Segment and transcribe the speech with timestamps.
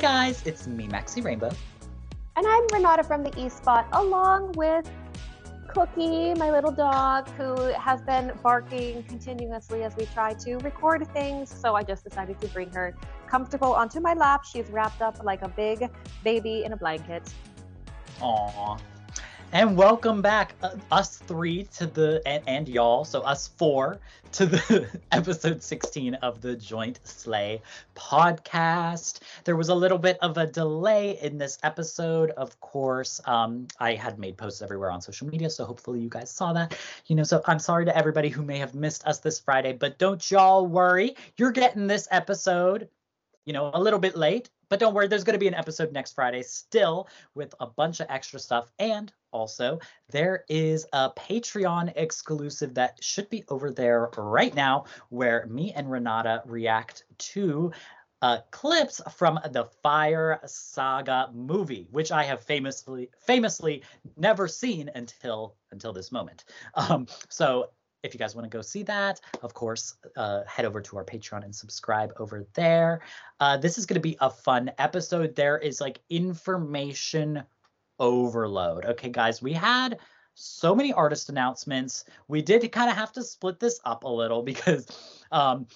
[0.00, 1.50] guys, it's me, Maxxy Rainbow.
[2.34, 4.90] And I'm Renata from the eSpot, along with
[5.68, 11.52] Cookie, my little dog, who has been barking continuously as we try to record things.
[11.52, 14.42] So I just decided to bring her comfortable onto my lap.
[14.44, 15.90] She's wrapped up like a big
[16.24, 17.30] baby in a blanket.
[18.20, 18.80] Aww.
[19.52, 23.98] And welcome back, uh, us three to the and, and y'all, so us four
[24.30, 27.60] to the episode 16 of the Joint Slay
[27.96, 29.22] podcast.
[29.42, 33.20] There was a little bit of a delay in this episode, of course.
[33.24, 36.78] Um, I had made posts everywhere on social media, so hopefully you guys saw that.
[37.08, 39.98] You know, so I'm sorry to everybody who may have missed us this Friday, but
[39.98, 41.16] don't y'all worry.
[41.36, 42.88] You're getting this episode,
[43.46, 45.92] you know, a little bit late but don't worry, there's going to be an episode
[45.92, 48.70] next Friday still with a bunch of extra stuff.
[48.78, 55.44] And also, there is a Patreon exclusive that should be over there right now where
[55.46, 57.72] me and Renata react to
[58.22, 63.82] uh, clips from the Fire Saga movie, which I have famously famously
[64.16, 66.44] never seen until until this moment.
[66.74, 67.70] Um, so
[68.02, 71.04] if you guys want to go see that, of course, uh, head over to our
[71.04, 73.00] Patreon and subscribe over there.
[73.40, 75.34] Uh, this is going to be a fun episode.
[75.36, 77.42] There is like information
[77.98, 78.86] overload.
[78.86, 79.98] Okay, guys, we had
[80.34, 82.04] so many artist announcements.
[82.28, 84.86] We did kind of have to split this up a little because
[85.30, 85.66] um,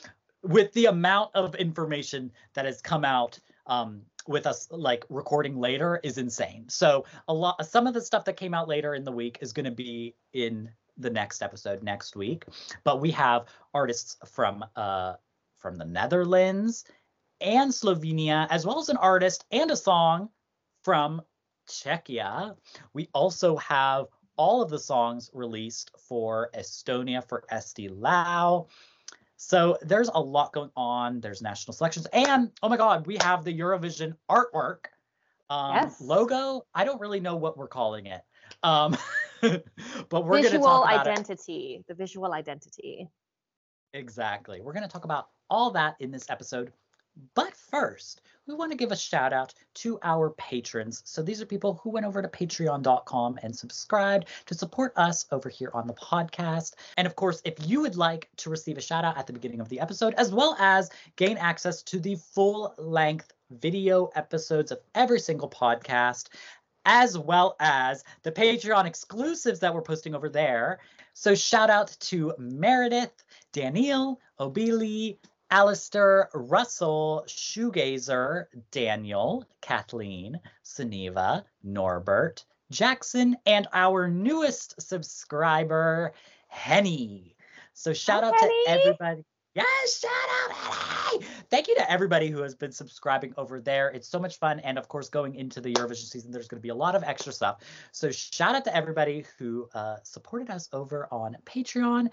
[0.42, 6.00] with the amount of information that has come out um, with us like recording later
[6.02, 6.64] is insane.
[6.68, 9.52] So a lot some of the stuff that came out later in the week is
[9.52, 12.44] going to be in the next episode next week.
[12.84, 15.14] But we have artists from uh
[15.58, 16.84] from the Netherlands
[17.40, 20.28] and Slovenia, as well as an artist and a song
[20.82, 21.22] from
[21.68, 22.56] Czechia.
[22.92, 28.68] We also have all of the songs released for Estonia for Eesti Laul.
[29.36, 31.20] So there's a lot going on.
[31.20, 32.06] There's national selections.
[32.12, 34.86] And oh my God, we have the Eurovision artwork
[35.50, 36.00] um, yes.
[36.00, 36.66] logo.
[36.74, 38.22] I don't really know what we're calling it.
[38.62, 38.96] Um,
[40.08, 41.86] but we're visual talk about identity, it.
[41.86, 43.08] the visual identity.
[43.92, 44.60] Exactly.
[44.60, 46.72] We're going to talk about all that in this episode.
[47.34, 51.00] But first, we want to give a shout out to our patrons.
[51.04, 55.48] So these are people who went over to patreon.com and subscribed to support us over
[55.48, 56.74] here on the podcast.
[56.96, 59.60] And of course, if you would like to receive a shout out at the beginning
[59.60, 64.80] of the episode, as well as gain access to the full length video episodes of
[64.94, 66.28] every single podcast,
[66.84, 70.80] as well as the Patreon exclusives that we're posting over there.
[71.14, 75.18] So shout out to Meredith, Danielle, Obili,
[75.50, 86.12] Alistair, Russell, Shoegazer, Daniel, Kathleen, Suniva, Norbert, Jackson, and our newest subscriber,
[86.48, 87.36] Henny.
[87.72, 88.64] So shout Hi, out Henny.
[88.64, 89.24] to everybody.
[89.54, 90.73] Yes, shout out!
[91.54, 93.88] Thank you to everybody who has been subscribing over there.
[93.90, 94.58] It's so much fun.
[94.58, 97.04] And of course, going into the Eurovision season, there's going to be a lot of
[97.04, 97.60] extra stuff.
[97.92, 102.10] So shout out to everybody who uh, supported us over on Patreon.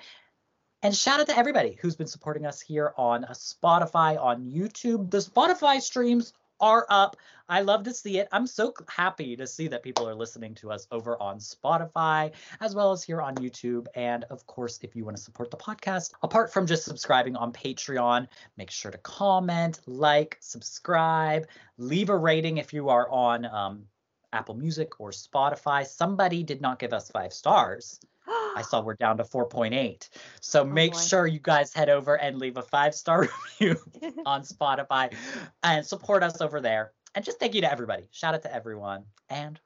[0.84, 5.10] And shout out to everybody who's been supporting us here on Spotify, on YouTube.
[5.10, 7.18] The Spotify streams are up.
[7.50, 8.30] I love to see it.
[8.32, 12.74] I'm so happy to see that people are listening to us over on Spotify as
[12.74, 13.88] well as here on YouTube.
[13.94, 17.52] And of course, if you want to support the podcast, apart from just subscribing on
[17.52, 23.84] Patreon, make sure to comment, like, subscribe, leave a rating if you are on um,
[24.32, 25.86] Apple Music or Spotify.
[25.86, 28.00] Somebody did not give us five stars.
[28.56, 30.10] I saw we're down to 4.8.
[30.40, 31.00] So oh make boy.
[31.00, 33.22] sure you guys head over and leave a five star
[33.60, 33.80] review
[34.26, 35.14] on Spotify
[35.64, 36.92] and support us over there.
[37.16, 38.08] And just thank you to everybody.
[38.12, 39.04] Shout out to everyone.
[39.30, 39.60] And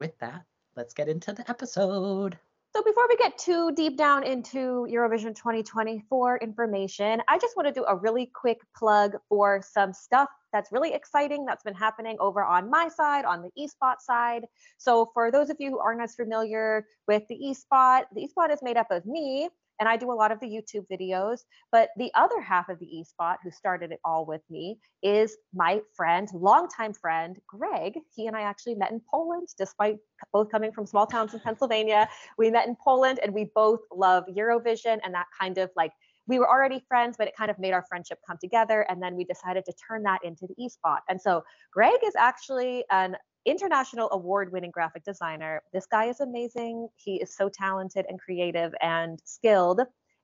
[0.00, 0.44] with that,
[0.76, 2.38] let's get into the episode.
[2.76, 7.72] So before we get too deep down into Eurovision 2024 information, I just want to
[7.72, 12.42] do a really quick plug for some stuff that's really exciting that's been happening over
[12.42, 14.46] on my side, on the eSpot side.
[14.78, 18.58] So for those of you who aren't as familiar with the eSpot, the eSpot is
[18.60, 21.40] made up of me, and I do a lot of the YouTube videos.
[21.72, 25.80] But the other half of the eSpot, who started it all with me, is my
[25.96, 27.98] friend, longtime friend, Greg.
[28.14, 29.98] He and I actually met in Poland, despite
[30.32, 32.08] both coming from small towns in Pennsylvania.
[32.38, 35.92] We met in Poland and we both love Eurovision and that kind of like
[36.26, 38.86] we were already friends, but it kind of made our friendship come together.
[38.88, 41.00] And then we decided to turn that into the eSpot.
[41.08, 43.16] And so Greg is actually an
[43.46, 45.62] international award winning graphic designer.
[45.72, 46.88] This guy is amazing.
[46.96, 49.80] He is so talented and creative and skilled.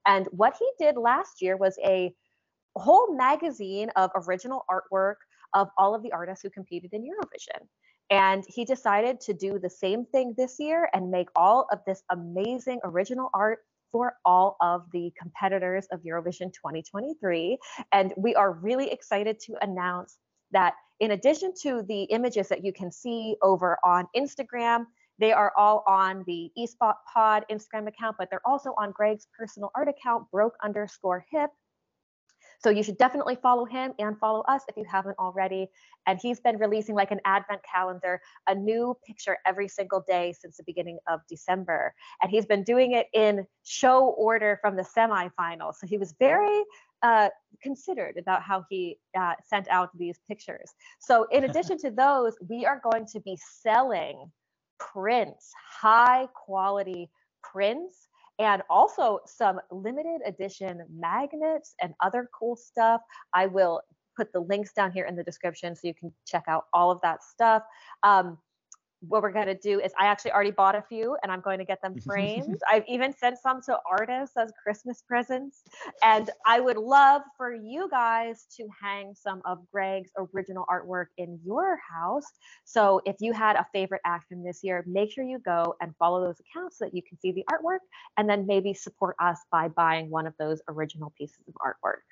[0.07, 2.13] And what he did last year was a
[2.77, 5.17] whole magazine of original artwork
[5.55, 7.67] of all of the artists who competed in Eurovision.
[8.11, 12.03] And he decided to do the same thing this year and make all of this
[12.11, 13.61] amazing original art
[13.93, 17.59] for all of the competitors of Eurovision 2023.
[17.93, 20.19] And we are really excited to announce
[20.53, 24.87] that in addition to the images that you can see over on Instagram,
[25.19, 29.71] they are all on the eSpot Pod Instagram account, but they're also on Greg's personal
[29.75, 31.51] art account, broke underscore hip.
[32.63, 35.69] So you should definitely follow him and follow us if you haven't already.
[36.07, 40.59] And he's been releasing like an advent calendar, a new picture every single day since
[40.59, 41.95] the beginning of December.
[42.23, 45.77] And he's been doing it in show order from the semifinals.
[45.77, 46.63] So he was very
[47.03, 47.29] uh,
[47.63, 50.71] considered about how he uh, sent out these pictures.
[51.01, 54.31] So in addition to those, we are going to be selling
[54.79, 57.11] prints, high quality
[57.43, 58.09] prints
[58.39, 63.03] and also some limited edition magnets and other cool stuff.
[63.35, 63.83] I will
[64.17, 67.01] put the links down here in the description so you can check out all of
[67.03, 67.63] that stuff.
[68.03, 68.39] Um,
[69.01, 71.59] what we're going to do is I actually already bought a few and I'm going
[71.59, 72.59] to get them framed.
[72.71, 75.63] I've even sent some to artists as Christmas presents.
[76.03, 81.39] And I would love for you guys to hang some of Greg's original artwork in
[81.45, 82.27] your house.
[82.65, 86.25] So if you had a favorite action this year, make sure you go and follow
[86.25, 87.81] those accounts so that you can see the artwork
[88.17, 92.03] and then maybe support us by buying one of those original pieces of artwork.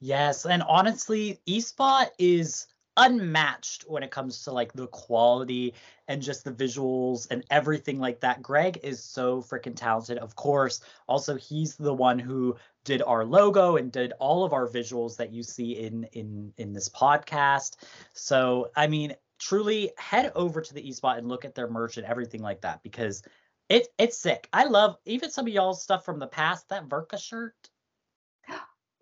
[0.00, 2.66] Yes, and honestly, eSpot is
[2.96, 5.74] unmatched when it comes to like the quality
[6.08, 8.42] and just the visuals and everything like that.
[8.42, 10.18] Greg is so freaking talented.
[10.18, 14.68] Of course, also he's the one who did our logo and did all of our
[14.68, 17.76] visuals that you see in in in this podcast.
[18.12, 22.06] So, I mean, truly head over to the eSpot and look at their merch and
[22.06, 23.22] everything like that because
[23.68, 24.48] it it's sick.
[24.52, 26.68] I love even some of y'all's stuff from the past.
[26.68, 27.54] That Verka shirt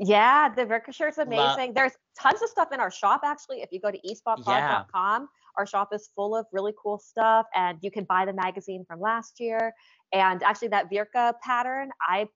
[0.04, 1.69] yeah, the Verka shirt's amazing.
[1.69, 1.75] Love.
[1.75, 3.62] There's tons of stuff in our shop actually.
[3.62, 5.26] If you go to espotpod.com, yeah.
[5.56, 9.00] our shop is full of really cool stuff and you can buy the magazine from
[9.00, 9.72] last year.
[10.12, 12.26] And actually that Verka pattern, I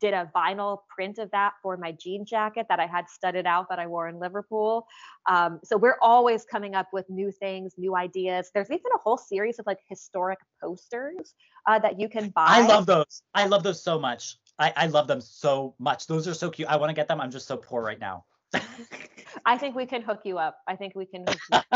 [0.00, 3.68] did a vinyl print of that for my jean jacket that I had studded out
[3.68, 4.86] that I wore in Liverpool.
[5.28, 8.50] Um, so we're always coming up with new things, new ideas.
[8.52, 11.34] There's even a whole series of like historic posters
[11.68, 12.46] uh, that you can buy.
[12.48, 13.22] I love those.
[13.34, 14.36] I love those so much.
[14.58, 16.06] I, I love them so much.
[16.06, 16.68] Those are so cute.
[16.68, 17.20] I want to get them.
[17.20, 18.24] I'm just so poor right now.
[19.46, 20.58] I think we can hook you up.
[20.68, 21.24] I think we can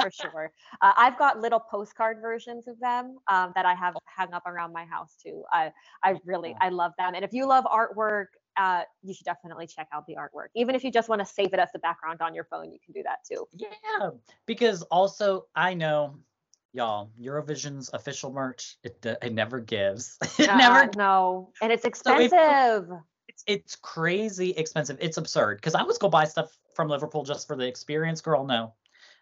[0.01, 0.53] for sure.
[0.81, 4.73] Uh, I've got little postcard versions of them um, that I have hung up around
[4.73, 5.43] my house too.
[5.53, 5.73] I
[6.05, 7.15] I really I love them.
[7.15, 8.27] And if you love artwork,
[8.57, 10.49] uh, you should definitely check out the artwork.
[10.55, 12.79] Even if you just want to save it as the background on your phone, you
[12.85, 13.49] can do that too.
[13.57, 14.11] Yeah,
[14.47, 16.19] because also I know
[16.73, 20.17] y'all Eurovision's official merch it it never gives.
[20.39, 22.31] it uh, never no, and it's expensive.
[22.31, 24.99] So it's, it's crazy expensive.
[25.01, 28.45] It's absurd because I was go buy stuff from Liverpool just for the experience, girl.
[28.45, 28.75] No,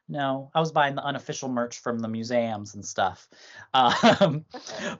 [0.08, 3.28] no, I was buying the unofficial merch from the museums and stuff.
[3.74, 4.44] Um,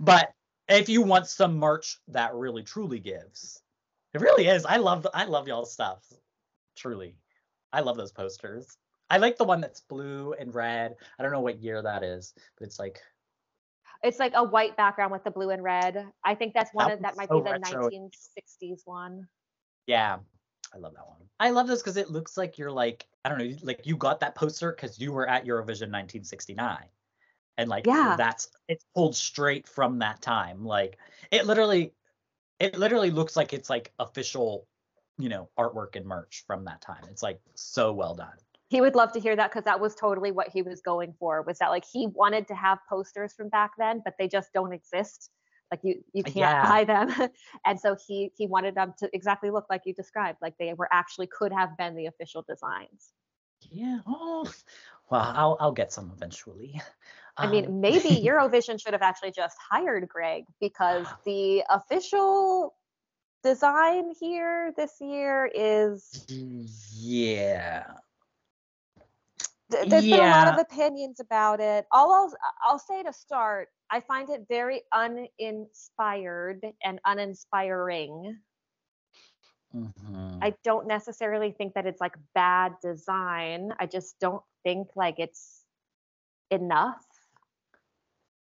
[0.00, 0.32] but
[0.68, 3.62] if you want some merch that really truly gives,
[4.12, 4.66] it really is.
[4.66, 6.04] I love I love y'all stuff.
[6.76, 7.16] Truly,
[7.72, 8.76] I love those posters.
[9.08, 10.96] I like the one that's blue and red.
[11.18, 13.00] I don't know what year that is, but it's like
[14.02, 16.06] it's like a white background with the blue and red.
[16.24, 17.88] I think that's one that of that might so be the retro.
[17.88, 19.28] 1960s one.
[19.86, 20.18] Yeah.
[20.74, 21.18] I love that one.
[21.38, 24.20] I love this because it looks like you're like, I don't know, like you got
[24.20, 26.78] that poster because you were at Eurovision 1969.
[27.58, 28.16] And like yeah.
[28.18, 30.64] that's it's pulled straight from that time.
[30.64, 30.98] Like
[31.30, 31.92] it literally
[32.60, 34.66] it literally looks like it's like official,
[35.18, 37.02] you know, artwork and merch from that time.
[37.10, 38.36] It's like so well done
[38.68, 41.42] he would love to hear that because that was totally what he was going for
[41.42, 44.72] was that like he wanted to have posters from back then but they just don't
[44.72, 45.30] exist.
[45.70, 46.68] Like you you can't yeah.
[46.68, 47.30] buy them.
[47.66, 50.88] And so he he wanted them to exactly look like you described like they were
[50.92, 53.12] actually could have been the official designs.
[53.70, 53.98] Yeah.
[54.06, 54.50] Oh
[55.10, 56.80] well i'll i'll get some eventually.
[57.36, 62.74] I mean um, maybe eurovision should have actually just hired greg because the official
[63.44, 67.84] design here this year is yeah
[69.68, 70.16] there's yeah.
[70.16, 71.86] been a lot of opinions about it.
[71.90, 72.32] All I'll,
[72.64, 78.38] I'll say to start, I find it very uninspired and uninspiring.
[79.74, 80.38] Mm-hmm.
[80.40, 83.72] I don't necessarily think that it's like bad design.
[83.78, 85.62] I just don't think like it's
[86.50, 87.04] enough.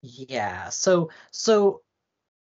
[0.00, 0.71] Yeah.
[0.71, 1.83] So so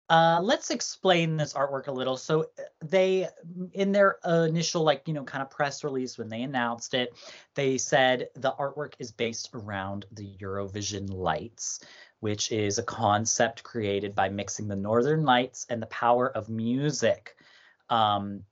[0.10, 2.18] uh, let's explain this artwork a little.
[2.18, 3.28] So uh, they,
[3.72, 7.16] in their initial like you know kind of press release when they announced it,
[7.56, 11.80] they said the artwork is based around the Eurovision lights,
[12.20, 17.36] which is a concept created by mixing the Northern Lights and the power of music.
[17.90, 18.44] Um,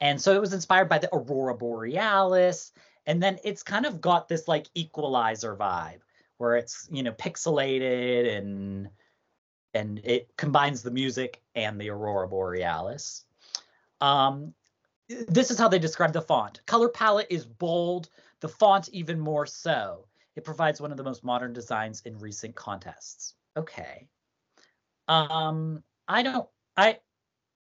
[0.00, 2.72] and so it was inspired by the Aurora Borealis,
[3.06, 6.00] and then it's kind of got this like equalizer vibe
[6.36, 8.88] where it's you know pixelated and
[9.74, 13.24] and it combines the music and the aurora borealis.
[14.00, 14.54] Um,
[15.28, 16.60] this is how they describe the font.
[16.66, 18.08] Color palette is bold,
[18.40, 20.06] The font even more so.
[20.34, 23.34] It provides one of the most modern designs in recent contests.
[23.56, 24.08] Okay.
[25.08, 26.98] Um, I don't I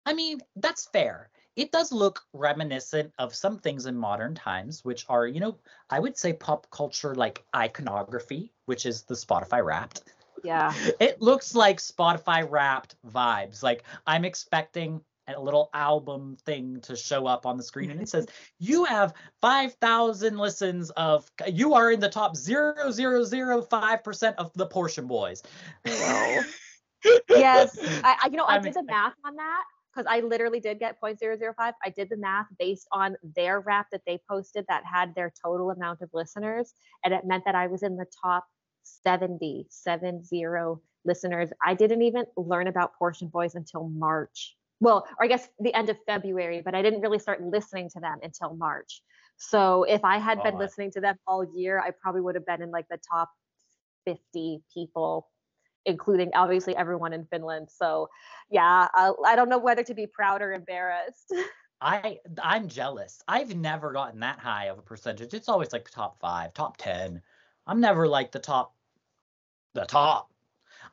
[0.05, 1.29] I mean, that's fair.
[1.55, 5.57] It does look reminiscent of some things in modern times, which are, you know,
[5.89, 10.03] I would say pop culture like iconography, which is the Spotify wrapped.
[10.43, 10.73] Yeah.
[10.99, 13.63] It looks like Spotify wrapped vibes.
[13.63, 18.07] Like I'm expecting a little album thing to show up on the screen and it
[18.07, 18.27] says
[18.59, 19.11] you have
[19.41, 25.41] 5000 listens of you are in the top 0005% of the portion boys
[27.29, 27.77] yes.
[28.03, 29.63] I, I you know, I I'm did the math on that
[29.93, 31.53] because I literally did get 0.005.
[31.57, 35.71] I did the math based on their rap that they posted that had their total
[35.71, 36.73] amount of listeners.
[37.03, 38.45] And it meant that I was in the top
[38.85, 40.45] 70, 70
[41.03, 41.49] listeners.
[41.63, 44.55] I didn't even learn about Portion Boys until March.
[44.79, 47.99] Well, or I guess the end of February, but I didn't really start listening to
[47.99, 49.01] them until March.
[49.37, 50.59] So if I had oh, been God.
[50.59, 53.29] listening to them all year, I probably would have been in like the top
[54.05, 55.27] 50 people
[55.85, 57.69] including obviously everyone in Finland.
[57.71, 58.09] So,
[58.49, 61.33] yeah, I, I don't know whether to be proud or embarrassed.
[61.81, 63.21] I I'm jealous.
[63.27, 65.33] I've never gotten that high of a percentage.
[65.33, 67.21] It's always like top 5, top 10.
[67.67, 68.75] I'm never like the top
[69.73, 70.31] the top.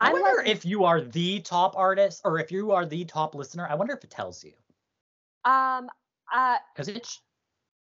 [0.01, 3.05] I I'm wonder like- if you are the top artist or if you are the
[3.05, 3.67] top listener.
[3.69, 4.53] I wonder if it tells you.
[5.45, 5.89] Um,
[6.33, 7.21] uh, Cuz it's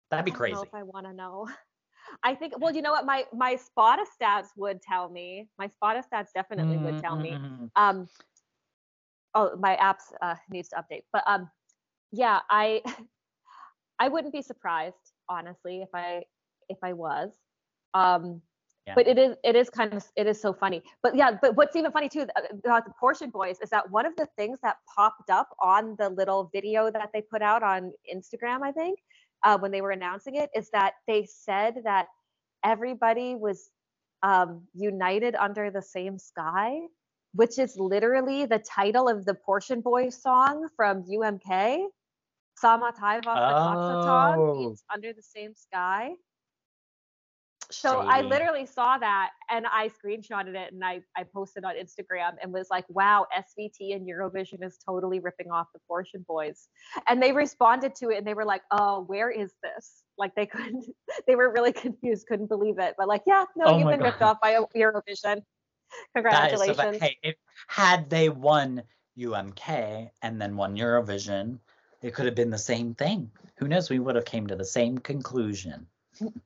[0.09, 0.55] that'd be I don't crazy.
[0.55, 1.47] know if I want to know.
[2.23, 2.57] I think.
[2.57, 3.05] Well, you know what?
[3.05, 5.47] My my Spotify stats would tell me.
[5.59, 7.31] My Spotify stats definitely would tell me.
[7.31, 8.09] Mm, Um.
[9.35, 11.51] Oh, my apps uh, needs to update, but um,
[12.11, 12.81] yeah, I
[13.99, 16.23] I wouldn't be surprised honestly if I
[16.67, 17.31] if I was.
[17.93, 18.41] Um,
[18.89, 18.95] Yeah.
[18.95, 21.75] but it is it is kind of it is so funny but yeah but what's
[21.75, 22.25] even funny too
[22.65, 26.09] about the portion boys is that one of the things that popped up on the
[26.09, 28.97] little video that they put out on instagram i think
[29.45, 32.07] uh, when they were announcing it is that they said that
[32.63, 33.69] everybody was
[34.23, 36.79] um, united under the same sky
[37.33, 41.85] which is literally the title of the portion boys song from umk
[42.57, 43.35] sama taiva
[44.35, 44.55] Oh.
[44.57, 46.15] means under the same sky
[47.71, 52.33] so I literally saw that and I screenshotted it and I, I posted on Instagram
[52.41, 56.67] and was like, wow, SVT and Eurovision is totally ripping off the Portion Boys.
[57.07, 60.03] And they responded to it and they were like, oh, where is this?
[60.17, 60.85] Like they couldn't,
[61.27, 62.95] they were really confused, couldn't believe it.
[62.97, 65.43] But like, yeah, no, Oh you've been ripped off by Eurovision.
[66.15, 66.77] That is Congratulations.
[66.77, 66.99] so.
[66.99, 67.35] Hey, if
[67.67, 68.83] had they won
[69.17, 71.59] UMK and then won Eurovision,
[72.01, 73.29] it could have been the same thing.
[73.57, 73.89] Who knows?
[73.89, 75.85] We would have came to the same conclusion.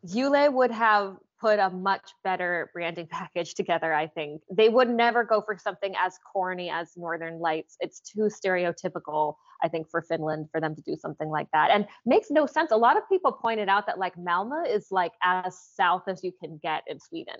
[0.03, 4.41] Yle would have put a much better branding package together, I think.
[4.49, 7.75] They would never go for something as corny as Northern Lights.
[7.81, 11.69] It's too stereotypical, I think, for Finland for them to do something like that.
[11.69, 12.71] And makes no sense.
[12.71, 16.31] A lot of people pointed out that like Malmö is like as south as you
[16.41, 17.35] can get in Sweden.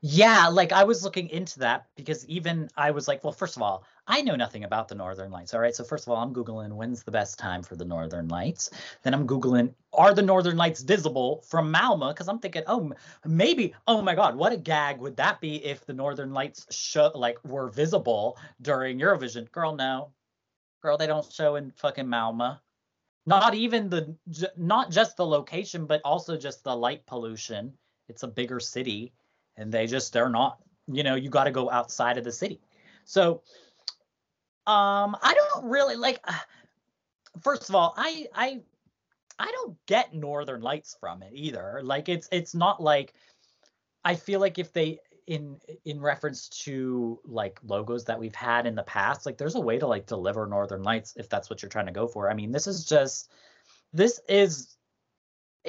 [0.00, 3.62] Yeah, like I was looking into that because even I was like, well, first of
[3.62, 5.54] all, I know nothing about the Northern Lights.
[5.54, 5.74] All right.
[5.74, 8.70] So, first of all, I'm Googling when's the best time for the Northern Lights.
[9.02, 12.08] Then I'm Googling, are the Northern Lights visible from Malmo?
[12.08, 12.92] Because I'm thinking, oh,
[13.24, 17.10] maybe, oh my God, what a gag would that be if the Northern Lights show,
[17.14, 19.50] like were visible during Eurovision?
[19.50, 20.12] Girl, no.
[20.82, 22.58] Girl, they don't show in fucking Malmo.
[23.28, 24.16] Not even the,
[24.56, 27.72] not just the location, but also just the light pollution.
[28.08, 29.12] It's a bigger city
[29.56, 32.60] and they just they're not you know you got to go outside of the city.
[33.04, 33.42] So
[34.66, 36.18] um i don't really like
[37.40, 38.60] first of all i i
[39.38, 41.80] i don't get northern lights from it either.
[41.82, 43.14] Like it's it's not like
[44.04, 48.76] i feel like if they in in reference to like logos that we've had in
[48.76, 51.68] the past like there's a way to like deliver northern lights if that's what you're
[51.68, 52.30] trying to go for.
[52.30, 53.30] I mean this is just
[53.92, 54.76] this is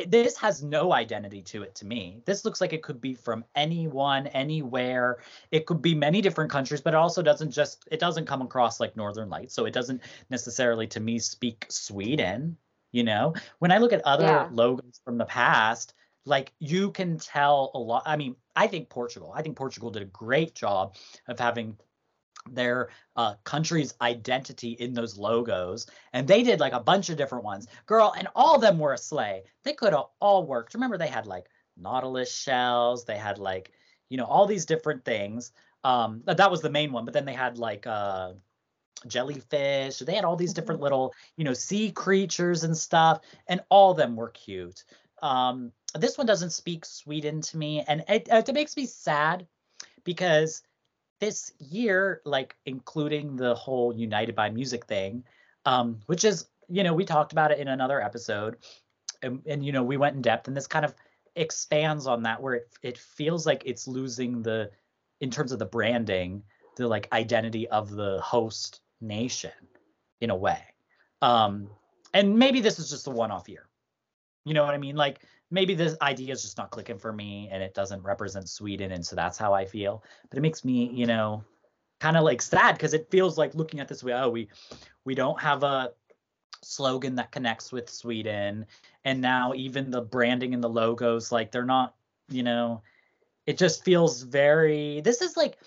[0.08, 2.22] this has no identity to it to me.
[2.26, 5.20] This looks like it could be from anyone, anywhere.
[5.52, 8.80] It could be many different countries, but it also doesn't just it doesn't come across
[8.80, 9.54] like Northern Lights.
[9.54, 12.58] So it doesn't necessarily to me speak Sweden,
[12.92, 13.34] you know?
[13.60, 14.48] When I look at other Yeah.
[14.52, 15.94] logos from the past,
[16.26, 18.04] like you can tell a lot.
[18.06, 19.32] I mean, I think Portugal.
[19.36, 20.96] I think Portugal did a great job
[21.28, 21.78] of having
[22.52, 25.88] their uh, country's identity in those logos.
[26.14, 27.68] And they did like a bunch of different ones.
[27.86, 29.44] Girl, and all of them were a sleigh.
[29.64, 30.74] They could have all worked.
[30.74, 31.46] Remember, they had like
[31.78, 33.72] Nautilus shells, they had like,
[34.10, 35.52] you know, all these different things.
[35.84, 38.34] Um, that was the main one, but then they had like uh
[39.08, 43.92] jellyfish, they had all these different little, you know, sea creatures and stuff, and all
[43.92, 44.84] of them were cute.
[45.22, 49.48] Um, this one doesn't speak Sweden to me, and it, it makes me sad
[50.04, 50.64] because
[51.20, 55.24] this year, like including the whole United by Music thing,
[55.66, 58.58] um, which is, you know, we talked about it in another episode,
[59.22, 60.94] and, and you know, we went in depth, and this kind of
[61.38, 64.72] expands on that where it, it feels like it's losing the
[65.22, 66.44] in terms of the branding
[66.76, 69.52] the like identity of the host nation
[70.22, 70.62] in a way.
[71.22, 71.70] Um
[72.14, 73.67] and maybe this is just a one-off year
[74.48, 74.96] you know what i mean?
[74.96, 75.20] Like
[75.52, 79.06] maybe this idea is just not clicking for me and it doesn't represent sweden and
[79.06, 80.04] so that's how i feel.
[80.30, 81.44] But it makes me you know
[82.00, 84.50] kind of like sad because it feels like looking at this way oh we
[85.04, 85.92] we don't have a
[86.64, 88.66] slogan that connects with sweden.
[89.06, 91.96] And now even the branding and the logos like they're not
[92.30, 92.82] you know
[93.46, 95.58] it just feels very this is like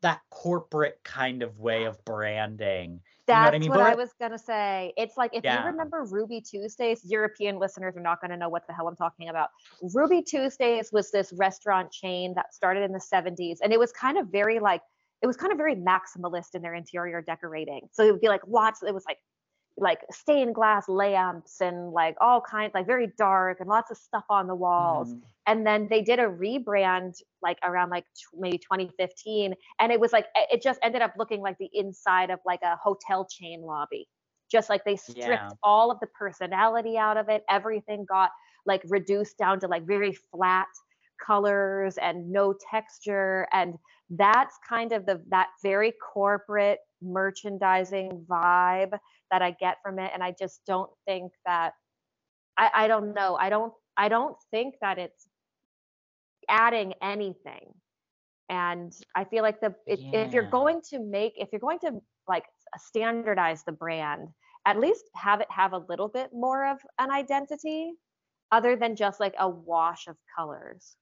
[0.00, 3.86] that corporate kind of way of branding That's you know what, I, mean?
[3.86, 4.92] I, But- was gonna say.
[4.96, 5.60] It's like if Yeah.
[5.60, 9.28] you remember Ruby Tuesdays, European listeners are not gonna know what the hell I'm talking
[9.28, 9.50] about.
[9.94, 14.18] Ruby Tuesdays was this restaurant chain that started in the 70s, and it was kind
[14.18, 14.82] of very like
[15.22, 17.88] it was kind of very maximalist in their interior decorating.
[17.92, 18.82] So it would be like lots.
[18.82, 19.18] It was like
[19.76, 24.24] like stained glass lamps and like all kinds like very dark and lots of stuff
[24.30, 25.22] on the walls Mhm.
[25.46, 30.12] and then they did a rebrand like around like tw- maybe 2015 and it was
[30.12, 33.62] like it it just ended up looking like the inside of like a hotel chain
[33.62, 34.08] lobby
[34.50, 35.50] just like they stripped Yeah.
[35.62, 38.30] all of the personality out of it everything got
[38.66, 40.68] like reduced down to like very flat
[41.24, 43.76] colors and no texture and
[44.10, 48.98] that's kind of the that very corporate merchandising vibe
[49.34, 51.72] that I get from it and I just don't think that
[52.56, 53.34] I, I don't know.
[53.34, 55.26] I don't I don't think that it's
[56.48, 57.74] adding anything.
[58.48, 62.00] And I feel like the if, if you're going to make if you're going to
[62.28, 62.44] like
[62.76, 64.28] standardize the brand,
[64.66, 67.94] at least have it have a little bit more of an identity
[68.52, 70.94] other than just like a wash of colors.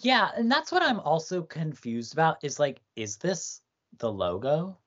[0.00, 3.62] Yeah, and that's what I'm also confused about is like, is this
[3.98, 4.78] the logo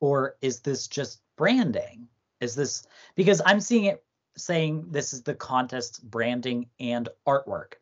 [0.00, 2.08] or is this just branding?
[2.40, 4.04] Is this because I'm seeing it
[4.36, 7.74] saying this is the contest branding and artwork.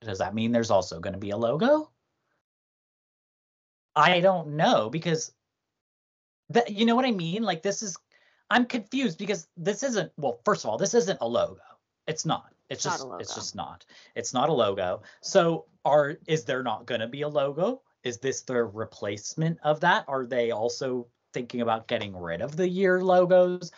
[0.00, 1.90] Does that mean there's also going to be a logo?
[3.96, 5.32] I don't know because
[6.50, 7.42] that you know what I mean?
[7.42, 7.96] Like this is
[8.50, 11.60] I'm confused because this isn't well, first of all, this isn't a logo.
[12.06, 12.52] It's not.
[12.70, 13.84] It's just it's just not.
[14.14, 15.02] It's not a logo.
[15.20, 17.82] So are is there not going to be a logo?
[18.04, 20.04] Is this the replacement of that?
[20.06, 23.72] Are they also thinking about getting rid of the year logos?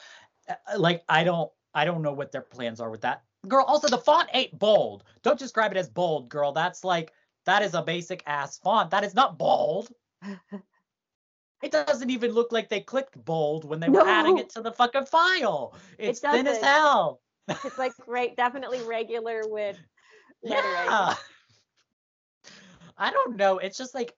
[0.49, 3.23] Uh, Like I don't I don't know what their plans are with that.
[3.49, 5.05] Girl, also the font ain't bold.
[5.23, 6.53] Don't describe it as bold, girl.
[6.53, 7.13] That's like
[7.47, 8.91] that is a basic ass font.
[8.91, 9.89] That is not bold.
[11.63, 14.73] It doesn't even look like they clicked bold when they were adding it to the
[14.73, 15.75] fucking file.
[15.99, 17.21] It's thin as hell.
[17.49, 19.79] It's like right, definitely regular with
[20.43, 20.65] lettering.
[20.65, 21.15] Yeah.
[22.97, 23.59] I don't know.
[23.59, 24.17] It's just like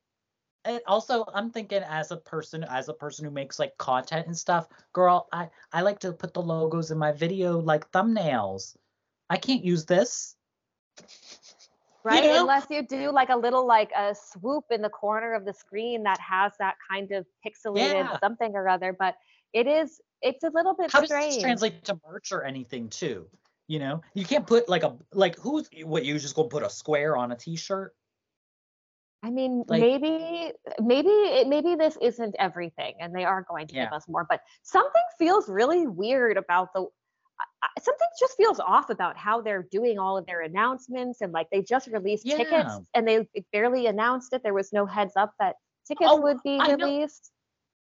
[0.65, 4.37] and also I'm thinking as a person as a person who makes like content and
[4.37, 8.77] stuff, girl, I I like to put the logos in my video like thumbnails.
[9.31, 10.37] I can't use this.
[12.05, 12.41] right know?
[12.43, 16.03] unless you do like a little like a swoop in the corner of the screen
[16.03, 18.19] that has that kind of pixelated Yeah.
[18.21, 19.15] something or other but
[19.53, 22.89] it is it's a little bit How does strange this translate to merch or anything
[22.89, 23.27] too?
[23.69, 26.71] You know, you can't put like a like who's what you just gonna put a
[26.71, 27.95] square on a t-shirt?
[29.23, 33.75] I mean like- maybe maybe it, maybe this isn't everything and they are going to
[33.75, 36.87] give us more but something feels really weird about the
[37.81, 41.63] something just feels off about how they're doing all of their announcements and like they
[41.63, 44.43] just released tickets and they barely announced it.
[44.43, 45.57] There was no heads up that
[45.87, 47.31] tickets Oh, would be I released.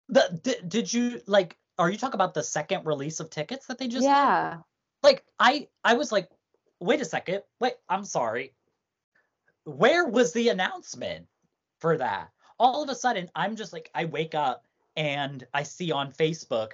[0.09, 3.77] The did, did you like are you talking about the second release of tickets that
[3.77, 4.07] they just did?
[4.09, 4.57] yeah.
[5.03, 6.29] Like I I was like,
[6.79, 8.54] wait a second, wait, I'm sorry.
[9.65, 11.27] Where was the announcement
[11.79, 12.29] for that?
[12.57, 16.71] All of a sudden, I'm just like, I wake up and I see on Facebook,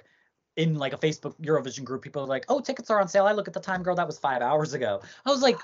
[0.56, 3.26] in like a Facebook Eurovision group, people are like, oh, tickets are on sale.
[3.26, 5.00] I look at the time, girl, that was five hours ago.
[5.24, 5.58] I was like,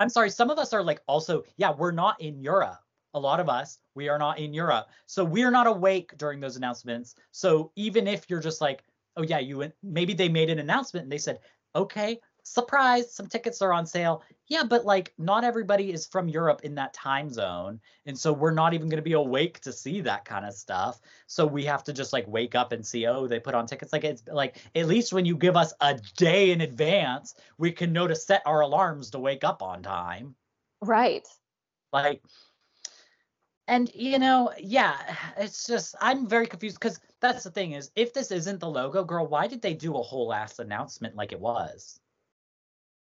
[0.00, 2.78] I'm sorry, some of us are like also, yeah, we're not in Europe.
[3.14, 4.88] A lot of us, we are not in Europe.
[5.06, 7.14] So we're not awake during those announcements.
[7.30, 8.82] So even if you're just like,
[9.16, 11.38] oh yeah, you went, maybe they made an announcement and they said,
[11.74, 14.22] okay, surprise, some tickets are on sale.
[14.48, 17.80] Yeah, but like not everybody is from Europe in that time zone.
[18.06, 21.00] And so we're not even going to be awake to see that kind of stuff.
[21.26, 23.92] So we have to just like wake up and see, oh, they put on tickets.
[23.92, 27.92] Like it's like at least when you give us a day in advance, we can
[27.92, 30.34] know to set our alarms to wake up on time.
[30.80, 31.26] right
[31.92, 32.22] Like,
[33.66, 34.96] and you know, yeah,
[35.36, 39.04] it's just I'm very confused because that's the thing is if this isn't the logo,
[39.04, 42.00] girl, why did they do a whole ass announcement like it was?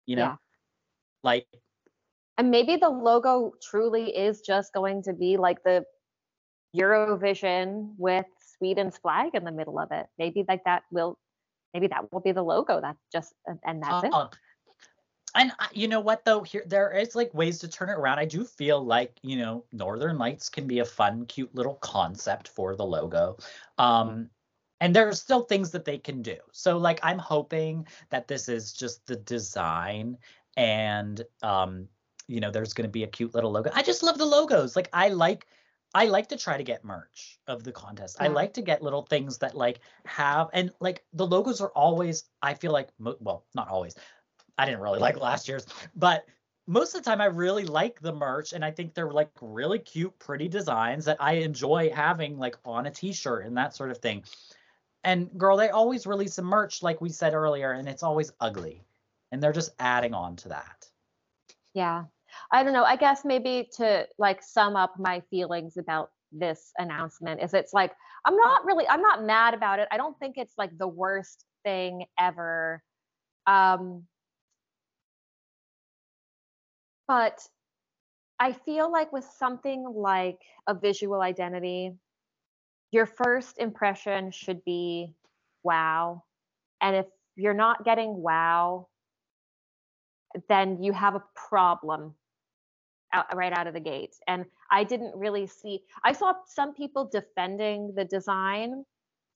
[0.06, 0.36] You know, Yeah.
[1.24, 1.48] Like
[2.38, 5.86] And maybe the logo truly is just going to be like the
[6.76, 8.26] Eurovision with
[8.58, 10.08] Sweden's flag in the middle of it.
[10.18, 11.18] Maybe like that will,
[11.74, 12.80] maybe that will be the logo.
[12.82, 13.34] That's just,
[13.66, 14.14] and- that's it.
[14.14, 14.28] uh,
[15.36, 18.26] and you know what though here there is like ways to turn it around i
[18.26, 22.76] do feel like you know northern lights can be a fun cute little concept for
[22.76, 23.38] the logo
[23.78, 24.30] um
[24.82, 28.50] and there are still things that they can do so like i'm hoping that this
[28.50, 30.18] is just the design
[30.58, 31.88] and um
[32.28, 34.76] you know there's going to be a cute little logo i just love the logos
[34.76, 35.48] like i like
[35.94, 38.18] I like to try to get merch of the contest.
[38.20, 38.28] Yeah.
[38.28, 42.24] I like to get little things that like have and like the logos are always
[42.42, 43.96] I feel like well, not always.
[44.58, 46.26] I didn't really like last year's, but
[46.68, 49.80] most of the time I really like the merch and I think they're like really
[49.80, 53.98] cute, pretty designs that I enjoy having like on a t-shirt and that sort of
[53.98, 54.24] thing.
[55.04, 58.84] And girl, they always release some merch like we said earlier and it's always ugly.
[59.32, 60.86] And they're just adding on to that.
[61.74, 62.06] Yeah.
[62.52, 62.84] I don't know.
[62.84, 67.92] I guess maybe to like sum up my feelings about this announcement is it's like
[68.26, 69.88] I'm not really I'm not mad about it.
[69.92, 72.82] I don't think it's like the worst thing ever.
[73.48, 74.04] Um
[77.08, 77.46] but
[78.40, 81.94] I feel like with something like a visual identity,
[82.92, 85.14] your first impression should be
[85.64, 86.24] wow.
[86.82, 88.88] And if you're not getting wow,
[90.48, 92.16] then you have a problem
[93.14, 94.16] out, right out of the gate.
[94.28, 98.86] And I didn't really see, I saw some people defending the design,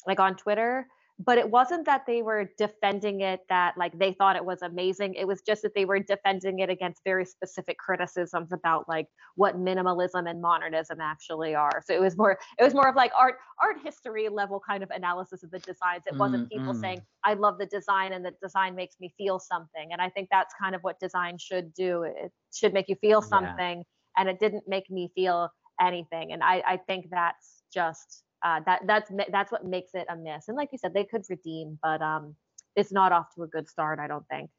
[0.07, 4.35] like on Twitter, but it wasn't that they were defending it that like they thought
[4.35, 5.13] it was amazing.
[5.13, 9.57] It was just that they were defending it against very specific criticisms about like what
[9.57, 11.81] minimalism and modernism actually are.
[11.85, 14.91] So it was more it was more of like art art history level kind of
[14.91, 16.03] analysis of the designs.
[16.05, 16.59] It wasn't mm-hmm.
[16.59, 19.93] people saying i love the design and the design makes me feel something.
[19.93, 22.03] And i think that's kind of what design should do.
[22.03, 24.17] It should make you feel something yeah.
[24.17, 25.49] and it didn't make me feel
[25.79, 26.33] anything.
[26.33, 30.47] And i i think that's just uh, that that's that's what makes it a miss.
[30.47, 32.35] And like you said, they could redeem, but um,
[32.75, 33.99] it's not off to a good start.
[33.99, 34.51] I don't think.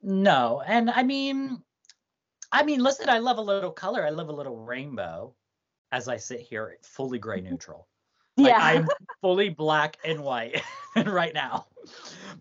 [0.00, 1.60] No, and I mean,
[2.52, 4.06] I mean, listen, I love a little color.
[4.06, 5.34] I love a little rainbow.
[5.90, 7.88] As I sit here, fully gray neutral.
[8.36, 8.88] Like, yeah, I'm
[9.20, 10.62] fully black and white
[11.04, 11.66] right now.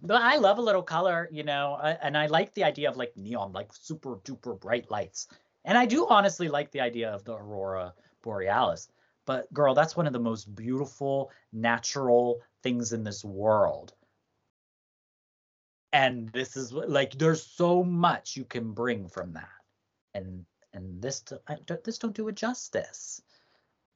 [0.03, 3.13] But I love a little color, you know, and I like the idea of like
[3.15, 5.27] neon, like super duper bright lights.
[5.65, 8.89] And I do honestly like the idea of the aurora borealis.
[9.27, 13.93] But girl, that's one of the most beautiful natural things in this world.
[15.93, 19.49] And this is like there's so much you can bring from that.
[20.15, 21.23] And and this
[21.83, 23.21] this don't do it justice.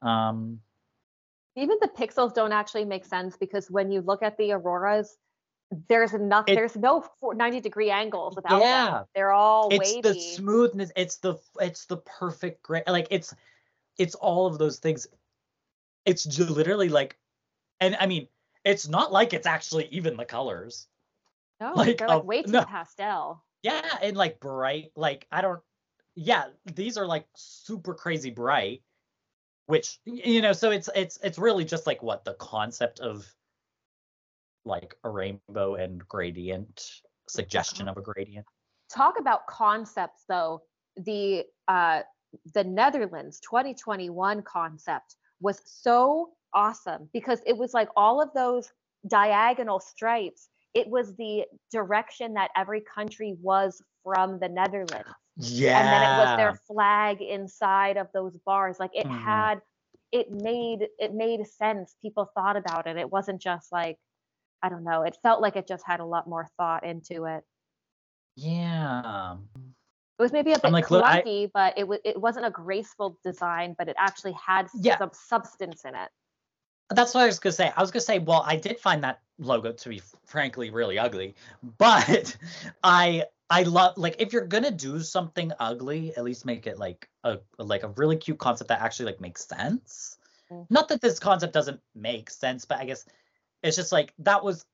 [0.01, 0.59] Um
[1.55, 5.17] even the pixels don't actually make sense because when you look at the auroras,
[5.87, 9.05] there's enough it, there's no 90 degree angles about yeah them.
[9.15, 10.01] they're all it's wavy.
[10.01, 13.33] the smoothness it's the it's the perfect gray like it's
[13.97, 15.07] it's all of those things
[16.05, 17.17] it's literally like,
[17.79, 18.27] and I mean,
[18.63, 20.87] it's not like it's actually even the colors.
[21.59, 22.65] No, like, they're like uh, way too no.
[22.65, 23.43] pastel.
[23.63, 24.91] Yeah, and like bright.
[24.95, 25.61] Like I don't.
[26.15, 28.81] Yeah, these are like super crazy bright,
[29.67, 30.53] which you know.
[30.53, 33.25] So it's it's it's really just like what the concept of
[34.65, 38.45] like a rainbow and gradient suggestion of a gradient.
[38.93, 40.63] Talk about concepts though.
[40.97, 42.01] The uh
[42.53, 48.71] the Netherlands 2021 concept was so awesome because it was like all of those
[49.07, 55.09] diagonal stripes it was the direction that every country was from the Netherlands.
[55.37, 55.79] Yeah.
[55.79, 58.77] And then it was their flag inside of those bars.
[58.79, 59.23] Like it mm.
[59.23, 59.61] had
[60.11, 61.95] it made it made sense.
[62.01, 62.97] People thought about it.
[62.97, 63.97] It wasn't just like
[64.63, 65.03] I don't know.
[65.03, 67.43] It felt like it just had a lot more thought into it.
[68.35, 69.35] Yeah.
[70.21, 73.17] It was maybe a bit like, clunky, I, but it was it wasn't a graceful
[73.23, 74.99] design, but it actually had yeah.
[74.99, 76.09] some substance in it.
[76.91, 77.71] That's what I was gonna say.
[77.75, 81.33] I was gonna say, well, I did find that logo to be frankly really ugly,
[81.79, 82.37] but
[82.83, 87.09] I I love like if you're gonna do something ugly, at least make it like
[87.23, 90.17] a like a really cute concept that actually like makes sense.
[90.51, 90.71] Mm-hmm.
[90.71, 93.05] Not that this concept doesn't make sense, but I guess
[93.63, 94.67] it's just like that was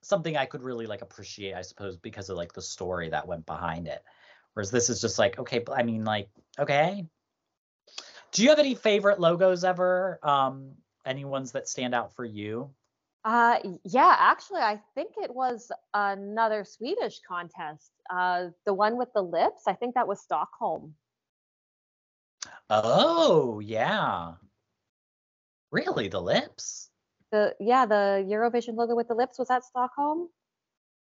[0.00, 3.44] something I could really like appreciate, I suppose, because of like the story that went
[3.44, 4.02] behind it.
[4.54, 7.06] Whereas this is just like, okay, I mean, like, okay.
[8.32, 10.18] Do you have any favorite logos ever?
[10.22, 10.72] Um,
[11.04, 12.70] any ones that stand out for you?
[13.24, 17.90] Uh, yeah, actually, I think it was another Swedish contest.
[18.10, 20.94] Uh, the one with the lips, I think that was Stockholm.
[22.68, 24.34] Oh, yeah.
[25.70, 26.90] Really, the lips?
[27.32, 30.28] The yeah, the Eurovision logo with the lips was that Stockholm?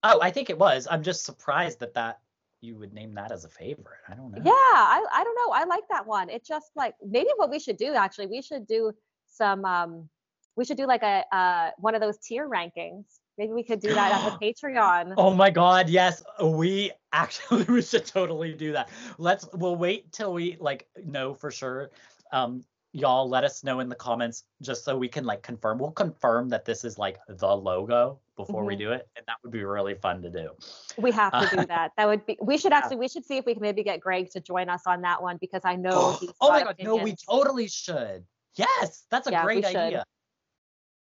[0.03, 0.87] Oh, I think it was.
[0.89, 2.19] I'm just surprised that that
[2.61, 3.99] you would name that as a favorite.
[4.07, 4.41] I don't know.
[4.43, 5.53] Yeah, I, I don't know.
[5.53, 6.29] I like that one.
[6.29, 8.91] It just like maybe what we should do actually, we should do
[9.27, 10.09] some um
[10.55, 13.05] we should do like a uh one of those tier rankings
[13.37, 15.15] Maybe we could do that on the Patreon.
[15.17, 16.23] Oh my god, yes.
[16.43, 18.89] We actually we should totally do that.
[19.17, 21.91] Let's we'll wait till we like know for sure.
[22.31, 25.79] Um y'all let us know in the comments just so we can like confirm.
[25.79, 28.79] We'll confirm that this is like the logo before we Mhm.
[28.79, 29.07] do it.
[29.15, 30.49] And that would be really fun to do.
[30.97, 31.91] We have to do that.
[31.97, 32.37] That would be.
[32.41, 32.97] We should actually.
[32.97, 35.37] We should see if we can maybe get Greg to join us on that one
[35.37, 36.13] because I know.
[36.19, 38.25] he's oh my god, no, we totally should.
[38.55, 40.03] Yes, that's a Yeah, we great idea.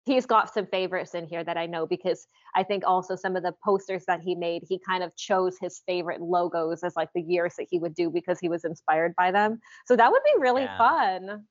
[0.05, 3.43] he's got some favorites in here that I know because I think also some of
[3.43, 7.21] the posters that he made, he kind of chose his favorite logos as like the
[7.21, 9.59] years that he would do because he was inspired by them.
[9.85, 10.77] So that would be really Yeah.
[10.77, 11.47] fun.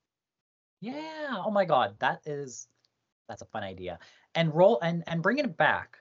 [0.80, 1.42] Yeah.
[1.44, 2.66] Oh my God, that is
[3.28, 3.98] that's a fun idea.
[4.34, 5.98] And roll and and bringing it back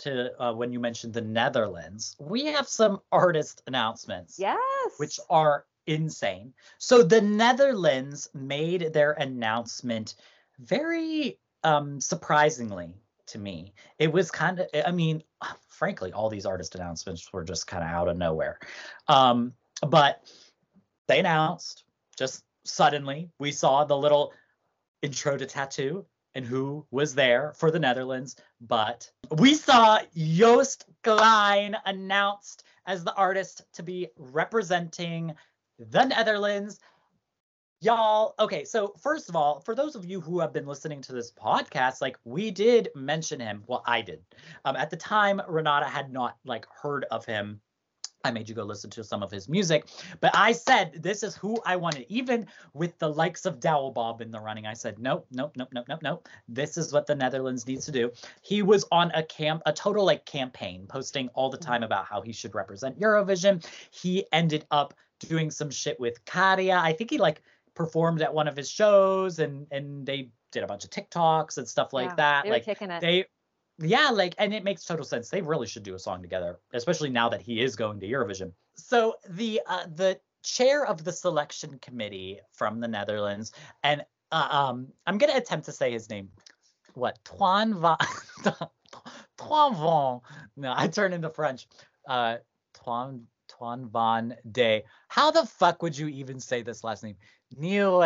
[0.00, 4.92] to uh, when you mentioned the Netherlands, we have some artist announcements, Yes.
[4.98, 6.52] which are insane.
[6.78, 10.14] So the Netherlands made their announcement
[10.60, 12.94] very um surprisingly
[13.26, 13.74] to me.
[13.98, 15.22] It was kind of I mean,
[15.68, 18.58] frankly, all these artist announcements were just kind of out of nowhere.
[19.08, 19.52] Um,
[19.86, 20.22] but
[21.08, 21.84] they announced
[22.16, 24.32] just suddenly we saw the little
[25.02, 31.76] intro to tattoo and who was there for the Netherlands, but we saw Joost Klein
[31.86, 35.34] announced as the artist to be representing
[35.78, 36.80] the Netherlands.
[37.80, 41.12] Y'all, okay, so first of all, for those of you who have been listening to
[41.12, 43.62] this podcast, like we did mention him.
[43.66, 44.20] Well, I did.
[44.64, 47.60] Um, at the time, Renata had not like heard of him.
[48.24, 49.86] I made you go listen to some of his music,
[50.20, 52.04] but I said this is who I wanted.
[52.08, 55.68] Even with the likes of Dowell Bob in the running, I said nope, nope, nope,
[55.72, 56.28] nope, nope, nope.
[56.48, 58.10] This is what the Netherlands needs to do.
[58.42, 61.84] He was on a camp, a total like campaign, posting all the time mm-hmm.
[61.84, 63.64] about how he should represent Eurovision.
[63.90, 66.76] He ended up doing some shit with Käärijä.
[66.76, 67.42] I think he like
[67.74, 71.68] performed at one of his shows, and and they did a bunch of TikToks and
[71.68, 72.42] stuff like Yeah, that.
[72.44, 73.26] They were Like they
[73.78, 75.28] yeah like and it makes total sense.
[75.28, 78.52] They really should do a song together especially now that he is going to eurovision.
[78.76, 84.88] So the uh, the chair of the selection committee from the netherlands and uh, um
[85.06, 86.28] i'm gonna attempt to say his name.
[86.94, 87.18] What?
[87.24, 87.96] Toine van
[89.38, 90.20] Toine van.
[90.56, 91.66] No i turned into french.
[92.06, 92.38] Uh
[92.74, 97.16] Toine Toine van de how the fuck would you even say this last name?
[97.56, 98.00] Neil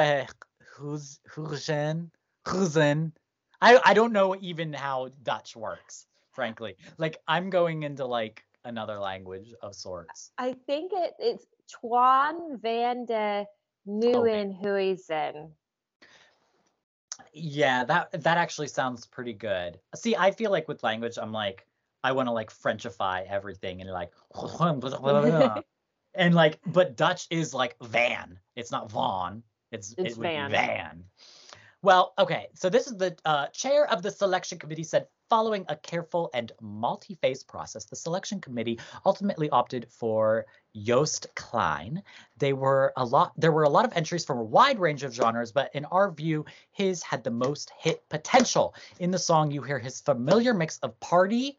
[0.79, 2.11] Huzen
[2.47, 3.13] Huzen
[3.63, 6.77] I I don't know even how Dutch works, frankly.
[6.99, 10.33] Like I'm going into like another language of sorts.
[10.37, 15.51] I think it, it's Twan van de oh, Nieuwenhuizen.
[17.33, 19.79] Yeah, that that actually sounds pretty good.
[19.95, 21.67] See, I feel like with language, I'm like
[22.03, 24.13] I want to like Frenchify everything and like
[26.15, 28.39] and like, but Dutch is like van.
[28.57, 29.45] It's not Vaughn.
[29.71, 30.51] It's It's it van.
[30.51, 31.05] van.
[31.83, 32.47] Well, okay.
[32.55, 36.53] So this is the uh, chair of the selection committee said, following a careful and
[36.61, 42.03] multi-phase process, the selection committee ultimately opted for Joost Klein.
[42.37, 43.33] They were a lot.
[43.37, 46.11] There were a lot of entries from a wide range of genres, but in our
[46.13, 48.75] view, his had the most hit potential.
[49.01, 51.57] In the song, you hear his familiar mix of party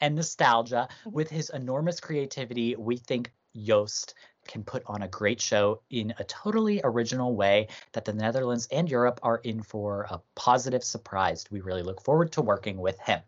[0.00, 0.88] and nostalgia.
[1.04, 1.12] Mhm.
[1.12, 4.14] With his enormous creativity, we think Joost
[4.48, 8.90] can put on a great show in a totally original way that the Netherlands and
[8.90, 11.44] Europe are in for a positive surprise.
[11.50, 13.20] We really look forward to working with him.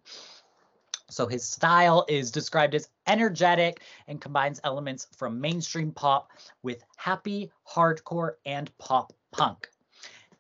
[1.11, 6.30] So his style is described as energetic and combines elements from mainstream pop
[6.62, 9.68] with happy, hardcore, and pop punk.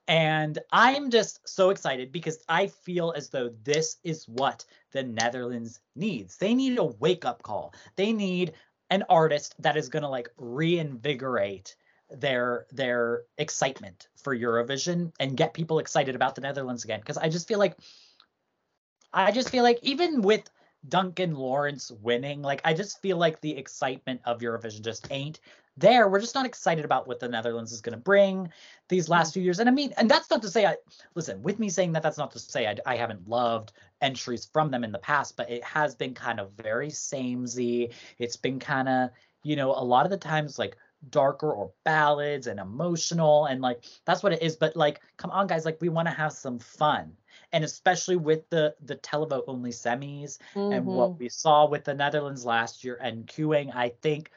[0.06, 5.80] And I'm just so excited because I feel as though this is what the Netherlands
[5.94, 6.36] needs.
[6.36, 7.74] They need a wake up call.
[7.94, 8.54] They need
[8.90, 11.76] an artist that is going to like reinvigorate
[12.10, 17.28] their their excitement for Eurovision and get people excited about the Netherlands again because I
[17.28, 17.76] just feel like
[19.12, 20.50] I just feel like even with
[20.88, 25.40] Duncan Lawrence winning, like I just feel like the excitement of Eurovision just ain't
[25.76, 26.08] there.
[26.08, 28.50] We're just not excited about what the Netherlands is going to bring
[28.88, 29.34] these last mm.
[29.34, 29.60] few years.
[29.60, 30.76] And I mean, and that's not to say I
[31.14, 34.70] listen, with me saying that that's not to say I, I haven't loved entries from
[34.70, 37.90] them in the past, but it has been kind of very samey.
[38.18, 39.10] It's been kind of,
[39.42, 40.76] you know, a lot of the times like
[41.10, 45.46] darker or ballads and emotional and like that's what it is but like come on
[45.46, 47.16] guys like we want to have some fun
[47.52, 50.38] and especially with the the televote only semis
[50.70, 50.92] and Mhm.
[50.92, 54.30] what we saw with the Netherlands last year and queuing, I think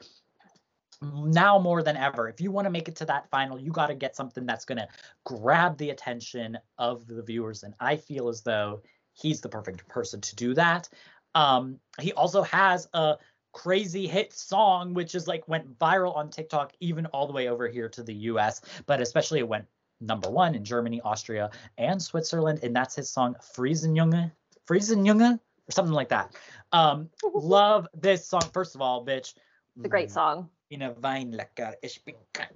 [1.02, 3.88] now more than ever, if you want to make it to that final, you got
[3.88, 4.88] to get something that's going to
[5.24, 7.62] grab the attention of the viewers.
[7.62, 8.82] And I feel as though
[9.14, 10.88] he's the perfect person to do that.
[11.34, 13.16] Um, he also has a
[13.52, 17.66] crazy hit song, which is like went viral on TikTok, even all the way over
[17.68, 19.64] here to the US, but especially it went
[20.00, 22.60] number one in Germany, Austria, and Switzerland.
[22.62, 24.30] And that's his song Friesenjunge.
[24.68, 25.38] Friesenjunge?
[25.68, 26.34] or something like that.
[26.72, 28.42] Um, love this song.
[28.52, 29.34] First of all, bitch.
[29.76, 30.50] It's a great song.
[30.70, 31.74] In a vine lekker.
[31.82, 32.48] Ich bin kein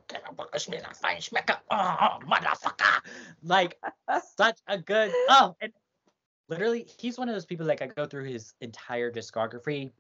[0.55, 1.59] ich bin ein Feinschmecker.
[1.71, 3.03] Oh, motherfucker.
[3.43, 3.79] Like,
[4.37, 5.13] such a good.
[5.29, 5.73] Oh, and
[6.49, 9.91] literally, he's one of those people, like, I go through his entire discography.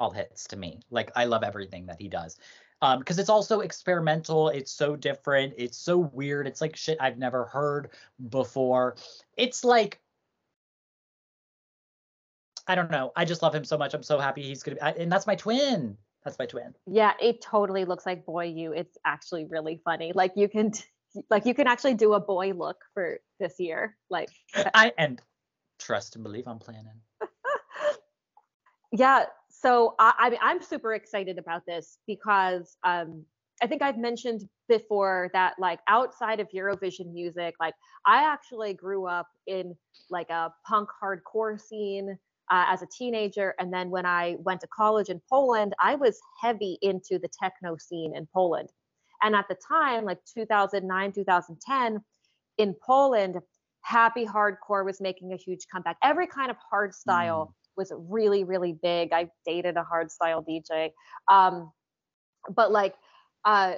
[0.00, 0.80] All hits to me.
[0.90, 2.38] Like, I love everything that he does.
[2.80, 4.50] Um, because it's also experimental.
[4.50, 5.54] It's so different.
[5.56, 6.46] It's so weird.
[6.46, 7.90] It's like shit I've never heard
[8.30, 8.96] before.
[9.36, 10.00] It's like
[12.68, 13.12] I don't know.
[13.16, 13.94] I just love him so much.
[13.94, 15.96] I'm so happy he's gonna be, and that's my twin.
[16.24, 16.74] That's my twin.
[16.86, 18.72] Yeah, it totally looks like boy you.
[18.72, 20.12] It's actually really funny.
[20.14, 20.72] Like you can,
[21.30, 23.96] like you can actually do a boy look for this year.
[24.10, 24.28] Like
[24.74, 25.20] I and
[25.78, 27.00] trust and believe I'm planning.
[28.92, 29.26] yeah.
[29.50, 33.24] So I, I mean, I'm super excited about this because um,
[33.62, 37.74] I think I've mentioned before that like outside of Eurovision music, like
[38.06, 39.74] I actually grew up in
[40.10, 42.18] like a punk hardcore scene
[42.50, 43.54] uh, as a teenager.
[43.58, 47.76] And then when I went to college in Poland, I was heavy into the techno
[47.78, 48.70] scene in Poland.
[49.22, 52.00] And at the time, like 2009, 2010,
[52.58, 53.36] in Poland,
[53.82, 55.96] happy hardcore was making a huge comeback.
[56.02, 57.52] Every kind of hard style mm.
[57.76, 59.12] was really, really big.
[59.12, 60.90] I dated a hard style DJ.
[61.28, 61.72] Um,
[62.54, 62.94] but like,
[63.44, 63.74] uh,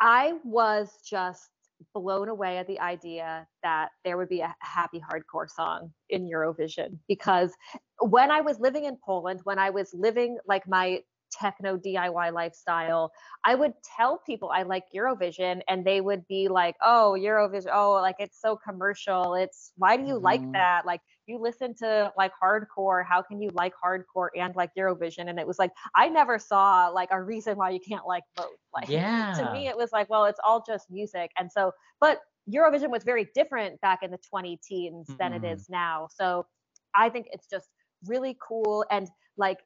[0.00, 1.48] I was just
[1.94, 6.98] blown away at the idea that there would be a happy hardcore song in Eurovision
[7.08, 7.52] because
[8.00, 11.00] when I was living in Poland, when I was living like my
[11.30, 13.12] techno DIY lifestyle,
[13.44, 17.92] I would tell people I like Eurovision and they would be like, "Oh, Eurovision, oh,
[17.92, 19.34] like it's so commercial.
[19.34, 20.24] It's why do you mm-hmm.
[20.24, 20.86] like that?
[20.86, 25.38] Like you listen to like hardcore, how can you like hardcore and like Eurovision?" And
[25.38, 28.46] it was like I never saw like a reason why you can't like both.
[28.72, 29.32] Like yeah.
[29.32, 31.32] to me it was like, well, it's all just music.
[31.36, 35.16] And so but Eurovision was very different back in the 20 teens mm-hmm.
[35.18, 35.72] than it mm-hmm.
[35.72, 36.08] now.
[36.14, 36.46] So
[36.94, 37.68] I think it's just
[38.06, 39.58] really cool and like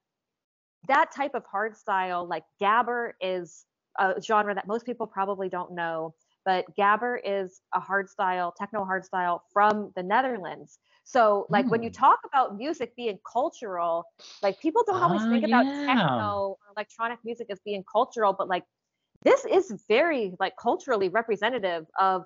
[0.88, 3.64] that type of hard style, like gabber, is
[3.98, 6.14] a genre that most people probably don't know.
[6.44, 10.78] But gabber is a hard style, techno hard style from the Netherlands.
[11.04, 11.70] So, like mm.
[11.70, 11.94] when you hmm.
[11.94, 14.04] talk about music being cultural,
[14.42, 15.60] like people don't always oh, think yeah.
[15.60, 18.64] about techno or electronic music as being cultural, but like
[19.22, 22.24] this is very like culturally representative of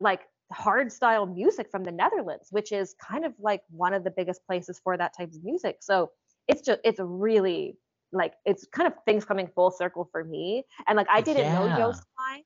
[0.00, 0.20] like
[0.52, 4.44] hard style music from the Netherlands, which is kind of like one of the biggest
[4.46, 5.78] places for that type of music.
[5.80, 6.10] So
[6.48, 7.76] it's just it's really
[8.12, 10.64] like it's kind of things coming full circle for me.
[10.86, 11.76] And like I didn't yeah.
[11.76, 12.42] know Klein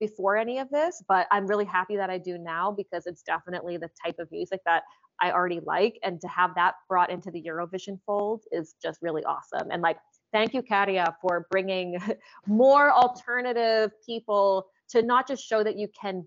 [0.00, 3.76] before any of this, but I'm really happy that I do now because it's definitely
[3.76, 4.82] the type of music that
[5.20, 5.98] I already like.
[6.02, 9.70] And to have that brought into the Eurovision fold is just really awesome.
[9.70, 9.98] And like,
[10.32, 11.98] thank you, Käärijä, for bringing
[12.46, 16.26] more alternative people to not just show that you can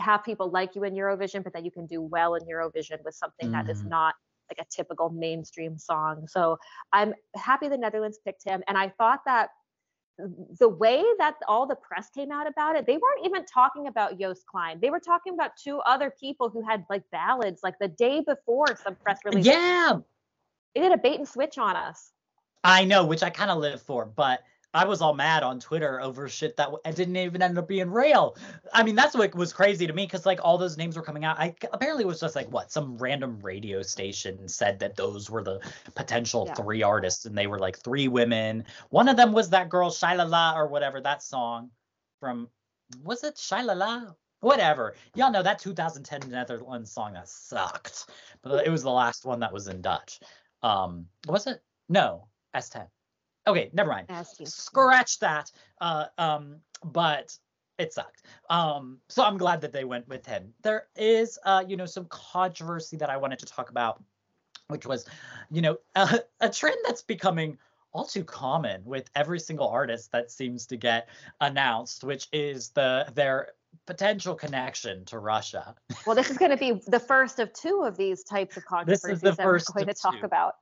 [0.00, 3.14] have people like you in Eurovision, but that you can do well in Eurovision with
[3.14, 3.52] something mm.
[3.52, 3.90] that is mm-hmm.
[3.90, 4.14] not
[4.58, 6.26] like a typical mainstream song.
[6.28, 6.58] So
[6.92, 8.62] I'm happy the Netherlands picked him.
[8.68, 9.50] And I thought that
[10.58, 14.18] the way that all the press came out about it, they weren't even talking about
[14.18, 14.78] Joost Klein.
[14.80, 18.66] They were talking about two other people who had like ballads like the day before
[18.84, 19.46] some press release.
[19.46, 19.94] Yeah.
[20.74, 22.12] They did a bait and switch on us.
[22.64, 24.40] I know, which I kind of live for, but
[24.74, 28.36] I was all mad on Twitter over shit that didn't even end up being real.
[28.72, 31.24] I mean, that's what was crazy to me because like all those names were coming
[31.24, 31.38] out.
[31.38, 35.42] I apparently it was just like what some random radio station said that those were
[35.42, 35.60] the
[35.94, 36.54] potential yeah.
[36.54, 38.64] three artists, and they were like three women.
[38.88, 41.70] One of them was that girl Shailala or whatever that song
[42.18, 42.48] from.
[43.04, 44.14] Was it Shailala?
[44.40, 44.96] Whatever.
[45.14, 48.06] Y'all know that 2010 Netherlands song that sucked,
[48.42, 50.18] but it was the last one that was in Dutch.
[50.62, 51.62] Um, was it?
[51.88, 52.88] No, S10.
[53.46, 54.06] Okay, never mind.
[54.44, 55.50] Scratch that.
[55.80, 57.36] Uh, um, but
[57.78, 58.22] it sucked.
[58.50, 60.52] Um, so I'm glad that they went with him.
[60.62, 64.02] There is, uh, you know, some controversy that I wanted to talk about,
[64.68, 65.06] which was,
[65.50, 67.58] you know, a, a trend that's becoming
[67.92, 71.08] all too common with every single artist that seems to get
[71.40, 73.48] announced, which is the their
[73.86, 75.74] potential connection to Russia.
[76.06, 79.02] Well, this is going to be the first of two of these types of controversies
[79.20, 80.26] this is the first that we're going to talk two.
[80.26, 80.54] about.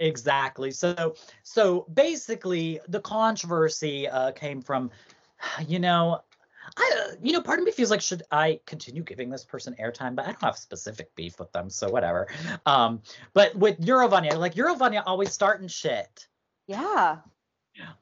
[0.00, 0.70] Exactly.
[0.70, 4.90] So so basically the controversy uh, came from
[5.66, 6.20] you know
[6.76, 9.74] I, uh, you know, part of me feels like should I continue giving this person
[9.80, 12.28] airtime, but I don't have specific beef with them, so whatever.
[12.66, 13.02] Um,
[13.34, 16.28] but with Eurovania, like Eurovania always starting shit.
[16.66, 17.18] Yeah.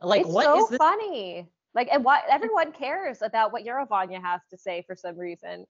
[0.03, 0.79] Like it's what so is this?
[0.79, 1.49] funny.
[1.75, 5.67] Like and what everyone cares about what Eurovania has to say for some reason.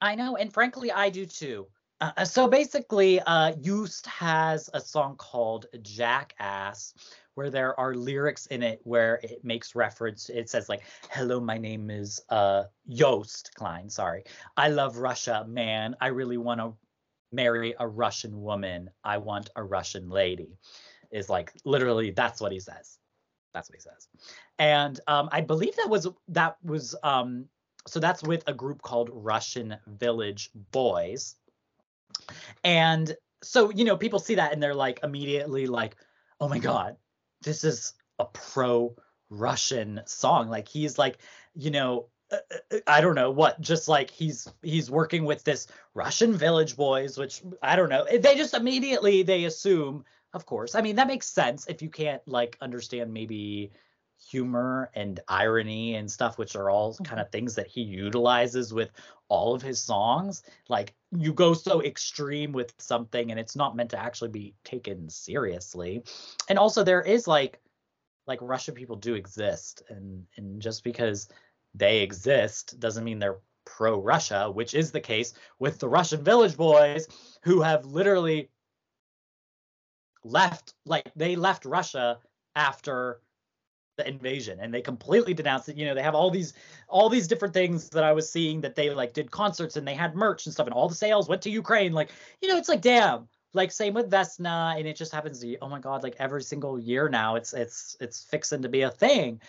[0.00, 1.66] I know, and frankly, I do too.
[2.00, 3.52] Uh, uh, so basically, uh,
[4.06, 6.94] has a song called Jackass,
[7.34, 10.28] where there are lyrics in it where it makes reference.
[10.28, 13.88] It says like, "Hello, my name is uh, Joost Klein.
[13.88, 14.24] Sorry,
[14.56, 15.96] I love Russia, man.
[16.00, 16.74] I really want to
[17.32, 18.90] marry a Russian woman.
[19.02, 20.58] I want a Russian lady.
[21.10, 22.98] Is like literally that's what he says.
[23.54, 24.08] That's what he says.
[24.58, 27.46] And um, I believe that was that was um,
[27.86, 31.36] so that's with a group called Russian Village Boys.
[32.64, 35.96] And so you know people see that and they're like immediately like,
[36.40, 36.96] oh my god,
[37.42, 38.94] this is a pro
[39.30, 40.48] Russian song.
[40.48, 41.18] Like he's like,
[41.54, 42.36] you know, uh,
[42.72, 47.18] uh, I don't know what, just like he's he's working with this Russian village boys,
[47.18, 48.04] which I don't know.
[48.04, 50.74] They just immediately they assume, of course.
[50.74, 53.72] I mean, that makes sense if you can't like understand maybe
[54.18, 58.90] humor and irony and stuff, which are all kind of things that he utilizes with
[59.28, 60.42] all of his songs.
[60.68, 65.08] Like you go so extreme with something and it's not meant to actually be taken
[65.08, 66.02] seriously.
[66.48, 67.60] And also there is like
[68.26, 71.28] like Russian people do exist and and just because
[71.74, 76.56] they exist doesn't mean they're pro Russia, which is the case with the Russian village
[76.56, 77.06] boys
[77.42, 78.50] who have literally
[80.24, 82.18] left like they left Russia
[82.54, 83.20] after
[83.96, 85.76] the invasion and they completely denounced it.
[85.76, 86.52] You know they have all these
[86.88, 89.94] all these different things that i was seeing that they like did concerts and they
[89.94, 91.92] had merch and stuff and all the sales went to ukraine.
[91.92, 93.28] Like you know it's like damn.
[93.54, 96.78] Like same with vesna and it just happens to oh my god like every single
[96.78, 99.40] year now it's it's it's fixing to be a thing.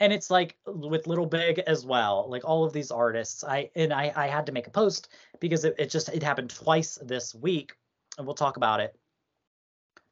[0.00, 3.92] And it's like with little big as well like all of these artists i and
[3.92, 5.08] i i had to make a post
[5.40, 7.74] because it, it just it happened twice this week
[8.16, 8.96] and we'll talk about it.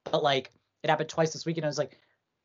[0.05, 0.53] But like
[0.85, 1.99] it happened twice this week and i was like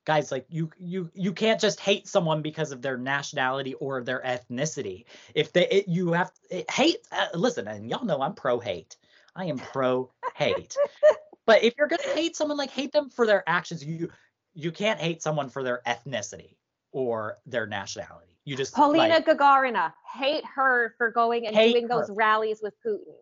[0.06, 4.22] guys like you you you can't just hate someone because of their nationality or their
[4.22, 5.06] ethnicity.
[5.36, 8.97] If they it, you have it, hate uh, listen and y'all know i'm pro hate
[9.36, 10.76] i am pro hate
[11.45, 13.84] but if you're gonna hate someone like hate them for their actions.
[13.84, 14.10] You
[14.54, 16.56] you can't hate someone for their ethnicity
[16.91, 18.38] or their nationality.
[18.43, 21.89] You just Polina like, Gagarina, hate her for going and doing her.
[21.89, 23.16] those rallies with Putin.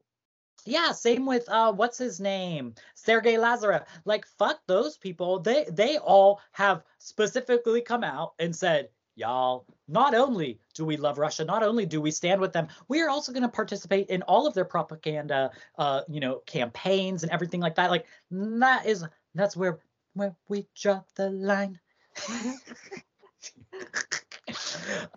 [0.65, 2.75] Yeah, same with uh what's his name?
[2.95, 3.85] Sergey Lazarev.
[4.05, 5.39] Like fuck those people.
[5.39, 11.17] They they all have specifically come out and said, "Y'all, not only do we love
[11.17, 14.21] Russia, not only do we stand with them, we are also going to participate in
[14.23, 19.05] all of their propaganda uh, you know, campaigns and everything like that." Like that is
[19.35, 19.79] that's where
[20.13, 21.79] where we draw the line.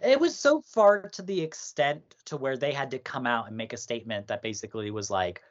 [0.02, 3.56] it was so far to the extent to where they had to come out and
[3.56, 5.42] make a statement that basically was like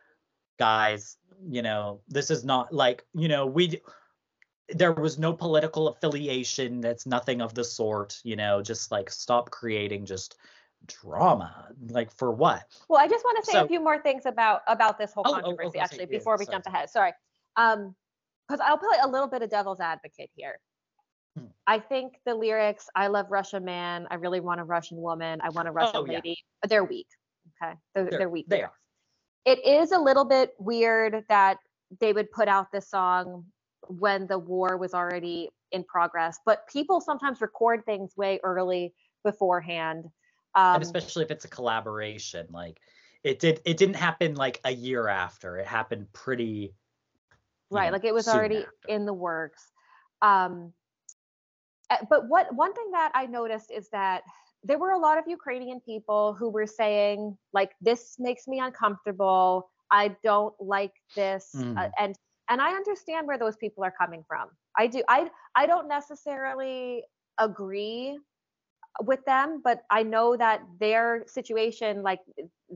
[0.59, 3.81] guys you know this is not like you know we
[4.69, 9.49] there was no political affiliation that's nothing of the sort you know just like stop
[9.49, 10.35] creating just
[10.87, 11.67] drama.
[11.89, 12.63] Like for what?
[12.89, 15.23] Well i just want to say so, a few more things about about this whole
[15.27, 16.55] oh, oh, controversy oh, actually yeah, before we sorry.
[16.55, 17.13] jump ahead sorry.
[17.55, 17.95] Um
[18.47, 20.59] because i'll play a little bit of devil's advocate here
[21.37, 21.45] Hmm.
[21.65, 25.49] I think the lyrics, I love Russian man, I really want a Russian woman, I
[25.49, 26.15] want a Russian Oh, yeah.
[26.15, 27.07] lady, they're weak.
[27.61, 27.73] Okay.
[27.95, 28.47] They're, They're- they're, weak.
[28.47, 28.73] they lyrics.
[29.45, 31.57] It is a little bit weird that
[31.99, 33.45] they would put out this song
[33.87, 40.05] when the war was already in progress, but people sometimes record things way early beforehand.
[40.53, 42.79] Um, and especially if it's a collaboration like
[43.23, 46.73] it did it didn't happen like a year after it happened pretty
[47.69, 48.69] right know, like it was already after.
[48.89, 49.71] in the works
[50.21, 50.73] um
[52.09, 54.23] but what one thing that i noticed is that
[54.63, 59.69] there were a lot of ukrainian people who were saying like this makes me uncomfortable
[59.91, 61.91] i don't like this uh, Mhm.
[61.99, 62.15] and
[62.49, 67.03] and i understand where those people are coming from i do i i don't necessarily
[67.39, 68.19] agree
[69.03, 72.19] with them but i know that their situation like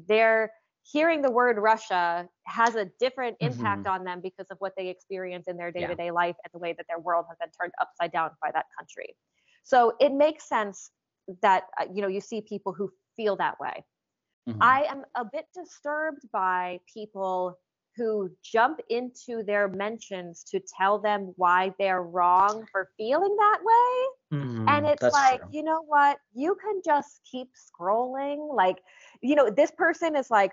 [0.08, 0.52] they're
[0.92, 5.48] hearing the word russia has a different impact on them because of what they experience
[5.48, 8.30] in their day-to-day life and the way that their world has been turned upside down
[8.42, 9.16] by that country
[9.64, 10.92] so it makes sense
[11.42, 13.84] that uh, you know you see people who feel that way
[14.48, 14.62] Mhm.
[14.62, 17.60] I am a bit disturbed by people
[17.96, 24.10] who jump into their mentions to tell them why they're wrong for feeling that way.
[24.32, 25.50] Mhm, And it's like, true.
[25.50, 26.20] you know what?
[26.34, 28.54] You can just keep scrolling.
[28.56, 28.78] Like,
[29.22, 30.52] you know, this person is like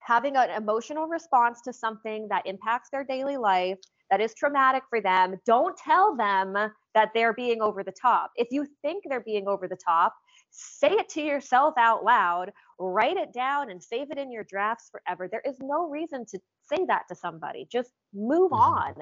[0.00, 3.78] having an emotional response to something that impacts their daily life,
[4.10, 5.36] that is traumatic for them.
[5.46, 6.54] Don't tell them
[6.94, 8.32] that they're being over the top.
[8.36, 10.14] If you think they're being over the top,
[10.50, 14.90] say it to yourself out loud, write it down, and save it in your drafts
[14.90, 15.28] forever.
[15.30, 17.68] There is no reason to say that to somebody.
[17.70, 18.58] Just move Mhm.
[18.58, 18.94] on.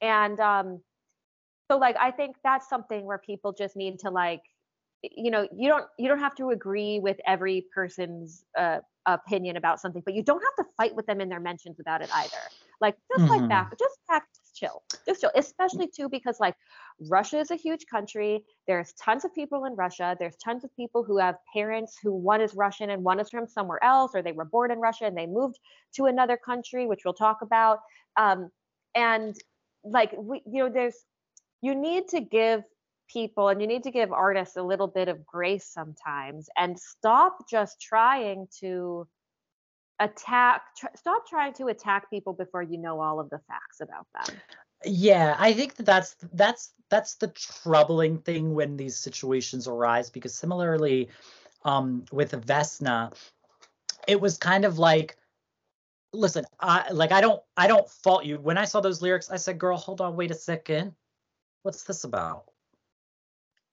[0.00, 0.82] And um,
[1.70, 4.42] so, like, I think that's something where people just need to like,
[5.02, 9.80] you know, you don't you don't have to agree with every person's uh, opinion about
[9.80, 12.50] something, but you don't have to fight with them in their mentions about it either.
[12.80, 13.48] Like, just like Mhm.
[13.48, 14.82] back, just practice chill.
[15.08, 15.30] Just chill.
[15.34, 16.54] Especially too because like
[17.00, 18.44] Russia is a huge country.
[18.66, 20.16] There's tons of people in Russia.
[20.18, 23.46] There's tons of people who have parents who one is Russian and one is from
[23.46, 25.58] somewhere else, or they were born in Russia and they moved
[25.94, 27.80] to another country, which we'll talk about.
[28.16, 28.50] Um,
[28.94, 29.36] and
[29.84, 30.96] like we, you know, there's
[31.62, 32.62] you need to give
[33.08, 37.48] people and you need to give artists a little bit of grace sometimes and stop
[37.48, 39.06] just trying to
[40.00, 44.06] attack tr- stop trying to attack people before you know all of the facts about
[44.14, 44.36] them.
[44.84, 50.34] Yeah i think that that's that's that's the troubling thing when these situations arise because
[50.34, 51.08] similarly
[51.64, 53.16] um with vesna
[54.06, 55.16] it was kind of like
[56.12, 58.38] listen i like i don't i don't fault you.
[58.38, 60.94] When i saw those lyrics i said girl hold on wait a second.
[61.62, 62.44] What's this about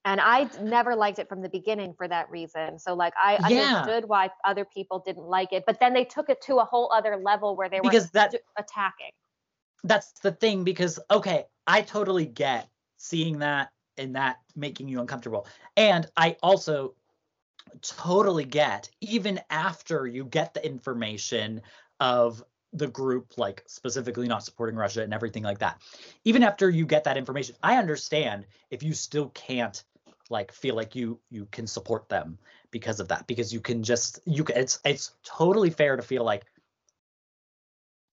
[0.06, 2.78] and I never liked it from the beginning for that reason.
[2.80, 3.78] So like I Yeah.
[3.78, 6.91] understood why other people didn't like it, but then they took it to a whole
[6.93, 9.12] other level where they were Because that- attacking.
[9.86, 15.45] that's the thing because okay i totally get seeing that and that making you uncomfortable
[15.76, 16.95] and i also
[17.82, 21.62] totally get even after you get the information
[21.99, 22.41] of
[22.72, 25.82] the group like specifically not supporting russia and everything like that
[26.24, 29.84] even after you get that information i understand if you still can't
[30.34, 32.38] like feel like you you can support them
[32.72, 36.26] because of that because you can just you can it's it's totally fair to feel
[36.26, 36.44] like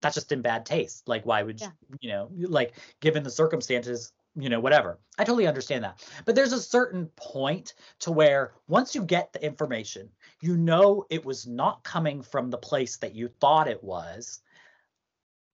[0.02, 1.08] that's just in bad taste.
[1.08, 1.70] Like why would Yeah.
[1.88, 5.00] you, you know like given the circumstances you know whatever.
[5.18, 6.04] I totally understand that.
[6.24, 10.10] But there's a certain point to where once you get the information
[10.40, 14.40] you know it was not coming from the place that you thought it was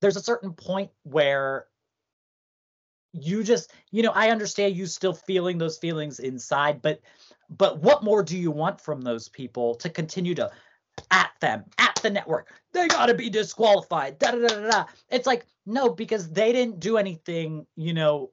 [0.00, 1.66] there's a certain point where
[3.20, 7.00] you just you know i understand you still feeling those feelings inside but
[7.50, 10.50] but what more do you want from those people to continue to
[11.10, 12.48] at them at the network?
[12.72, 14.84] They got to be disqualified da, da, da, da, da.
[15.10, 18.30] it's like no because they didn't do anything you know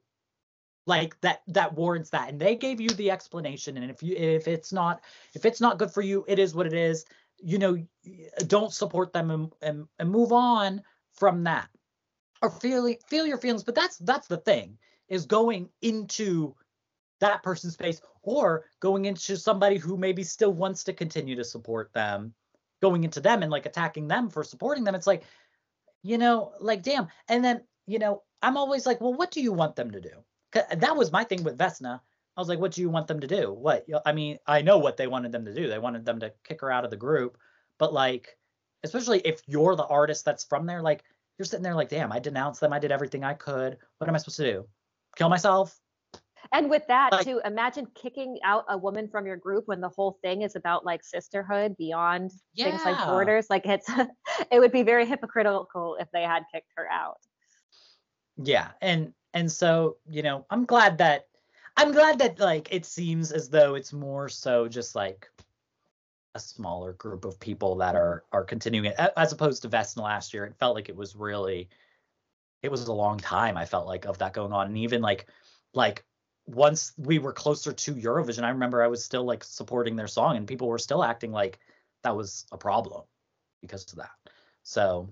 [0.86, 4.46] like that that warrants that and they gave you the explanation and if you if
[4.48, 5.00] it's not
[5.34, 7.04] if it's not good for you it is what it is.
[7.38, 7.84] You know
[8.46, 10.82] don't support them and, and, and move on
[11.12, 11.68] from that
[12.44, 14.76] or feel feel your feelings but that's that's the thing
[15.08, 16.54] is going into
[17.20, 21.92] that person's space or going into somebody who maybe still wants to continue to support
[21.92, 22.34] them
[22.84, 24.94] going into them and like attacking them for supporting them.
[24.94, 25.22] It's like
[26.02, 27.08] you know like damn.
[27.28, 30.10] And then you know i'm always like well what do you want them to do?
[30.52, 32.00] That was my thing with vesna.
[32.36, 33.52] I was like what do you want them to do?
[33.52, 35.68] What i mean i know what they wanted them to do.
[35.68, 37.38] They wanted them to kick her out of the group.
[37.78, 38.36] But like
[38.82, 41.04] especially if you're the artist that's from there like
[41.38, 44.14] you're sitting there like damn i denounced them i did everything i could what am
[44.14, 44.66] i supposed to do
[45.16, 45.76] kill myself
[46.52, 49.88] And with that Like- too, imagine kicking out a woman from your group when the
[49.88, 53.46] whole thing is about like sisterhood beyond things like borders.
[53.48, 53.88] Like it's
[54.52, 57.16] it would be very hypocritical if they had kicked her out.
[58.36, 61.26] yeah and and so you know i'm glad that
[61.78, 65.26] i'm glad that like it seems as though it's more so just like
[66.34, 70.34] a smaller group of people that are are continuing it as opposed to Vesna last
[70.34, 71.68] year it felt like it was really
[72.62, 74.66] it was a long time i felt like of that going on.
[74.66, 75.26] And even like
[75.74, 76.04] like
[76.46, 80.36] once we were closer to eurovision i remember i was still like supporting their song
[80.36, 81.58] and people were still acting like
[82.02, 83.02] that was a problem
[83.62, 84.10] because of that.
[84.62, 85.08] So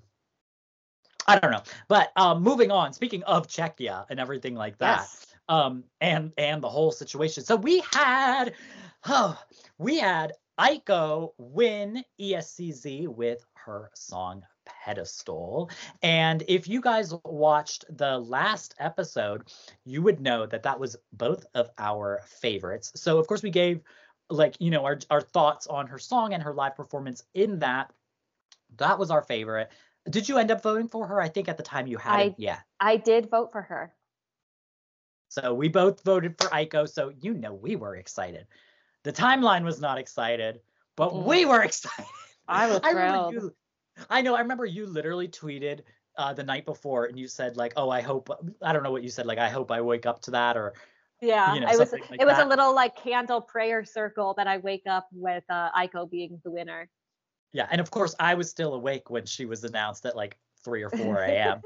[1.29, 1.62] i don't know.
[1.89, 5.27] But um moving on speaking of czechia and everything like that Yes.
[5.49, 7.45] um and and the whole situation.
[7.45, 8.55] So we had
[9.07, 9.41] oh
[9.79, 14.42] we had Aiko win ESCZ with her song
[14.84, 15.70] pedestal
[16.03, 19.42] and if you guys watched the last episode
[19.84, 23.80] you would know that that was both of our favorites so of course we gave
[24.30, 27.92] like you know our, our thoughts on her song and her live performance in that
[28.76, 29.68] that was our favorite
[30.11, 32.34] did you end up voting for her i think at the time you hadn't I-
[32.38, 33.94] yet I did vote for her.
[35.28, 36.88] so we both voted for Aiko.
[36.88, 38.46] So you know we were excited.
[39.05, 40.61] The timeline was not excited,
[40.96, 41.24] but Mm-mm.
[41.24, 42.07] we were excited.
[42.48, 43.34] I was remember thrilled.
[43.34, 43.55] you.
[44.11, 44.34] I know.
[44.34, 45.80] I remember you literally tweeted
[46.16, 48.30] uh, the night before, and you said like, "Oh, I hope."
[48.62, 49.26] I don't know what you said.
[49.26, 50.74] Like, "I hope I wake up to that," or
[51.20, 52.46] Yeah, you know, it was like it was that.
[52.46, 56.50] a little like candle prayer circle that I wake up with uh, Aiko being the
[56.50, 56.88] winner.
[57.53, 57.68] yeah.
[57.70, 60.90] And of course, I was still awake when she was announced at like three or
[60.90, 61.61] four a.m.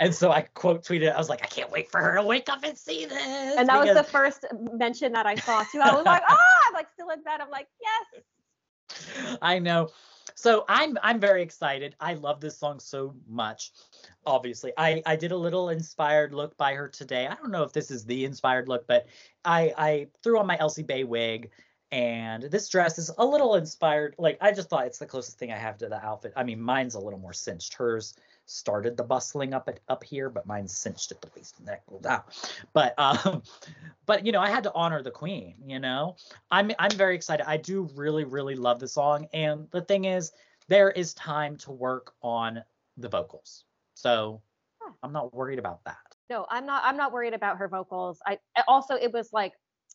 [0.00, 1.12] and so I quote tweeted.
[1.12, 3.68] I was like, "I can't wait for her to wake up and see this." And
[3.68, 5.80] that was the first mention that I saw too.
[5.80, 6.38] I was like, ah,
[6.68, 6.74] I'm
[7.16, 7.40] bed.
[7.40, 8.22] I'm like, yes.
[9.42, 9.90] I know.
[10.34, 11.94] So I'm I'm very excited.
[12.00, 13.72] I love this song so much.
[14.26, 17.26] Obviously, I I did a little inspired look by her today.
[17.26, 19.06] I don't know if this is the inspired look, but
[19.44, 21.50] I I threw on my Elsie Bay wig
[21.90, 24.14] And this dress is a little inspired.
[24.18, 26.32] Like I just thought it's the closest thing I have to the outfit.
[26.36, 27.74] I mean, mine's a little more cinched.
[27.74, 28.14] Hers
[28.46, 31.82] started the bustling up at up here, but mine's cinched at the waist and neck
[31.88, 32.22] goes down.
[32.72, 33.42] But um,
[34.06, 35.54] but you know, I had to honor the queen.
[35.66, 36.16] You know,
[36.50, 37.48] I'm I'm very excited.
[37.48, 40.32] I do really really love the song, and the thing is,
[40.68, 42.62] there is time to work on
[42.96, 43.64] the vocals.
[43.94, 44.42] So
[45.02, 45.96] I'm not worried about that.
[46.30, 46.82] No, I'm not.
[46.84, 48.20] I'm not worried about her vocals.
[48.26, 49.52] I also it was like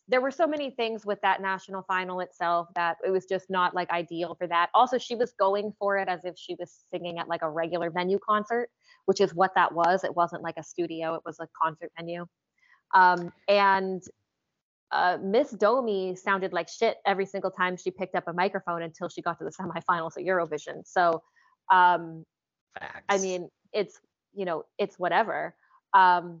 [0.08, 3.74] there were so many things with that national final itself that it was just not
[3.74, 4.70] like ideal for that.
[4.72, 7.90] Also, she was going for it as if she was singing at like a regular
[7.90, 8.70] venue concert,
[9.04, 10.04] which is what that was.
[10.04, 12.26] It wasn't like a studio; it was a concert venue.
[12.94, 14.02] Um, and
[14.90, 19.10] uh, Miss Domi sounded like shit every single time she picked up a microphone until
[19.10, 20.86] she got to the semifinals at Eurovision.
[20.86, 21.22] So,
[21.70, 22.24] um,
[22.78, 23.04] Facts.
[23.10, 24.00] I mean, it's
[24.34, 25.54] you know, it's whatever.
[25.92, 26.40] Um,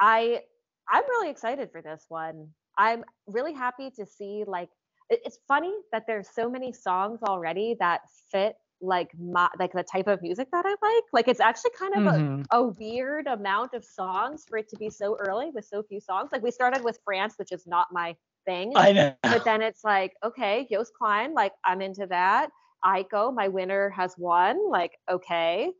[0.00, 0.40] I
[0.88, 2.48] I'm really excited for this one.
[2.78, 4.68] I'm really happy to see like
[5.10, 10.06] it's funny that there's so many songs already that fit like my like the type
[10.06, 11.04] of music that I like.
[11.12, 12.42] Like it's actually kind of mm-hmm.
[12.50, 16.00] a, a, weird amount of songs for it to be so early with so few
[16.00, 16.30] songs.
[16.32, 18.16] Like we started with France, which is not my
[18.46, 18.72] thing.
[18.76, 19.14] I know.
[19.22, 22.50] But then it's like, okay, Joost Klein, like I'm into that.
[22.84, 24.70] Aiko, my winner has won.
[24.70, 25.72] Like, okay.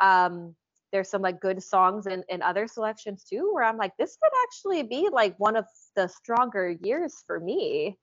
[0.00, 0.54] Um,
[0.92, 4.32] there's some like good songs and, in other selections too where i'm like this could
[4.44, 5.64] actually be like one of
[5.96, 7.98] the stronger years for me.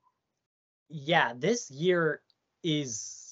[0.90, 2.22] Yeah this year
[2.64, 3.26] is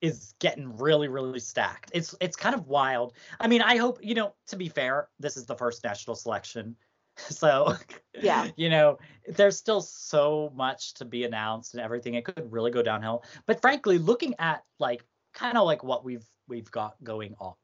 [0.00, 1.90] is getting really really stacked.
[1.92, 3.14] It's it's kind of wild.
[3.40, 6.76] I mean i hope you know to be fair this is the first national selection
[7.16, 7.74] so
[8.20, 8.48] yeah.
[8.56, 12.82] you know there's still so much to be announced and everything it could really go
[12.82, 13.24] downhill.
[13.46, 17.54] But frankly looking at like kind of like what we've we've got going on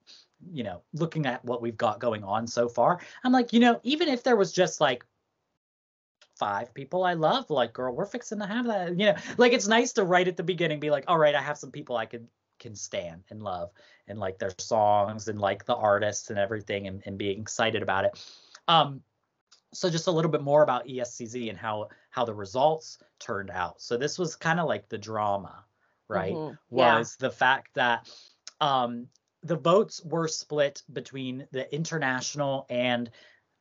[0.53, 3.81] you know, looking at what we've got going on so far, I'm like, you know,
[3.83, 5.05] even if there was just like
[6.37, 8.99] five people I love, like, girl, we're fixing to have that.
[8.99, 11.41] You know, like it's nice to right at the beginning be like, all right, I
[11.41, 12.29] have some people I can
[12.61, 13.71] can stand and love
[14.07, 18.05] and like their songs and like the artists and everything and, and being excited about
[18.05, 18.33] it.
[18.69, 19.03] Um,
[19.73, 23.81] so just a little bit more about ESCZ and how how the results turned out.
[23.81, 25.65] So this was kind of like the drama,
[26.09, 26.33] right?
[26.33, 26.79] Mm-hmm.
[26.79, 26.99] Yeah.
[26.99, 28.09] Was the fact that
[28.61, 29.09] um
[29.45, 33.11] the votes were split between the international and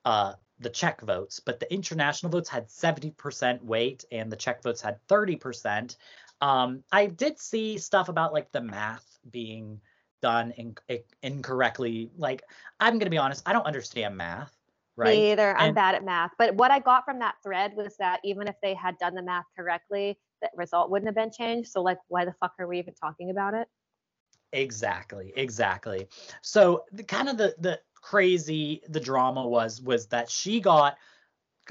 [0.05, 4.81] uh, the Czech votes, but the international votes had 70% weight and the Czech votes
[4.81, 5.95] had 30%.
[6.41, 9.81] Um, I did see stuff about like the math being
[10.21, 12.09] done in, in, incorrectly.
[12.17, 12.43] Like,
[12.79, 14.57] I'm going to be honest, I don't understand math.
[14.95, 15.17] Right.
[15.17, 15.57] Me either.
[15.57, 16.31] I'm bad at math.
[16.37, 19.23] But what I got from that thread was that even if they had done the
[19.23, 21.69] math correctly, the result wouldn't have been changed.
[21.69, 23.67] So, like, why the fuck are we even talking about it?
[24.53, 26.07] Exactly, exactly.
[26.43, 30.95] So the kind of the the crazy the drama was was that she got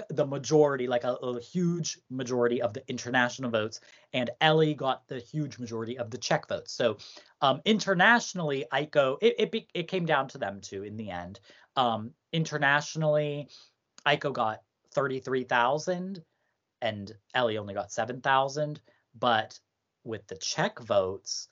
[0.08, 3.80] the majority, like a, a, huge majority of the international votes,
[4.14, 6.72] and Ellie got the huge majority of the Czech votes.
[6.72, 6.96] So
[7.42, 11.40] um, internationally, Aiko, it, it it came down to them too in the end.
[11.76, 13.48] Um, internationally,
[14.06, 14.62] Aiko got
[14.92, 16.24] thirty three thousand,
[16.80, 18.80] and Ellie only got seven thousand.
[19.14, 19.60] But
[20.04, 21.48] with the Czech votes,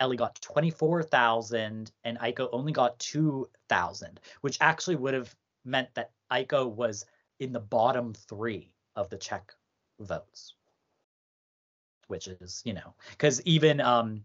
[0.00, 5.34] Ellie got 24,000 and Aiko only got 2,000, which actually would have
[5.64, 7.06] meant that Aiko was
[7.40, 9.52] in the bottom three of the Czech
[10.00, 10.54] votes,
[12.08, 14.24] which is, you know, because even um,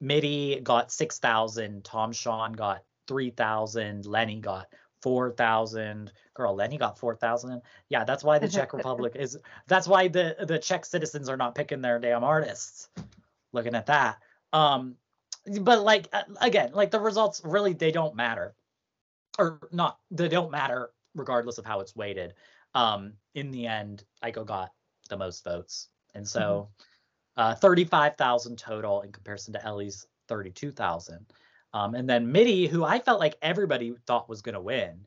[0.00, 4.66] Mitty got 6,000, Tom Sean got 3,000, Lenny got
[5.02, 6.10] 4,000.
[6.32, 7.60] Girl, Lenny got 4,000.
[7.88, 11.54] Yeah, that's why the Czech Republic is, that's why the, the Czech citizens are not
[11.54, 12.88] picking their damn artists.
[13.52, 14.18] Looking at that.
[14.52, 14.96] Um,
[15.60, 16.08] but like
[16.40, 18.54] again, like the results really they don't matter,
[19.38, 22.34] or not they don't matter regardless of how it's weighted.
[22.74, 24.72] Um, in the end, Aiko got
[25.08, 26.68] the most votes, and so
[27.38, 27.40] mm-hmm.
[27.40, 31.26] uh, thirty-five thousand total in comparison to Ellie's thirty-two thousand.
[31.72, 35.06] Um, and then Mitty, who I felt like everybody thought was going to win,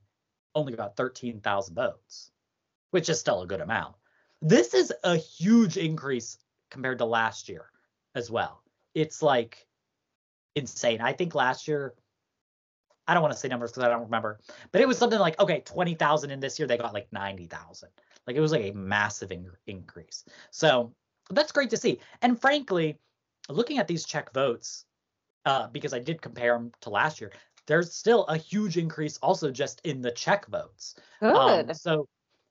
[0.55, 2.31] only got thirteen thousand votes,
[2.91, 3.95] which is still a good amount.
[4.41, 6.37] This is a huge increase
[6.69, 7.65] compared to last year
[8.15, 8.63] as well.
[8.93, 9.66] It's like
[10.57, 11.01] insane.
[11.01, 11.93] I think last year,
[13.07, 14.39] I don't want to say numbers because I don't remember,
[14.71, 17.45] but it was something like okay, twenty thousand, and this year they got like ninety
[17.45, 17.89] thousand.
[18.25, 20.25] Like it was like a massive in- increase.
[20.51, 20.93] So
[21.29, 21.99] that's great to see.
[22.21, 22.97] And frankly,
[23.49, 24.85] looking at these Czech votes,
[25.45, 27.31] uh, because I did compare them to last year,
[27.67, 30.95] there's still a huge increase also just in the Czech votes.
[31.21, 31.69] Good.
[31.69, 32.07] Um, so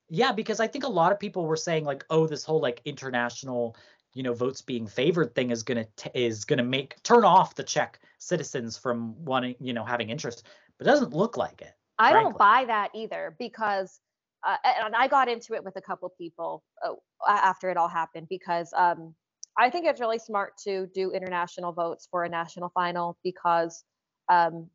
[0.09, 2.81] yeah, because I think a lot of people were saying like, oh, this whole like
[2.85, 3.77] international
[4.17, 7.55] you know votes being favored thing is going to is going to make turn off
[7.55, 10.47] the Czech citizens from wanting you know having interest
[10.79, 12.31] but it doesn't look like it i frankly.
[12.31, 14.01] don't buy that either because
[14.47, 16.93] uh, and I got into it with a couple people uh,
[17.29, 19.15] after it all happened because um,
[19.59, 23.83] I think it's really smart to do international votes for a national final because
[24.29, 24.69] um,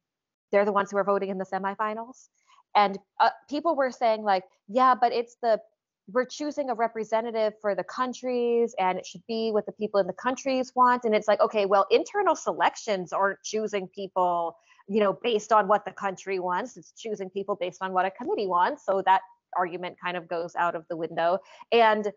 [0.51, 2.27] they're the ones who are voting in the semifinals.
[2.75, 5.59] And uh, people were saying like, yeah, but it's the
[6.07, 10.07] we're choosing a representative for the countries and it should be what the people in
[10.07, 14.57] the countries want and it's like okay well internal selections aren't choosing people
[14.89, 18.11] you know based on what the country wants it's choosing people based on what a
[18.11, 19.21] committee wants so that
[19.57, 21.39] argument kind of goes out of the window.
[21.71, 22.11] And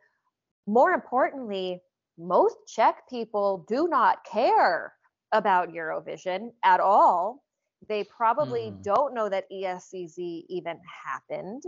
[0.67, 1.81] more importantly
[2.17, 4.93] most czech people do not care
[5.33, 7.43] about eurovision at all.
[7.89, 8.83] They probably mm.
[8.83, 10.17] don't know that escz
[10.49, 11.63] even happened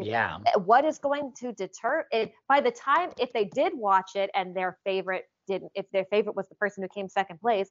[0.00, 0.38] yeah.
[0.46, 4.30] eh, what is going to deter it by the time if they did watch it
[4.34, 7.68] and their favorite didn't if their favorite was the person who came second place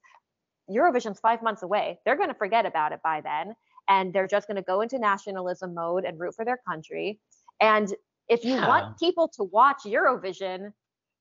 [0.69, 1.99] eurovision's five months away.
[2.05, 3.55] They're going to forget about it by then
[3.89, 7.19] and they're just going to go into nationalism mode and root for their country.
[7.59, 7.93] And
[8.29, 8.67] if you yeah.
[8.67, 10.71] want people to watch eurovision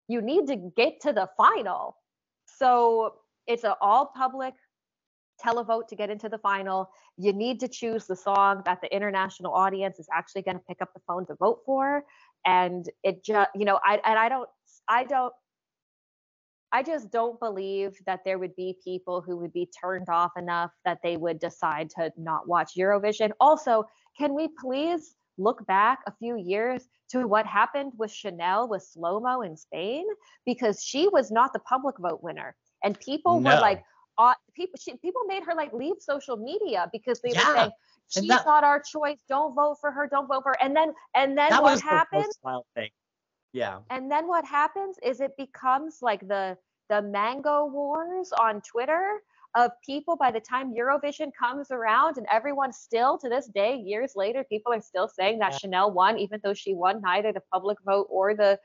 [0.09, 1.97] you need to get to the final.
[2.47, 3.14] So
[3.47, 4.55] it's an all public
[5.45, 6.91] televote to get into the final.
[7.16, 10.82] You need to choose the song that the international audience is actually going to pick
[10.82, 12.05] up the phone to vote for.
[12.47, 14.49] And it just, you know, I and I don't,
[14.88, 15.32] I don't,
[16.72, 20.70] I just don't believe that there would be people who would be turned off enough
[20.84, 23.32] that they would decide to not watch Eurovision.
[23.41, 23.84] Also,
[24.16, 29.18] can we please look back a few years to what happened with Chanel with Slow
[29.18, 30.05] Mo in Spain?
[30.47, 32.55] Because she was not the public vote winner.
[32.84, 33.55] And people no.
[33.55, 33.82] were like,
[34.20, 37.48] uh, people she, people made her like leave social media because they yeah.
[37.48, 37.70] were saying
[38.08, 39.18] she's that, not our choice.
[39.28, 40.06] Don't vote for her.
[40.06, 40.62] Don't vote for her.
[40.62, 42.38] And then and then what happens?
[43.52, 43.78] Yeah.
[43.88, 46.56] And then what happens is it becomes like the
[46.90, 49.22] the mango wars on Twitter
[49.56, 54.12] of people by the time Eurovision comes around and everyone still to this day years
[54.14, 55.58] later people are still saying that yeah.
[55.58, 58.58] Chanel won even though she won neither the public vote or the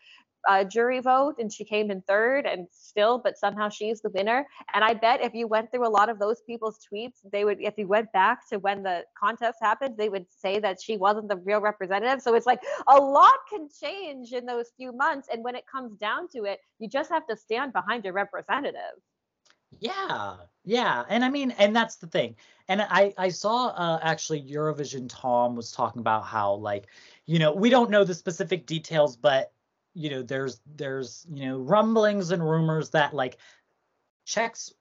[0.48, 4.46] uh, jury vote and she came in third and still but somehow she's the winner.
[4.74, 7.60] And i bet if you went through a lot of those people's tweets they would
[7.62, 11.28] if you went back to when the contest happened they would say that she wasn't
[11.28, 12.22] the real representative.
[12.22, 15.28] So it's like a lot can change in those few months.
[15.32, 18.96] And when it comes down to it you just have to stand behind your representative.
[19.80, 21.04] Yeah yeah.
[21.10, 22.36] And i mean and that's the thing.
[22.68, 26.88] And i i saw uh actually eurovision tom was talking about how like
[27.26, 29.52] you know we don't know the specific details but
[29.96, 33.38] you know there's there's you know rumblings and rumors that like
[34.26, 34.72] Czechs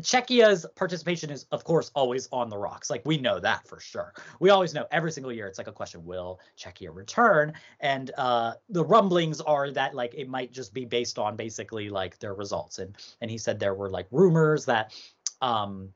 [0.00, 2.90] Czechia's participation is, of course, always on the rocks.
[2.90, 4.12] Like we know that for sure.
[4.38, 5.46] We always know every single year.
[5.46, 7.54] It's like a question: Will Czechia return?
[7.80, 12.18] And uh, the rumblings are that like it might just be based on basically like
[12.18, 12.78] their results.
[12.78, 14.92] And and he said there were like rumors that
[15.40, 15.88] um,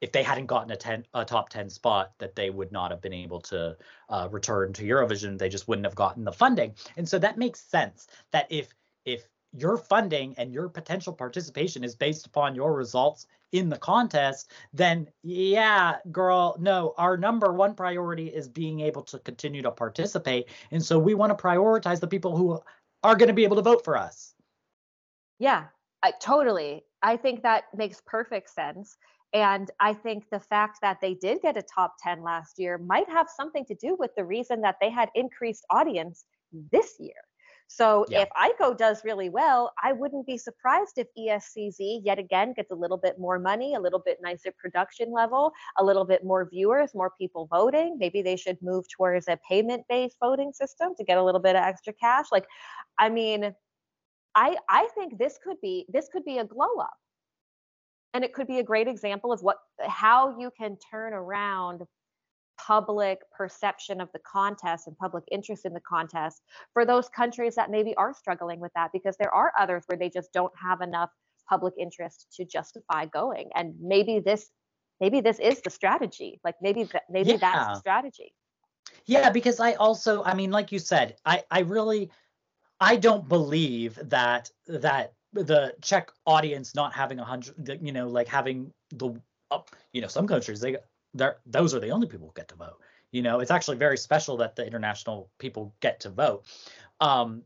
[0.00, 3.00] if they hadn't gotten a, ten, a top 10 spot that they would not have
[3.00, 3.76] been able to
[4.08, 6.74] uh, return to eurovision they just wouldn't have gotten the funding.
[6.96, 8.74] And so that makes sense that if
[9.04, 9.24] if
[9.56, 15.08] your funding and your potential participation is based upon your results in the contest then
[15.22, 20.48] yeah girl no our number one priority is being able to continue to participate.
[20.70, 22.60] And so we want to prioritize the people who
[23.02, 24.34] are going to be able to vote for us.
[25.38, 25.66] Yeah
[26.04, 26.84] I, totally.
[27.02, 28.98] I think that makes perfect sense
[29.34, 33.08] and I think the fact that they did get a top 10 last year might
[33.10, 36.24] have something to do with the reason that they had increased audience
[36.70, 37.16] this year.
[37.66, 38.22] So yeah.
[38.22, 42.74] if Aiko does really well, I wouldn't be surprised if ESCZ yet again gets a
[42.76, 46.94] little bit more money, a little bit nicer production level, a little bit more viewers,
[46.94, 47.96] more people voting.
[47.98, 51.64] Maybe they should move towards a payment-based voting system to get a little bit of
[51.64, 52.26] extra cash.
[52.30, 52.46] Like,
[52.98, 53.52] I mean,
[54.36, 56.94] I I think this could be this could be a glow up
[58.14, 61.82] and it could be a great example of what how you can turn around
[62.56, 66.40] public perception of the contest and public interest in the contest
[66.72, 70.08] for those countries that maybe are struggling with that because there are others where they
[70.08, 71.10] just don't have enough
[71.48, 74.48] public interest to justify going and maybe this
[75.00, 77.36] maybe this is the strategy like maybe that maybe yeah.
[77.36, 78.32] that's the strategy
[79.06, 82.10] yeah because i also i mean like you said i i really
[82.80, 88.28] i don't believe that that the Czech audience not having a hundred, you know, like
[88.28, 89.20] having the,
[89.50, 89.58] uh,
[89.92, 90.76] you know, some countries they
[91.14, 92.80] they're those are the only people who get to vote.
[93.12, 96.44] You know, it's actually very special that the international people get to vote.
[97.00, 97.42] Um,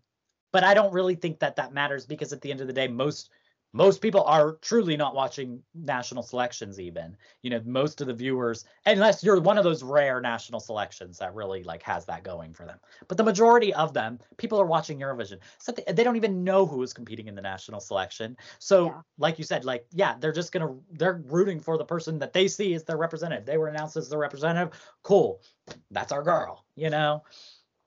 [0.53, 2.89] but I don't really think that that matters because at the end of the day,
[2.89, 3.31] most
[3.73, 8.65] most people are truly not watching national selections even you know most of the viewers
[8.87, 12.65] unless you're one of those rare national selections that really like has that going for
[12.65, 12.79] them.
[13.09, 15.39] But the majority of them people are watching eurovision.
[15.59, 18.37] So they, they don't even know who is competing in the national selection.
[18.59, 19.01] So yeah.
[19.19, 22.49] like you said like yeah they're just gonna they're rooting for the person that they
[22.49, 23.45] see as their representative.
[23.45, 24.79] They were announced as the representative.
[25.03, 25.43] Cool.
[25.91, 27.23] That's our girl you know?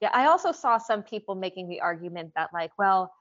[0.02, 3.14] Yeah, I also saw some people making the argument that, like, well,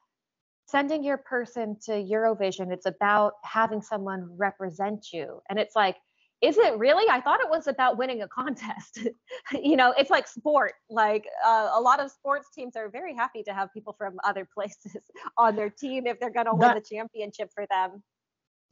[0.71, 5.41] sending your person to Eurovision, it's about having someone represent you.
[5.49, 5.97] And it's like,
[6.41, 7.05] is it really?
[7.11, 9.01] I thought it was about winning a contest.
[9.53, 10.73] you know, it's like sport.
[10.89, 14.49] Like uh, a lot of sports teams are very happy to have people from other
[14.55, 14.97] places
[15.37, 18.03] on their team if they're going to win the championship for them.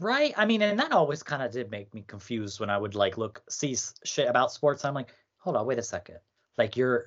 [0.00, 0.32] Right.
[0.36, 3.18] I mean, and that always kind of did make me confused when I would like
[3.18, 4.84] look see shit about sports.
[4.84, 6.18] I'm like, hold on, wait a second.
[6.56, 7.06] Like you're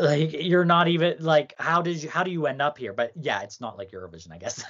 [0.00, 2.92] like you're not even like how did you how do you end up here?
[2.92, 4.64] But yeah it's not like eurovision i guess.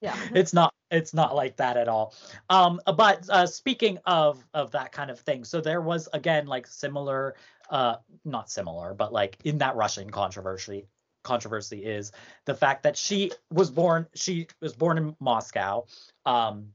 [0.00, 0.16] Yeah.
[0.34, 2.14] It's not it's not like that at all.
[2.50, 6.66] Um but uh speaking of of that kind of thing so there was again like
[6.66, 7.36] similar
[7.70, 10.86] uh not similar but like in that russian controversy
[11.22, 12.12] controversy is
[12.44, 15.84] the fact that she was born she was born in moscow
[16.26, 16.68] um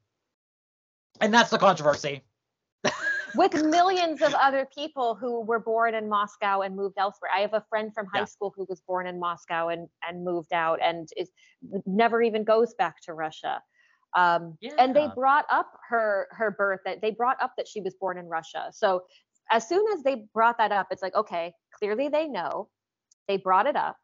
[1.22, 2.24] and that's the controversy
[3.36, 7.32] with millions of other people who were born in Moscow and moved elsewhere.
[7.36, 8.26] I have a friend from high yeah.
[8.26, 11.30] school who was born in Moscow and and moved out and is
[11.86, 13.62] never even goes back to Russia.
[14.16, 14.72] Um, yeah.
[14.80, 18.18] And they brought up her her birth that they brought up that she was born
[18.18, 18.70] in Russia.
[18.72, 19.04] So
[19.52, 22.70] as soon as they brought that up, it's like okay, clearly they know.
[23.28, 23.98] They brought it up.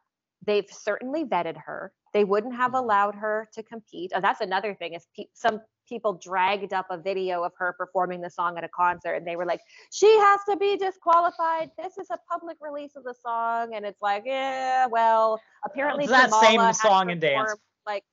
[0.46, 1.92] They've certainly vetted her.
[2.14, 2.84] They wouldn't have mm-hmm.
[2.84, 4.12] allowed her to compete.
[4.16, 8.22] Oh, that's another thing is pe- some people dragged up a video of her performing
[8.22, 9.62] the song at a concert and they were like
[9.92, 11.72] she has to be disqualified.
[11.78, 13.76] This is a public release of the song.
[13.76, 17.56] And it's like yeah well apparently that same song and dance.
[17.86, 18.04] like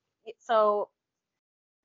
[0.41, 0.89] so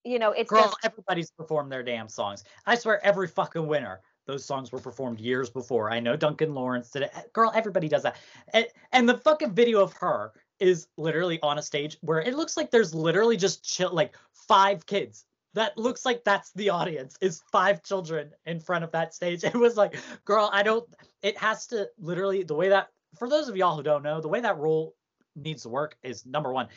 [0.03, 2.43] you know it's girl just, everybody's performed their damn songs.
[2.65, 5.89] I swear every fucking winner those songs were performed years before.
[5.89, 7.11] I know duncan laurence did it.
[7.15, 8.17] Eh, girl everybody does that.
[8.53, 12.57] And, and the fucking video of her is literally on a stage where it looks
[12.57, 15.25] like there's literally just chill like five kids
[15.57, 19.43] that looks like that's the audience is five children in front of that stage.
[19.43, 19.95] It was like
[20.25, 20.87] girl i don't
[21.21, 24.27] it has to literally the way that for those of y'all who don't know the
[24.27, 24.95] way that role
[25.35, 26.67] needs to work is number one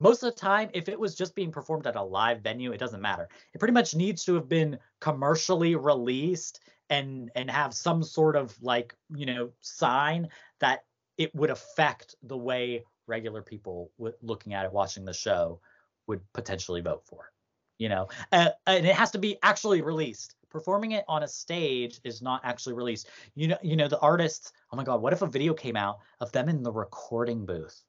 [0.00, 2.78] most of the time if it was just being performed at a live venue it
[2.78, 3.28] doesn't matter.
[3.54, 8.54] It pretty much needs to have been commercially released and and have some sort of
[8.60, 10.28] like you know sign
[10.60, 10.84] that
[11.18, 15.60] it would affect the way regular people w- looking at it watching the show
[16.08, 17.30] would potentially vote for
[17.78, 20.34] you know uh, and it has to be actually released.
[20.50, 23.08] Performing it on a stage is not actually released.
[23.34, 25.98] You know you know the artists oh my god what if a video came out
[26.20, 27.82] of them in the recording booth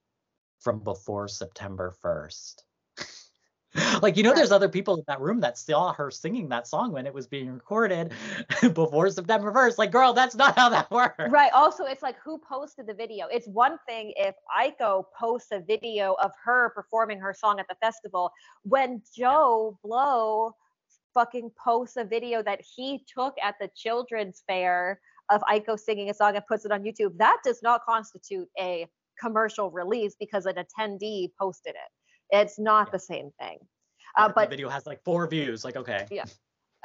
[0.59, 2.63] from before september 1st
[4.01, 6.91] like you know there's other people in that room that saw her singing that song
[6.91, 8.11] when it was being recorded
[8.73, 11.15] before september 1st like girl that's not how that works.
[11.29, 11.51] Right.
[11.53, 13.27] Also it's like who posted the video?
[13.31, 17.75] It's one thing if aiko posts a video of her performing her song at the
[17.81, 18.31] festival
[18.63, 20.55] when joe blow
[21.13, 24.99] fucking posts a video that he took at the children's fair
[25.31, 28.87] of aiko singing a song and puts it on youtube that does not constitute a
[29.19, 31.91] commercial release because an attendee posted it
[32.29, 32.91] it's not yeah.
[32.91, 33.59] the same thing.
[34.15, 35.63] Uh, but the video has like four views.
[35.65, 36.05] Like, okay.
[36.11, 36.25] Yeah.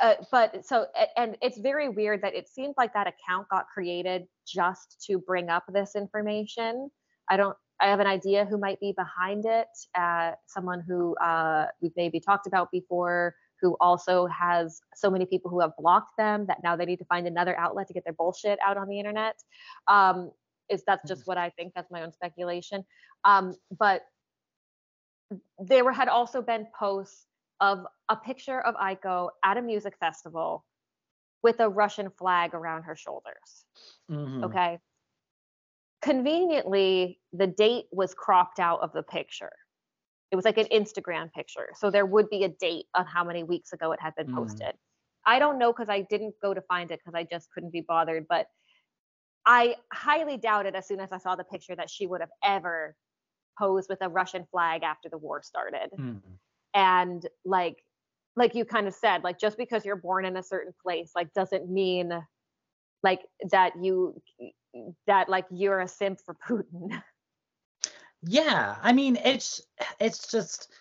[0.00, 0.86] Uh, but so
[1.16, 5.48] and it's very weird that it seems like that account got created just to bring
[5.48, 6.90] up this information.
[7.28, 7.56] I don't.
[7.80, 9.68] I have an idea who might be behind it.
[9.96, 15.50] Uh, someone who uh, we've maybe talked about before, who also has so many people
[15.50, 18.12] who have blocked them that now they need to find another outlet to get their
[18.12, 19.36] bullshit out on the internet.
[19.88, 20.30] Um,
[20.68, 21.30] is that's just mm-hmm.
[21.30, 21.72] what I think?
[21.74, 22.84] That's my own speculation.
[23.24, 24.02] Um, but
[25.58, 27.26] there were, had also been posts
[27.60, 30.64] of a picture of Aiko at a music festival
[31.42, 33.64] with a Russian flag around her shoulders.
[34.10, 34.44] Mm-hmm.
[34.44, 34.78] Okay.
[36.02, 39.52] Conveniently, the date was cropped out of the picture.
[40.30, 41.70] It was like an Instagram picture.
[41.74, 44.34] So there would be a date on how many weeks ago it had been mm.
[44.34, 44.68] posted.
[44.68, 44.78] Mm.
[45.26, 47.80] I don't know because I didn't go to find it because I just couldn't be
[47.80, 48.26] bothered.
[48.28, 48.46] But
[49.44, 52.94] I highly doubted as soon as I saw the picture that she would have ever
[53.58, 55.90] posed with a Russian flag after the war started.
[55.98, 56.20] Mm.
[56.74, 57.82] And like
[58.36, 61.32] like you kind of said, like just because you're born in a certain place, like
[61.34, 62.12] doesn't mean
[63.02, 64.20] like that you
[65.06, 67.02] that like you're a simp for Putin.
[68.24, 69.60] Yeah, I mean it's
[70.00, 70.72] it's just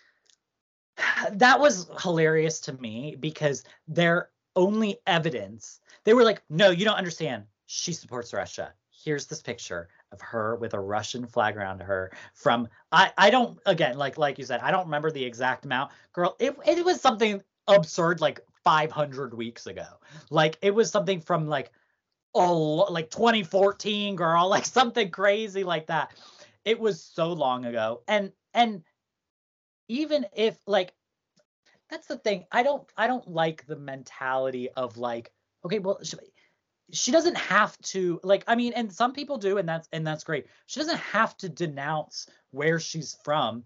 [1.34, 6.96] that was hilarious to me because their only evidence they were like, no, you don't
[6.96, 7.44] understand.
[7.66, 8.72] She supports Russia.
[8.90, 13.58] Here's this picture of her with a Russian flag around her from I I don't
[13.66, 15.92] again like like you said I don't remember the exact amount.
[16.12, 19.86] Girl it it was something absurd like 500 weeks ago.
[20.30, 21.72] Like it was something from like
[22.34, 26.12] oh like 2014 girl like something crazy like that.
[26.64, 28.02] It was so long ago.
[28.08, 28.82] And and
[29.88, 30.94] even if like
[31.90, 35.32] that's the thing i don't i don't like the mentality of like
[35.64, 35.98] okay well
[36.92, 40.24] she doesn't have to like i mean and some people do and that's and that's
[40.24, 40.46] great.
[40.66, 43.64] She doesn't have to denounce where she's from.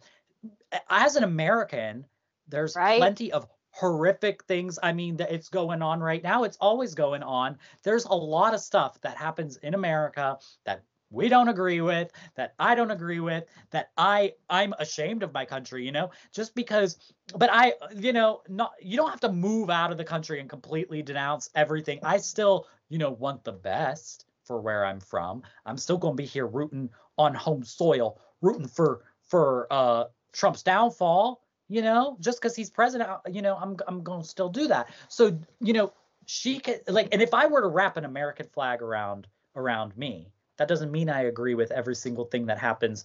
[0.90, 2.06] As an american
[2.48, 2.98] there's Right.
[2.98, 6.44] plenty of horrific things i mean that it's going on right now.
[6.44, 7.58] It's always going on.
[7.84, 12.54] There's a lot of stuff that happens in america that we don't agree with that
[12.58, 16.10] i don't agree with that i i'm ashamed of my country you know?
[16.32, 16.98] Just because
[17.36, 20.48] but i you know not you don't have to move out of the country and
[20.48, 22.00] completely denounce everything.
[22.02, 26.22] I still you know want the best for where i'm from i'm still going to
[26.22, 32.40] be here rooting on home soil rooting for for uh trump's downfall you know just
[32.40, 34.90] because he's president uh, you know i'm i'm going to still do that.
[35.08, 35.92] So you know
[36.26, 39.26] she could like and if i were to wrap an american flag around
[39.56, 43.04] around me that doesn't mean i agree with every single thing that happens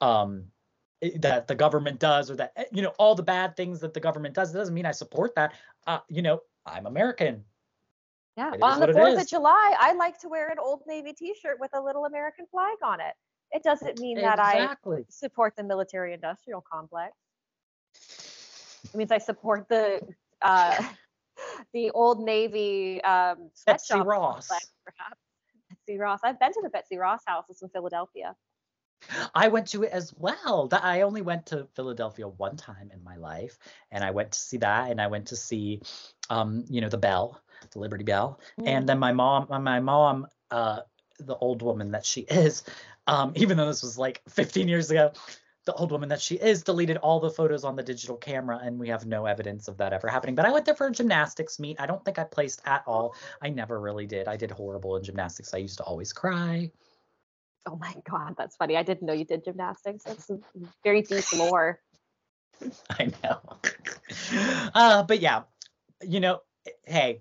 [0.00, 0.44] um
[1.16, 4.00] that the government does or that eh, you know all the bad things that the
[4.00, 5.54] government does it doesn't mean i support that.
[5.86, 7.44] Uh you know i'm american
[8.38, 8.54] Yeah.
[8.54, 9.28] It On the 4th of.
[9.28, 12.76] July, I like to wear an Old Navy t shirt with a little American flag
[12.84, 13.14] on it.
[13.50, 14.76] It doesn't mean that I
[15.08, 17.16] support the military industrial complex.
[18.84, 20.00] It means I support the
[20.40, 20.80] uh,
[21.74, 24.46] the Old Navy um, Betsy sweatshop Ross.
[24.46, 25.20] complex, perhaps.
[25.70, 26.20] Betsy Ross.
[26.22, 28.36] I've been to the Betsy Ross houses in Philadelphia.
[29.34, 30.68] I went to it as well.
[30.72, 33.58] I only went to Philadelphia one time in my life,
[33.90, 35.82] and I went to see that, and I went to see,
[36.30, 37.40] um, you know, the Bell,
[37.70, 40.80] the Liberty Bell, and then my mom, my- my mom, uh,
[41.18, 42.62] the old woman that she is,
[43.06, 45.12] um, even though this was like 15 years ago,
[45.64, 48.78] the old woman that she is deleted all the photos on the digital camera, and
[48.78, 50.34] we have no evidence of that ever happening.
[50.34, 51.78] But I went there for a gymnastics meet.
[51.78, 53.14] I don't think I placed at all.
[53.42, 54.28] I never really did.
[54.28, 55.52] I did horrible in gymnastics.
[55.52, 56.70] I used to always cry.
[57.66, 58.78] Oh my God, that's funny.
[58.78, 60.04] I didn't know you did gymnastics.
[60.04, 60.30] That's
[60.82, 61.80] very deep lore.
[62.90, 63.40] I know.
[64.74, 65.42] uh, but yeah,
[66.02, 66.40] you know,
[66.86, 67.20] hey,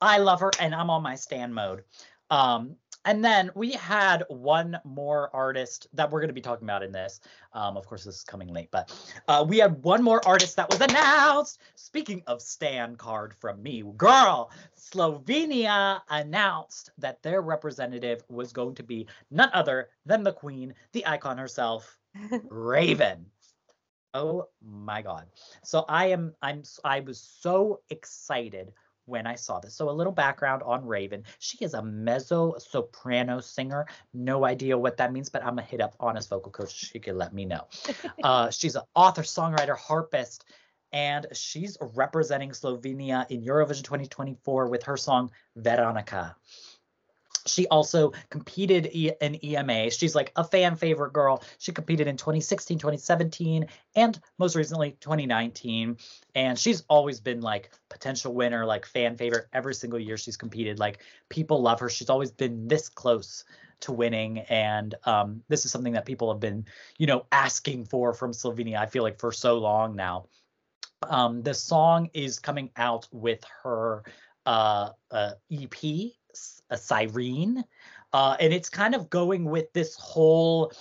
[0.00, 1.84] I love her and I'm on my stand mode.
[2.30, 2.76] Um,
[3.06, 6.90] and then we had one more artist that we're going to be talking about in
[6.90, 7.20] this.
[7.52, 8.92] Um, of course, this is coming late, but
[9.28, 11.60] uh, we had one more artist that was announced.
[11.76, 18.82] Speaking of stand card from me, girl, Slovenia announced that their representative was going to
[18.82, 21.96] be none other than the queen, the icon herself,
[22.50, 23.24] Raiven.
[24.14, 25.26] Oh my god.
[25.62, 28.72] So I am I'm I was so excited
[29.06, 29.74] when I saw this.
[29.74, 31.22] So a little background on Raiven.
[31.38, 33.86] She is a mezzo soprano singer.
[34.12, 36.72] No idea what that means, but I'm gonna hit up honest vocal coach.
[36.72, 37.66] She could let me know.
[38.22, 40.44] Uh, she's an author, songwriter, harpist,
[40.92, 46.34] and she's representing Slovenia in Eurovision 2024 with her song Veronika.
[47.46, 49.90] She also competed in EMA.
[49.90, 51.42] She's like a fan favorite girl.
[51.58, 55.96] She competed in 2016, 2017, and most recently 2019.
[56.34, 60.78] And she's always been like potential winner, like fan favorite every single year she's competed.
[60.78, 61.88] Like people love her.
[61.88, 63.44] She's always been this close
[63.80, 64.40] to winning.
[64.40, 66.66] And um, this is something that people have been,
[66.98, 70.26] you know, asking for from Slovenia, I feel like for so long now.
[71.02, 74.02] Um, the song is coming out with her
[74.46, 76.12] uh, uh, EP,
[76.70, 77.64] a Cyrene,
[78.12, 80.72] uh, and it's kind of going with this whole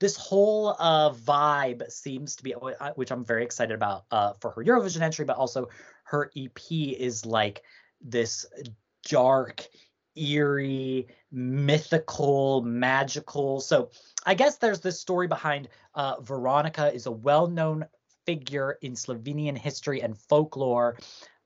[0.00, 2.52] this whole uh, vibe seems to be,
[2.94, 5.68] which I'm very excited about uh, for her Eurovision entry, but also
[6.04, 7.62] her EP is like
[8.00, 8.46] this
[9.06, 9.66] dark,
[10.16, 13.60] eerie, mythical, magical.
[13.60, 13.90] So
[14.24, 17.84] I guess there's this story behind uh, Veronika is a well-known
[18.26, 20.98] figure in Slovenian history and folklore.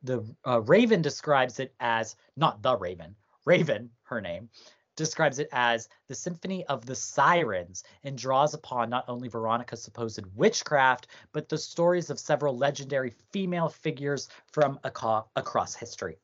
[0.02, 3.16] The uh, Raiven describes it as not the Raven,
[3.46, 4.48] Raiven, her name,
[4.96, 10.24] describes it as the symphony of the sirens and draws upon not only Veronika's supposed
[10.34, 16.16] witchcraft, but the stories of several legendary female figures from aco- across history.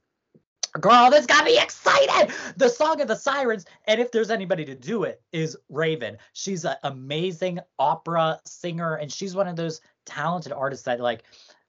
[0.78, 2.32] Girl, this got me excited.
[2.56, 6.16] The Song of the Sirens, and if there's anybody to do it, is Raiven.
[6.32, 11.24] She's an amazing opera singer, and she's one of those talented artists that like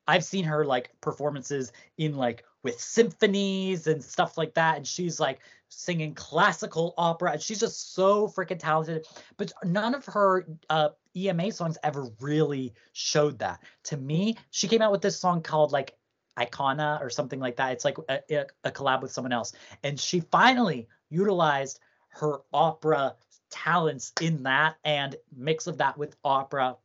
[0.08, 5.20] I've seen her like performances in like with symphonies and stuff like that, and she's
[5.20, 5.40] like
[5.70, 9.06] singing classical opera, and she's just so freaking talented.
[9.38, 13.64] But none of her uh, EMA songs ever really showed that.
[13.86, 15.96] To me, she came out with this song called like
[16.38, 17.72] Icona or something like that.
[17.74, 19.54] It's like a, a, a collab with someone else,
[19.84, 23.16] and she finally utilized her opera
[23.50, 26.78] talents in that and mix of that with opera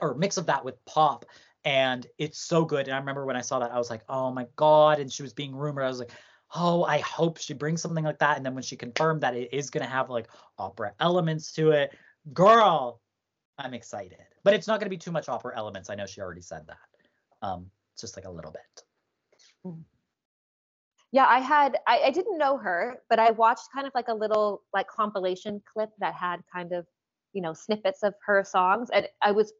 [0.00, 1.24] or mix of that with pop
[1.66, 2.86] and it's so good.
[2.86, 5.22] And i remember when i saw that i was like oh my god and she
[5.22, 5.84] was being rumored.
[5.84, 6.12] I was like
[6.54, 8.36] oh i hope she brings something like that.
[8.38, 11.72] And then when she confirmed that it is going to have like opera elements to
[11.72, 11.94] it
[12.32, 13.02] girl
[13.58, 14.18] i'm excited.
[14.44, 15.90] But it's not going to be too much opera elements.
[15.90, 17.66] I know she already said that um
[18.00, 19.74] just like a little bit.
[21.10, 24.14] Yeah, I had I, I didn't know her, but I watched kind of like a
[24.14, 26.86] little like compilation clip that had kind of,
[27.32, 28.88] you know, snippets of her songs.
[28.92, 29.52] And I was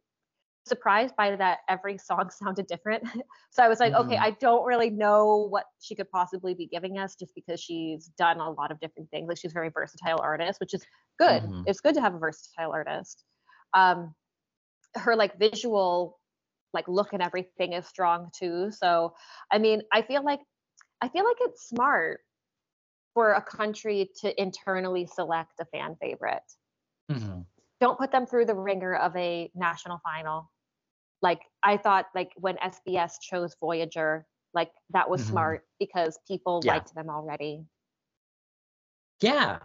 [0.67, 3.05] surprised by that every song sounded different.
[3.51, 4.21] so I was like, okay, Mhm.
[4.21, 8.39] I don't really know what she could possibly be giving us just because she's done
[8.41, 9.29] a lot of different things.
[9.29, 10.85] Like she's a very versatile artist, which is
[11.19, 11.43] good.
[11.43, 11.65] Mhm.
[11.67, 13.25] It's good to have a versatile artist.
[13.75, 14.15] Um
[14.97, 16.21] her like visual
[16.75, 18.71] like look and everything is strong too.
[18.73, 19.15] So
[19.53, 20.41] I mean, I feel like
[21.03, 22.21] I feel like it's smart
[23.15, 26.43] for a country to internally select a fan favorite
[27.09, 27.47] Mhm.
[27.81, 30.51] don't put them through the ringer of a national final.
[31.23, 35.31] Like I thought like when SBS chose Voyager, like that was Mhm.
[35.31, 36.75] smart because people Yeah.
[36.75, 37.65] liked them already.
[39.21, 39.61] Yeah.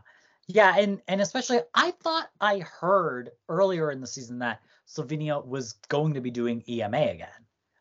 [0.47, 5.73] Yeah, and and especially I thought I heard earlier in the season that Slovenia was
[5.87, 7.29] going to be doing EMA again.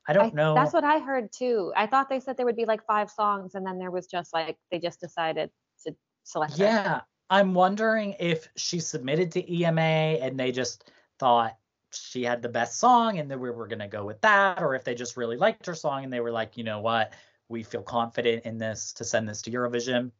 [0.06, 0.54] I don't I- know.
[0.54, 1.72] That's what I heard too.
[1.76, 4.32] I thought they said there would be like five songs and then there was just
[4.32, 5.50] like they just decided
[5.84, 6.58] to select.
[6.58, 11.56] Yeah, I'm wondering if she submitted to EMA and they just thought
[11.92, 14.74] she had the best song and then we were going to go with that, or
[14.74, 17.12] if they just really liked her song and they were like, you know what,
[17.48, 20.10] we feel confident in this to send this to Eurovision.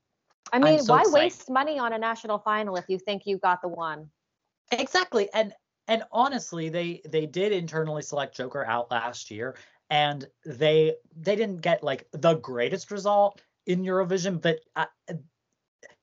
[0.52, 1.14] I mean, so why excited.
[1.14, 4.10] waste money on a national final if you think you got the one?
[4.72, 5.28] Exactly.
[5.32, 5.52] And
[5.88, 9.56] and honestly, they they did internally select Joker out last year
[9.90, 14.86] and they they didn't get like the greatest result in Eurovision, but uh,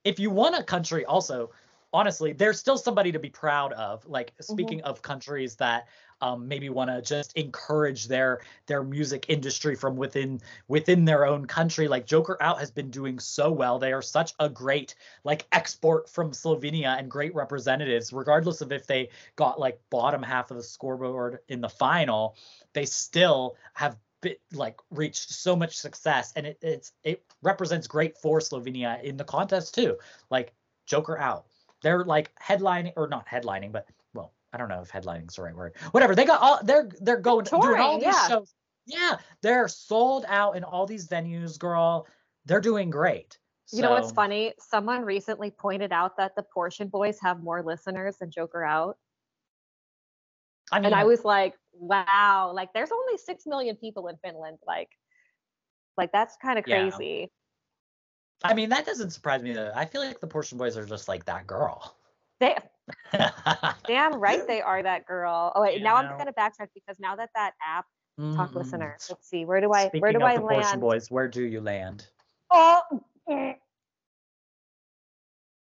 [0.04, 1.50] if you want a country also
[1.92, 5.88] honestly there's still somebody to be proud of like speaking of countries that
[6.20, 11.46] um, maybe want to just encourage their their music industry from within within their own
[11.46, 11.88] country.
[11.88, 13.78] Like joker out has been doing so well.
[13.78, 18.12] They are such a great like export from slovenia and great representatives.
[18.12, 22.36] Regardless of if they got like bottom half of the scoreboard in the final
[22.72, 26.32] they still have bit, like reached so much success.
[26.34, 29.96] And it, it's it represents great for slovenia in the contest too.
[30.30, 30.52] Like
[30.86, 31.46] joker out
[31.82, 35.42] they're like headlining or not headlining but well i don't know if headlining is the
[35.42, 38.28] right word whatever they got all they're they're going doing all Touring, these yeah.
[38.28, 38.54] shows
[38.86, 42.06] yeah they're sold out in all these venues girl
[42.46, 43.38] they're doing great
[43.70, 44.54] You know what's funny?
[44.58, 48.96] Someone recently pointed out that the Portion Boys have more listeners than Joker Out.
[50.72, 54.58] i mean and I was like, wow, like there's only six million people in Finland.
[54.66, 54.88] Like,
[55.98, 57.30] like that's kind of crazy.
[58.44, 61.08] I mean that doesn't surprise me though i feel like the portion boys are just
[61.08, 61.96] like that girl
[62.40, 62.56] They
[63.86, 65.52] damn right they are that girl.
[65.54, 65.94] Oh wait, You now?
[65.94, 67.86] I'm gonna backtrack because now that that app
[68.36, 68.96] talk Mm, listener.
[69.08, 70.80] Let's see, where do I Speaking where do I the Portion land?
[70.80, 72.06] Boys, where do you land?
[72.50, 72.82] Oh,
[73.28, 73.54] mm,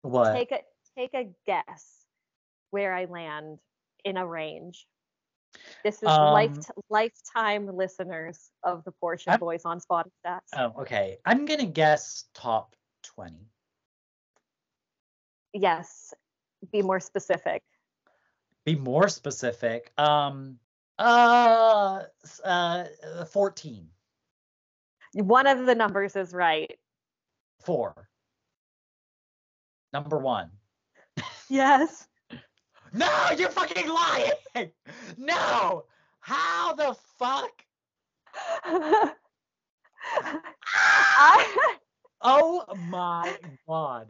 [0.01, 0.34] What?
[0.34, 0.59] take a
[0.97, 2.05] take a guess
[2.72, 3.59] where I land
[4.03, 4.88] in a range.
[5.84, 10.39] This is life Um, lifetime listeners of the Portion I'm- Boys on Spotify.
[10.58, 11.18] oh, okay.
[11.26, 13.49] I'm gonna guess top twenty.
[15.54, 16.14] Yes,
[16.72, 17.64] be more specific.
[18.66, 19.91] Be more specific.
[19.97, 20.60] Um.
[20.97, 22.04] Uh.
[22.43, 22.86] Uh.
[23.32, 23.89] Fourteen.
[25.14, 26.78] One of the numbers is right.
[27.66, 28.08] Four.
[29.93, 30.52] Number one.
[31.49, 32.08] Yes.
[32.94, 34.32] No, you're fucking lying.
[35.18, 35.86] No.
[36.20, 37.64] How the fuck?
[40.66, 41.76] I,
[42.22, 43.36] Oh my
[43.68, 44.08] god.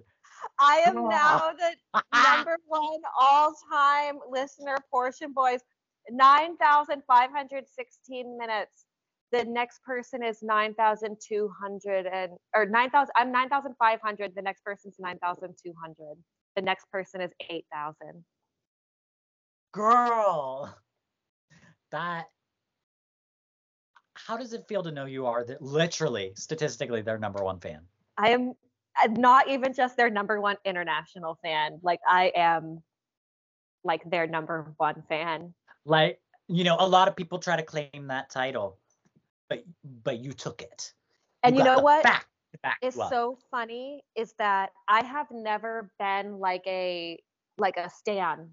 [0.59, 1.73] I am now the
[2.13, 5.61] number one all-time listener portion boys
[6.09, 8.85] 9516 minutes
[9.31, 15.95] the next person is 9200 and or 9000 i'm 9500 the next person's 9200
[16.55, 18.25] the next person is 8000
[19.71, 20.75] girl
[21.91, 22.29] that
[24.13, 27.81] how does it feel to know you are that literally statistically their number one fan?
[28.17, 28.53] I am
[29.01, 32.83] uh, not even just their number one international fan like i am
[33.83, 35.53] like their number one fan.
[35.85, 38.77] Like you know a lot of people try to claim that title
[39.49, 39.63] but
[40.03, 40.93] but you took it.
[41.43, 42.03] And you got know what?
[42.03, 42.27] back
[42.61, 43.09] back is you up.
[43.09, 47.19] so funny is that I have never been like a
[47.57, 48.51] like a stan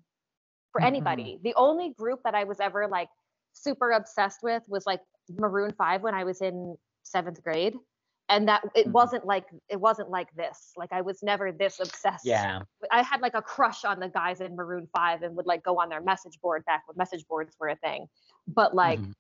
[0.73, 0.87] for Mhm.
[0.87, 1.41] anybody.
[1.43, 3.09] The only group that I was ever like
[3.53, 5.01] super obsessed with was like
[5.31, 7.79] Maroon 5 when I was in 7th grade.
[8.31, 8.93] And that it Mhm.
[8.93, 10.75] wasn't like it wasn't like this.
[10.77, 12.27] Like I was never this obsessed.
[12.27, 12.63] yeah
[12.93, 15.81] I had like a crush on the guys in Maroon 5 and would like go
[15.81, 18.07] on their message board back when message boards were a thing.
[18.47, 19.15] But like Mhm.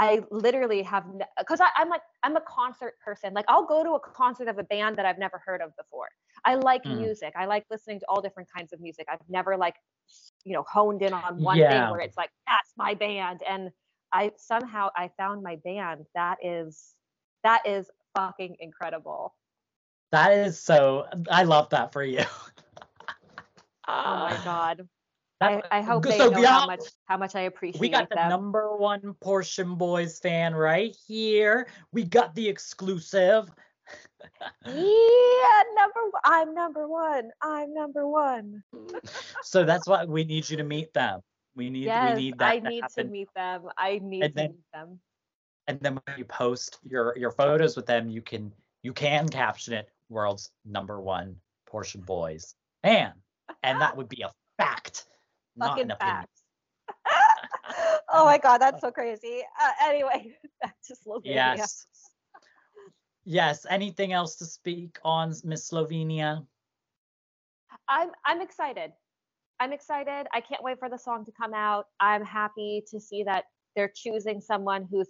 [0.00, 1.04] I literally have
[1.38, 3.34] because I'm like I'm a concert person.
[3.34, 6.08] Like I'll go to a concert of a band that I've never heard of before.
[6.42, 6.96] I like Mm.
[6.96, 7.34] music.
[7.36, 9.06] I like listening to all different kinds of music.
[9.12, 9.74] I've never like
[10.44, 11.82] you know honed in on one Yeah.
[11.82, 13.70] thing where it's like that's my band and
[14.10, 16.94] I somehow I found my band that is
[17.44, 19.34] that is fucking incredible.
[20.12, 21.06] That is so.
[21.30, 22.24] I love that for you.
[23.86, 24.88] Oh my god.
[25.40, 28.16] I, I hope so they know how much how much I appreciate We got the
[28.16, 28.28] them.
[28.28, 31.68] number one Portion Boys fan right here.
[31.92, 33.50] We got the exclusive.
[34.66, 36.20] yeah, number one.
[36.24, 37.30] I'm number one.
[37.42, 38.62] I'm number one.
[39.42, 41.20] so that's why we need you to meet them.
[41.56, 43.62] We need yes, we need that I to need to meet them.
[43.76, 45.00] I need And to then- meet them.
[45.68, 48.52] and then when you post your your photos with them, you can
[48.82, 51.36] you can caption it world's number one
[51.66, 53.12] Portion Boys fan,
[53.62, 55.06] and that would be a fact,
[55.58, 56.42] Fucking facts.
[58.12, 59.42] oh my god, that's so crazy.
[59.60, 61.56] Uh, anyway, back to Slovenia.
[61.56, 61.86] Yes.
[63.24, 63.66] Yes.
[63.68, 66.46] Anything else to speak on Miss Slovenia?
[67.88, 68.92] I'm I'm excited.
[69.60, 70.26] I'm excited.
[70.32, 71.86] I can't wait for the song to come out.
[72.00, 73.44] I'm happy to see that
[73.76, 75.08] they're choosing someone who's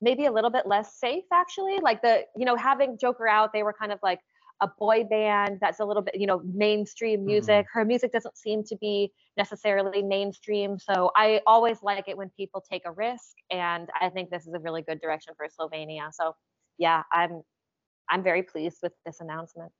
[0.00, 1.78] maybe a little bit less safe actually.
[1.80, 4.18] Like the, you know, having Joker out, they were kind of like
[4.60, 7.66] a boy band that's a little bit, you know, mainstream music.
[7.72, 10.78] Her music doesn't seem to be necessarily mainstream.
[10.78, 14.54] So I always like it when people take a risk and I think this is
[14.54, 16.12] a really good direction for Slovenia.
[16.12, 16.34] So
[16.78, 17.42] yeah, I'm
[18.08, 19.72] I'm very pleased with this announcement.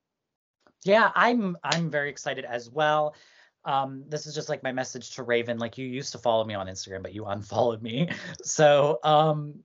[0.83, 3.15] Yeah, I'm I'm very excited as well.
[3.63, 5.59] Um, this is just like my message to Raiven.
[5.59, 8.09] Like you used to follow me on Instagram, but you unfollowed me.
[8.43, 9.63] So um,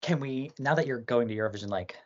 [0.00, 1.96] can we now that you're going to Eurovision, like,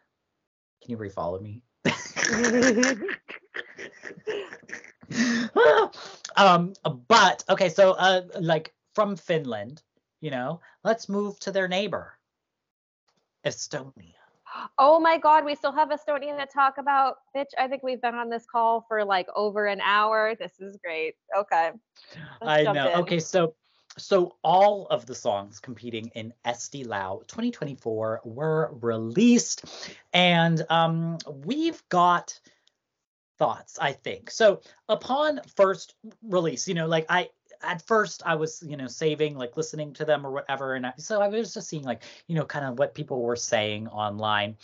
[0.83, 1.63] can you refollow me?
[6.37, 6.75] um,
[7.09, 9.83] but okay, so uh, like from Finland,
[10.21, 12.19] you know, let's move to their neighbor,
[13.45, 14.15] Estonia.
[14.79, 17.17] Oh my God, we still have Estonia to talk about.
[17.37, 20.35] Bitch, I think we've been on this call for like over an hour.
[20.39, 21.15] This is great.
[21.37, 21.71] Okay.
[22.41, 22.89] Let's I know.
[22.89, 22.99] in.
[23.01, 23.55] Okay, so
[23.99, 29.65] so all of the songs competing in Eesti Laul 2024 were released,
[30.13, 32.39] and um, we've got
[33.39, 33.79] thoughts.
[33.79, 34.61] I think so.
[34.89, 37.31] Upon first release, you know, like I
[37.63, 40.93] at first I was you know saving like listening to them or whatever, and I,
[40.99, 44.57] so I was just seeing like you know kind of what people were saying online,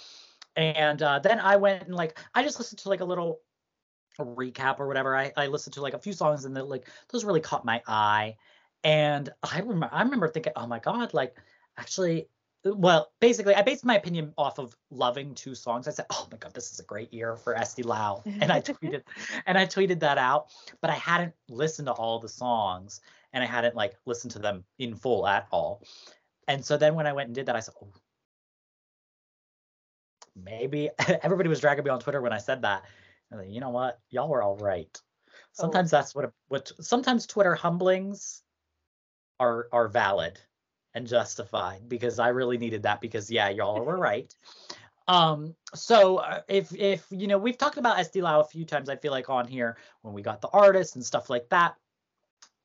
[0.57, 3.41] and uh, then I went and like I just listened to like a little
[4.19, 5.17] recap or whatever.
[5.17, 7.83] I, I listened to like a few songs and then like those really caught my
[7.87, 8.37] eye.
[8.85, 11.37] And I remember I remember thinking, oh my God, like
[11.79, 12.29] actually
[12.65, 15.89] well, basically I based my opinion off of loving two songs.
[15.89, 18.23] I said, oh my God, this is a great year for Eesti Laul.
[18.41, 19.03] And I tweeted
[19.47, 20.47] and I tweeted that out,
[20.81, 23.01] but I hadn't listened to all the songs
[23.33, 25.83] and I hadn't like listened to them in full at all.
[26.49, 27.89] And so then when I went and did that, I said, oh,
[30.37, 30.91] maybe
[31.23, 32.85] everybody was dragging me on Twitter when I said that.
[33.33, 33.99] I like, you know what?
[34.11, 34.91] Y'all were all right.
[34.99, 35.39] Oh.
[35.53, 38.43] Sometimes that's what what sometimes Twitter humblings
[39.41, 40.39] are are valid
[40.95, 44.35] and justified because I really needed that because yeah, y'all were right.
[45.09, 48.89] Um, so uh, if if you know we've talked about Eesti Laul a few times,
[48.89, 51.75] I feel like on here when we got the artists and stuff like that.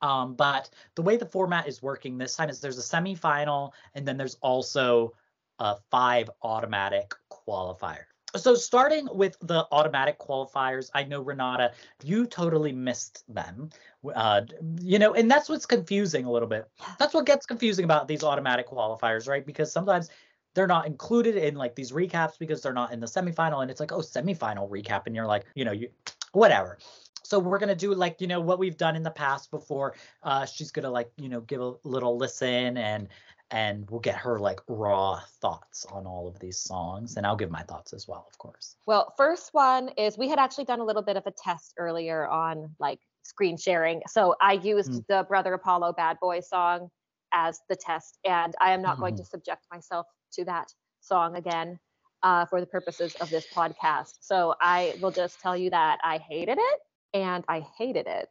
[0.02, 4.08] Um, but the way the format is working this time is there's a semifinal and
[4.08, 5.14] then there's also
[5.58, 8.06] a five automatic qualifier.
[8.36, 11.72] So starting with the automatic qualifiers, I know Renata,
[12.04, 13.70] you totally missed them.
[14.14, 14.42] Uh,
[14.82, 16.70] you know, and that's what's confusing a little bit.
[17.00, 19.46] That's what gets confusing about these automatic qualifiers, right?
[19.46, 20.10] Because sometimes
[20.56, 23.80] they're not included in like these recaps because they're not in the semifinal, and it's
[23.80, 25.90] like, oh, semifinal recap, and you're like, you know, you
[26.34, 26.78] whatever.
[27.24, 29.96] So we're gonna do like you know what we've done in the past before.
[30.24, 33.10] Uh, she's gonna like you know give a little listen and
[33.52, 37.52] and we'll get her like raw thoughts on all of these songs and i'll give
[37.52, 40.86] my thoughts as well of course Well, first one is we had actually done a
[40.86, 44.02] little bit of a test earlier on like screen sharing.
[44.08, 45.06] So I used Mm.
[45.10, 46.90] the Brother Apollo Bad Boy song
[47.34, 49.18] as the test, and I am not going Mhm.
[49.18, 50.68] to subject myself to that
[51.02, 51.80] song again
[52.24, 54.18] uh, for the purposes of this podcast.
[54.22, 56.80] So I will just tell you that I hated it,
[57.14, 58.30] and I hated it,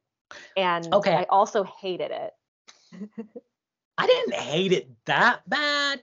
[0.56, 1.14] and Okay.
[1.14, 2.32] I also hated it.
[3.98, 6.01] i didn't hate it that bad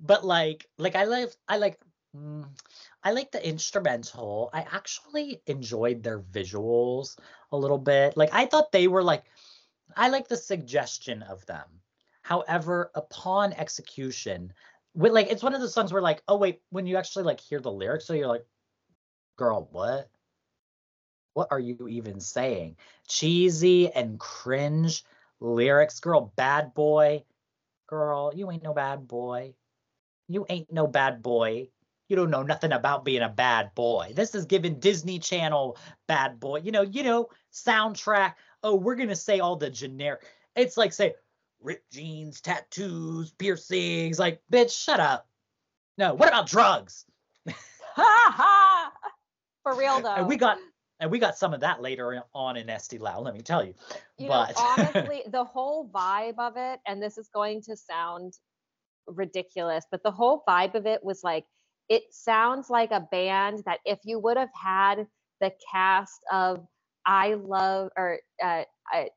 [0.00, 1.78] but like like i like i like
[2.16, 2.44] mm,
[3.02, 4.50] i like the instrumental.
[4.52, 7.18] I actually enjoyed their visuals
[7.52, 8.16] a little bit.
[8.16, 9.24] Like i thought they were like
[9.96, 11.66] i like the suggestion of them.
[12.22, 14.52] However upon execution
[14.94, 17.40] with like it's one of those songs where like oh wait when you actually like
[17.40, 18.44] hear the lyrics so you're like
[19.36, 20.10] girl what?
[21.34, 22.76] What are you even saying?
[23.06, 25.04] Cheesy and cringe
[25.38, 26.00] lyrics.
[26.00, 27.24] Girl bad boy
[27.86, 29.54] girl you ain't no bad boy.
[30.28, 31.68] You ain't no bad boy.
[32.08, 34.12] You don't know nothing about being a bad boy.
[34.14, 35.76] This is giving disney channel
[36.06, 36.60] bad boy.
[36.60, 38.34] You know you know soundtrack.
[38.62, 40.24] Oh we're gonna say all the generic.
[40.54, 41.14] It's like say
[41.60, 44.18] ripped jeans tattoos piercings.
[44.18, 45.28] Like bitch shut up.
[45.98, 47.04] No what about drugs?
[47.96, 48.92] Ha ha.
[49.62, 50.16] For real though.
[50.16, 50.58] And we got
[51.00, 53.74] and we got some of that later on in Eesti Laul, let me tell you.
[54.18, 58.34] you but know, honestly, the whole vibe of it, and this is going to sound
[59.06, 61.44] ridiculous, but the whole vibe of it was like
[61.88, 65.06] it sounds like a band that if you would have had
[65.40, 66.66] the cast of
[67.04, 69.10] I love or uh, I,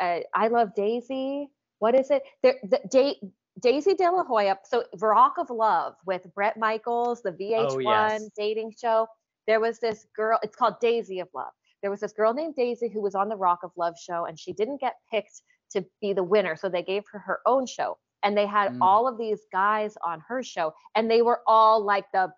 [0.00, 1.48] uh, I love Daisy.
[1.78, 2.22] What is it?
[2.42, 3.20] There, the, da-
[3.60, 4.58] Daisy De La Hoya.
[4.64, 8.30] So Rock of Love with Bret Michaels, the VH1 Oh, yes.
[8.36, 9.06] dating show.
[9.46, 10.38] There was this girl.
[10.42, 11.52] It's called Daisy of Love.
[11.82, 14.38] There was this girl named Daisy who was on the Rock of Love show, and
[14.38, 15.42] she didn't get picked
[15.72, 17.98] to be the winner, so they gave her her own show.
[18.22, 18.78] And they had Mm.
[18.80, 22.32] all of these guys on her show, and they were all like the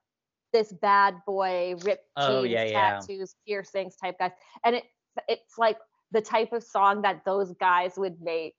[0.52, 3.00] this bad boy, ripped Oh, jeans, yeah, yeah.
[3.00, 4.30] tattoos, piercings type guys.
[4.64, 4.84] And it
[5.28, 5.78] it's like
[6.12, 8.54] the type of song that those guys would make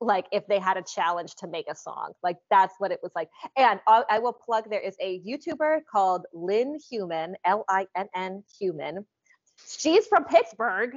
[0.00, 3.10] like if they had a challenge to make a song like that's what it was
[3.16, 9.04] like and I, I will plug there is a youtuber called linn human l-i-n-n human
[9.66, 10.94] she's from pittsburgh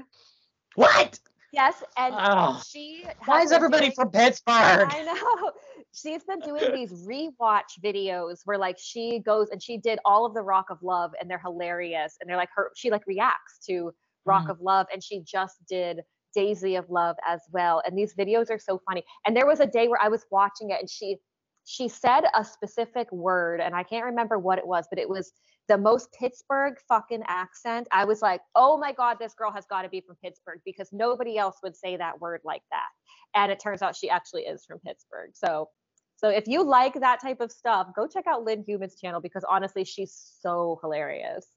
[0.75, 1.19] what?
[1.51, 4.87] yes and Oh, she Why is everybody doing- from Pittsburgh?
[4.89, 5.51] I know.
[5.93, 10.33] She's been doing these rewatch videos where like she goes and she did all of
[10.33, 13.91] the Rock of Love and they're hilarious and they're like her she like reacts to
[14.23, 14.51] Rock Mhm.
[14.51, 15.99] of Love and she just did
[16.33, 19.03] Daisy of Love as well and these videos are so funny.
[19.25, 21.17] And there was a day where I was watching it and she
[21.65, 25.31] she said a specific word and I can't remember what it was but it was
[25.67, 27.87] the most Pittsburgh fucking accent.
[27.91, 30.89] I was like, "Oh my god, this girl has got to be from Pittsburgh because
[30.91, 32.89] nobody else would say that word like that."
[33.35, 35.31] and it turns out she actually is from Pittsburgh.
[35.33, 35.69] So
[36.15, 39.43] so if you like that type of stuff, go check out Linn Human's channel because
[39.49, 41.47] honestly, she's so hilarious.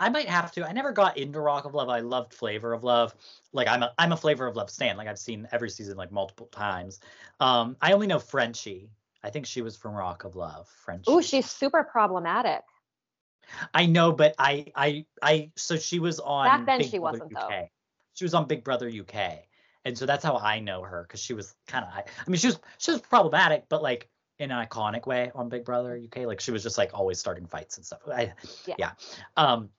[0.00, 0.66] I might have to.
[0.66, 1.88] I never got into Rock of Love.
[1.88, 3.14] I loved Flavor of Love.
[3.52, 4.96] Like I'm a I'm a Flavor of Love stan.
[4.96, 7.00] Like I've seen every season like multiple times.
[7.40, 8.90] Um, I only know Frenchie.
[9.22, 10.68] I think she was from Rock of Love.
[10.68, 11.04] Frenchie.
[11.08, 12.62] Oh, she's super problematic.
[13.74, 17.18] I know, but I I I so she was on Back then Big she Brother
[17.18, 17.48] wasn't, UK.
[17.48, 17.68] though.
[18.14, 19.38] She was on Big Brother UK.
[19.84, 22.48] And so that's how I know her because she was kind of I mean she
[22.48, 24.08] was she was problematic, but like
[24.38, 26.18] in an iconic way on Big Brother UK.
[26.26, 28.00] Like she was just like always starting fights and stuff.
[28.06, 28.32] I,
[28.66, 28.74] Yeah.
[28.78, 28.90] yeah.
[29.36, 29.70] Um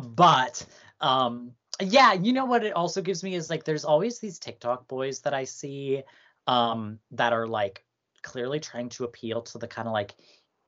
[0.00, 0.64] but
[1.00, 4.86] um yeah, you know what it also gives me is like there's always these TikTok
[4.88, 6.02] boys that I see
[6.46, 7.84] um that are like
[8.22, 10.14] clearly trying to appeal to the kind of like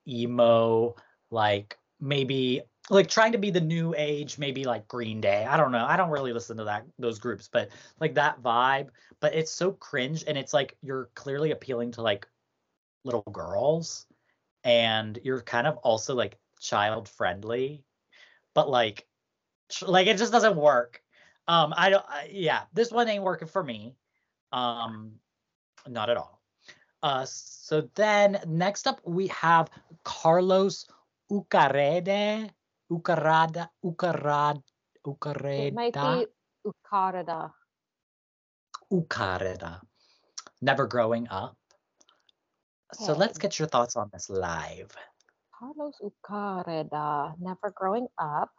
[0.08, 0.94] emo
[1.30, 5.44] like maybe like trying to be the new age maybe like green day.
[5.44, 5.86] I don't know.
[5.86, 7.70] I don't really listen to that those groups but
[8.00, 8.88] like that vibe.
[9.20, 12.26] But it's so cringe and it's like you're clearly appealing to like
[13.04, 14.06] little girls
[14.64, 17.84] and you're kind of also like child friendly.
[18.54, 19.06] But like
[19.86, 21.02] like it just doesn't work.
[21.46, 23.96] Um i don't I, yeah this one ain't working for me.
[24.52, 25.20] Um
[25.86, 26.40] not at all.
[27.02, 29.70] Uh so then next up we have
[30.04, 30.86] carlos
[31.30, 32.50] ucarede
[32.90, 34.62] ucarada ucarad
[35.56, 36.00] It might ucareda.
[36.00, 36.26] be
[38.92, 39.80] ucareda.
[40.62, 41.56] Never growing up.
[42.92, 44.90] So let's get your thoughts on this live.
[45.58, 47.34] Carlos Ukareda.
[47.38, 48.50] Never growing up.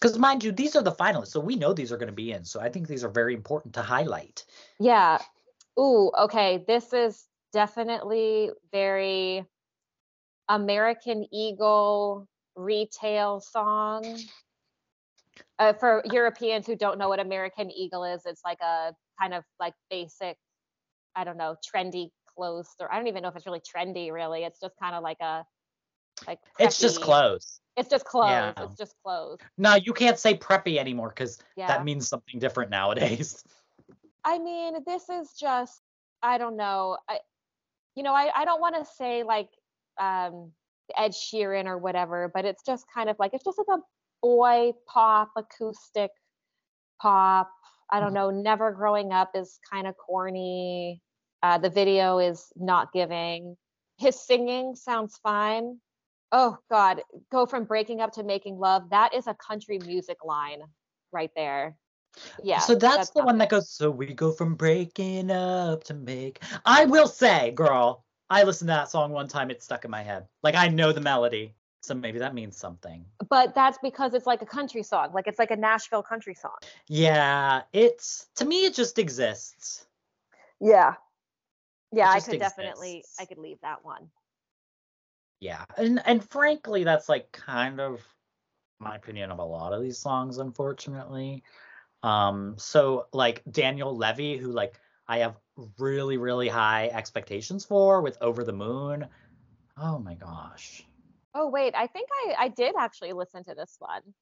[0.00, 2.32] Because mind you, these are the finalists, so we know these are going to be
[2.32, 2.44] in.
[2.44, 4.44] So I think these are very important to highlight.
[4.78, 5.18] Yeah.
[5.78, 6.64] Ooh, okay.
[6.66, 9.44] This is definitely very
[10.48, 14.18] American Eagle retail song.
[15.58, 19.44] Uh, for Europeans who don't know what American Eagle is, it's like a kind of
[19.58, 20.36] like basic,
[21.16, 22.92] I don't know, trendy clothes store.
[22.92, 24.42] I don't even know if it's really trendy, really.
[24.44, 25.44] It's just kind of like a
[26.26, 27.60] like It's just preppy- clothes.
[27.76, 28.30] It's just clothes.
[28.30, 28.64] Yeah.
[28.64, 29.38] It's just clothes.
[29.58, 31.66] No, you can't say preppy anymore because Yeah.
[31.68, 33.42] that means something different nowadays.
[34.24, 35.80] I mean, this is just
[36.22, 36.98] I don't know.
[37.08, 37.18] I
[37.96, 39.48] you know, I, I don't want to say like
[40.00, 40.52] um
[40.96, 43.82] Ed Sheeran or whatever, but it's just kind of like it's just like a
[44.22, 46.10] boy pop acoustic
[47.00, 47.50] pop.
[47.90, 48.14] I don't Mhm.
[48.14, 51.02] know, never growing up is kind of corny.
[51.42, 53.56] Uh the video is not giving.
[53.98, 55.80] His singing sounds fine.
[56.36, 57.00] Oh god,
[57.30, 58.90] go from breaking up to making love.
[58.90, 60.62] That is a country music line
[61.12, 61.76] right there.
[62.42, 62.58] Yeah.
[62.58, 66.42] so that's, the one that goes, so we go from breaking up to make.
[66.64, 69.50] I will say, girl, I listened to that song one time.
[69.50, 70.26] It stuck in my head.
[70.42, 71.54] Like I know the melody.
[71.82, 73.04] So maybe that means something.
[73.28, 76.56] but that's because it's like a country song like it's like a nashville country song
[76.88, 79.86] Yeah, it's to me, it just exists.
[80.60, 80.94] yeah
[81.92, 84.08] yeah i could definitely i could leave that one
[85.44, 88.00] Yeah, and and frankly, that's like kind of
[88.80, 91.44] my opinion of a lot of these songs, unfortunately.
[92.02, 95.38] Um, so like Daniel Levi, who like I have
[95.78, 99.08] really really high expectations for with Over the Moon.
[99.76, 100.84] Oh my gosh,
[101.34, 104.14] Oh wait, I think I I did actually listen to this one,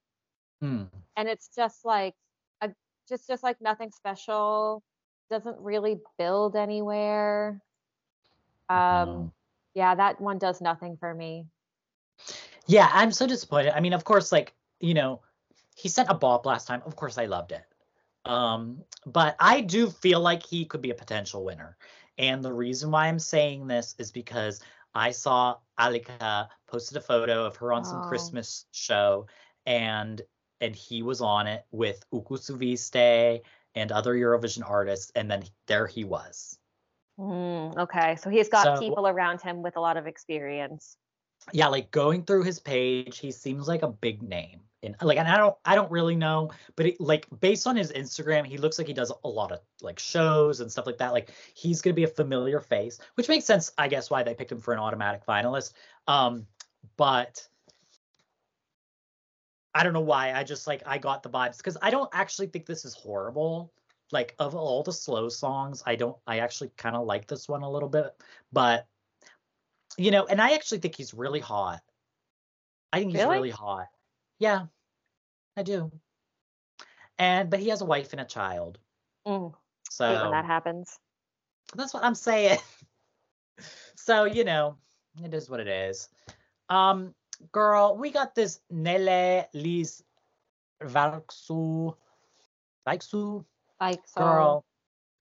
[0.61, 0.87] Hmm.
[1.15, 2.15] and it's just like
[2.61, 2.71] a
[3.07, 4.83] just just like nothing special.
[5.29, 7.61] Doesn't really build anywhere.
[8.69, 9.31] Um.
[9.73, 11.45] Yeah, that one does nothing for me.
[12.67, 13.75] Yeah, I'm so disappointed.
[13.75, 15.21] I mean, of course, like, you know,
[15.75, 16.81] he sent a bop last time.
[16.85, 17.65] Of course, I loved it.
[18.25, 21.77] Um, but I do feel like he could be a potential winner.
[22.17, 24.61] And the reason why I'm saying this is because
[24.95, 28.07] I saw Alika posted a photo of her on some Oh.
[28.07, 29.27] Christmas show
[29.65, 30.21] and
[30.61, 33.41] and he was on it with Uku Suviste
[33.75, 36.57] and other Eurovision artists, and then there he was.
[37.19, 40.97] Mm, okay, so he's got So- people around him with a lot of experience.
[41.51, 45.27] yeah like going through his page he seems like a big name and like and
[45.27, 48.77] i don't i don't really know but it, like based on his instagram he looks
[48.77, 51.93] like he does a lot of like shows and stuff like that like he's going
[51.93, 54.73] to be a familiar face which makes sense i guess why they picked him for
[54.73, 55.73] an automatic finalist
[56.07, 56.47] um
[56.95, 57.45] but
[59.75, 62.47] i don't know why i just like i got the vibes because i don't actually
[62.47, 63.73] think this is horrible
[64.13, 67.63] like of all the slow songs i don't i actually kind of like this one
[67.63, 68.15] a little bit
[68.53, 68.87] but
[69.97, 71.81] you know, and I actually think he's really hot.
[72.93, 73.37] I think he's Really?
[73.37, 73.89] really hot.
[74.39, 74.67] Yeah,
[75.57, 75.91] I do.
[77.19, 78.79] And but he has a wife and a child,
[79.27, 79.53] Mm,
[79.89, 80.99] so when that happens.
[81.75, 82.59] that's what I'm saying.
[83.95, 84.77] so you know,
[85.23, 86.09] it is what it is.
[86.69, 87.13] Um,
[87.51, 90.03] girl, we got this Nele Lis
[90.81, 91.95] Valksu,
[92.87, 93.45] Vaiksoo
[93.89, 94.21] Like so.
[94.21, 94.65] girl.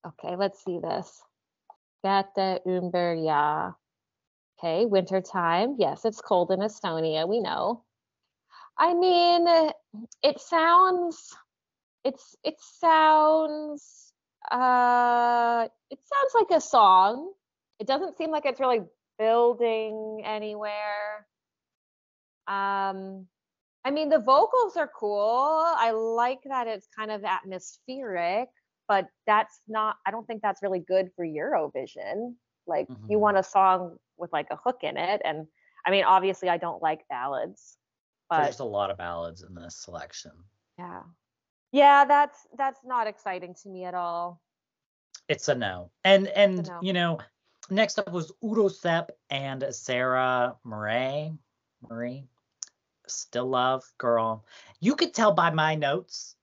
[0.07, 1.23] Okay, let's see this.
[2.05, 3.75] Gata Umberja.
[4.59, 5.77] Okay, winter time.
[5.79, 7.83] Yes, it's cold in Estonia, we know.
[8.79, 9.47] I mean,
[10.23, 11.35] it sounds
[12.05, 14.13] it's it sounds
[14.51, 17.33] uh it sounds like a song.
[17.81, 18.83] It doesn't seem like it's really
[19.19, 21.27] building anywhere.
[22.47, 23.27] Um
[23.85, 25.63] I mean, the vocals are cool.
[25.77, 28.49] I like that it's kind of atmospheric,
[28.87, 32.37] but that's not, I don't think that's really good for Eurovision.
[32.67, 33.21] Like, you Mhm.
[33.21, 35.21] want a song with like a hook in it.
[35.25, 35.49] And
[35.85, 37.77] I mean, obviously, I don't like ballads,
[38.31, 40.33] but There's a lot of ballads in this selection.
[40.79, 41.03] yeah.
[41.73, 44.43] Yeah, that's that's not exciting to me at all.
[45.29, 45.91] It's a no.
[46.05, 46.81] And and no.
[46.83, 47.19] you know,
[47.71, 51.33] next up was Udo Sepp and Sarah Murray.
[51.81, 52.29] Marie.
[53.13, 54.45] Still love, girl.
[54.81, 56.37] You could tell by my notes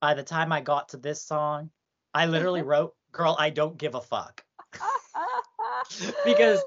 [0.00, 1.70] by the time I got to this song,
[2.14, 2.68] I literally mm-hmm.
[2.68, 4.44] wrote, girl, I don't give a fuck.
[6.24, 6.62] because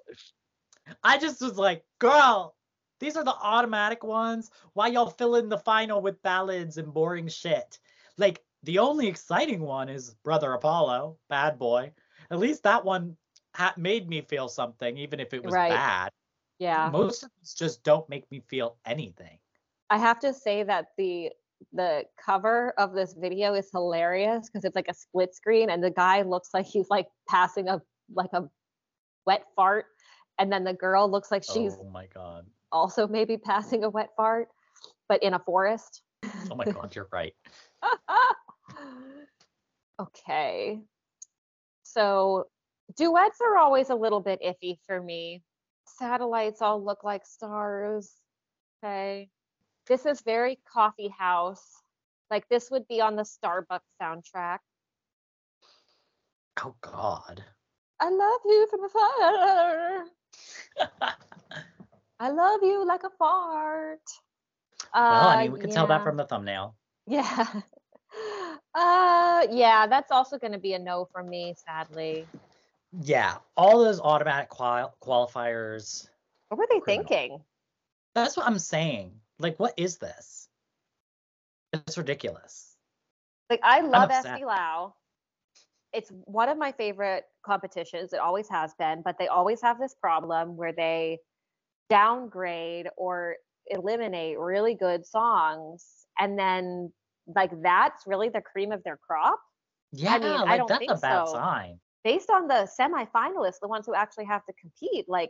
[1.04, 2.56] I just was like, girl,
[3.00, 4.52] these are the automatic ones.
[4.74, 7.80] Why y'all fill in the final with ballads and boring shit?
[8.18, 11.94] Like the only exciting one is Brother Apollo, Bad Boy.
[12.30, 13.16] At least that one
[13.56, 15.72] ha- made me feel something, even if it was Right.
[15.72, 16.12] bad.
[16.60, 16.90] yeah.
[16.92, 19.39] Most of these just don't make me feel anything.
[19.90, 21.32] I have to say that the
[21.74, 25.92] the cover of this video is hilarious because it's like a split screen and the
[25.92, 27.82] guy looks like he's like passing a
[28.14, 28.48] like a
[29.26, 29.86] wet fart
[30.38, 32.46] and then the girl looks like she's oh my god.
[32.72, 34.48] also maybe passing a wet fart
[35.10, 36.04] but in a forest.
[36.50, 37.34] Oh my god, you're right.
[40.00, 40.80] okay.
[41.84, 42.46] So
[42.96, 45.44] duets are always a little bit iffy for me.
[45.86, 48.14] Satellites all look like stars.
[48.84, 49.30] Okay.
[49.90, 51.64] This is very coffee house.
[52.32, 54.60] Like this would be on the Starbucks soundtrack.
[56.64, 57.44] Oh god.
[58.00, 60.06] I love you from afar.
[62.20, 64.00] I love you like a fart.
[64.94, 66.76] well, I Uh, mean, we could tell that from the thumbnail.
[67.08, 67.48] Yeah.
[68.74, 72.26] Uh yeah, that's also going to be a no for me, sadly.
[73.02, 76.08] Yeah, all those automatic qual- qualifiers.
[76.50, 77.08] What were they Criminal.
[77.08, 77.40] thinking?
[78.16, 79.12] That's what I'm saying.
[79.40, 80.48] Like, what is this?
[81.74, 82.76] It's ridiculous.
[83.50, 84.10] Like I love.
[84.10, 84.94] Eesti Laul.
[85.92, 88.14] It's one of my favorite competitions.
[88.14, 91.20] It always has been, but they always have this problem where they
[91.90, 93.36] downgrade or
[93.68, 95.86] eliminate really good songs
[96.20, 96.92] and then
[97.36, 99.40] like that's really the cream of their crop
[99.92, 101.34] Yeah, I mean, I don't that's think a bad so.
[101.34, 101.80] sign.
[102.04, 105.30] based on the semifinalists the ones who actually have to compete like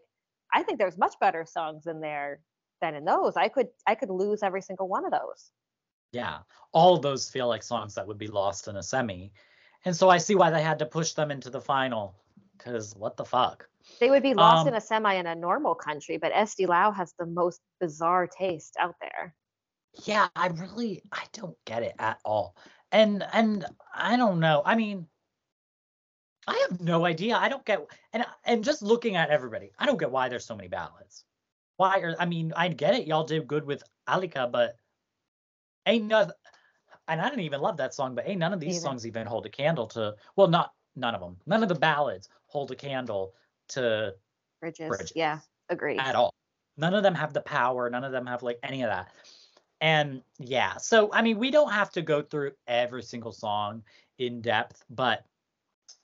[0.54, 2.40] i think there's much better songs in there
[2.82, 5.52] than in those i could i could lose every single one of those
[6.12, 6.40] Yeah,
[6.72, 9.32] all those feel like songs that would be lost in a semi,
[9.86, 12.16] and so I see why they had to push them into the final.
[12.58, 13.68] Cause what the fuck?
[14.00, 16.96] they would be lost in Um, a semi in a normal country but Eesti Laul
[16.96, 19.36] has the most bizarre taste out there
[20.06, 22.56] Yeah, I really I don't get it at all.
[22.92, 24.62] And and I don't know.
[24.66, 25.08] I mean,
[26.48, 27.38] I have no idea.
[27.38, 30.56] I don't get and and just looking at everybody, I don't get why there's so
[30.56, 31.24] many ballads.
[31.80, 34.76] Why are I mean, I get it, y'all did good with Alika, but
[35.86, 36.34] ain't nothing
[37.08, 39.46] and I didn't even love that song, but ain't none of these songs even hold
[39.46, 41.38] a candle to well, not none of them.
[41.46, 43.34] None of the ballads hold a candle
[43.70, 44.14] to
[44.60, 44.90] Bridges.
[44.90, 45.14] Bridges.
[45.16, 45.40] Yeah,
[45.70, 46.02] agreed.
[46.02, 46.34] at all.
[46.76, 47.90] None of them have the power.
[47.90, 49.14] None of them have like any of that.
[49.80, 53.84] And yeah, so I mean, we don't have to go through every single song
[54.18, 55.24] in depth, but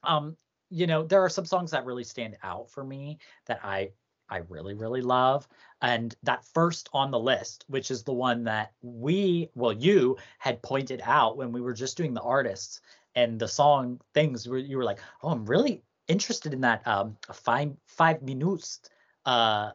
[0.04, 0.38] um,
[0.70, 3.90] you know, there are some songs that really stand out for me that I
[4.30, 5.48] I really really love.
[5.82, 10.62] And that first on the list, which is the one that we, well, you had
[10.62, 12.82] pointed out when we were just doing the artists
[13.16, 17.18] and the song things, where you were like, "Oh, I'm really interested in that um
[17.34, 18.80] five five minutes
[19.26, 19.72] uh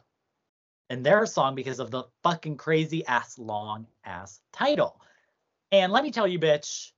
[0.90, 5.00] in their song because of the fucking crazy ass long ass title.
[5.72, 6.90] And let me tell you, bitch,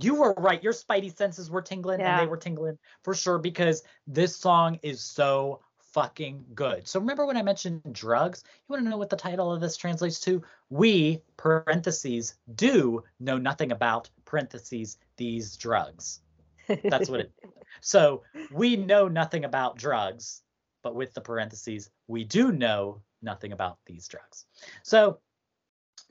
[0.00, 0.62] you were right.
[0.62, 5.00] Your spidey senses were tingling and they were tingling for sure because this song is
[5.00, 5.60] so
[5.94, 6.86] fucking good.
[6.88, 8.42] So remember when I mentioned drugs?
[8.44, 10.42] You want to know what the title of this translates to?
[10.68, 16.20] We, parentheses, do know nothing about, parentheses, these drugs.
[16.84, 17.32] That's what it.
[17.80, 18.22] So
[18.52, 20.42] we know nothing about drugs,
[20.82, 24.46] but with the parentheses, we do know nothing about these drugs.
[24.84, 25.18] So,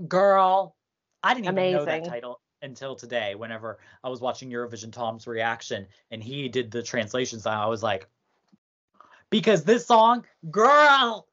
[0.07, 0.75] girl,
[1.23, 3.33] I didn't even know that title until today.
[3.35, 8.07] Whenever I was watching Eurovision Tom's reaction and he did the translations, I was like,
[9.33, 11.27] because this song, girl,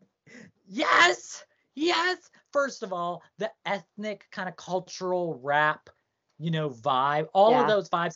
[0.66, 1.44] yes,
[1.74, 2.30] yes.
[2.50, 5.90] First of all, the ethnic kind of cultural rap,
[6.38, 8.14] you know, vibe, all of those vibes,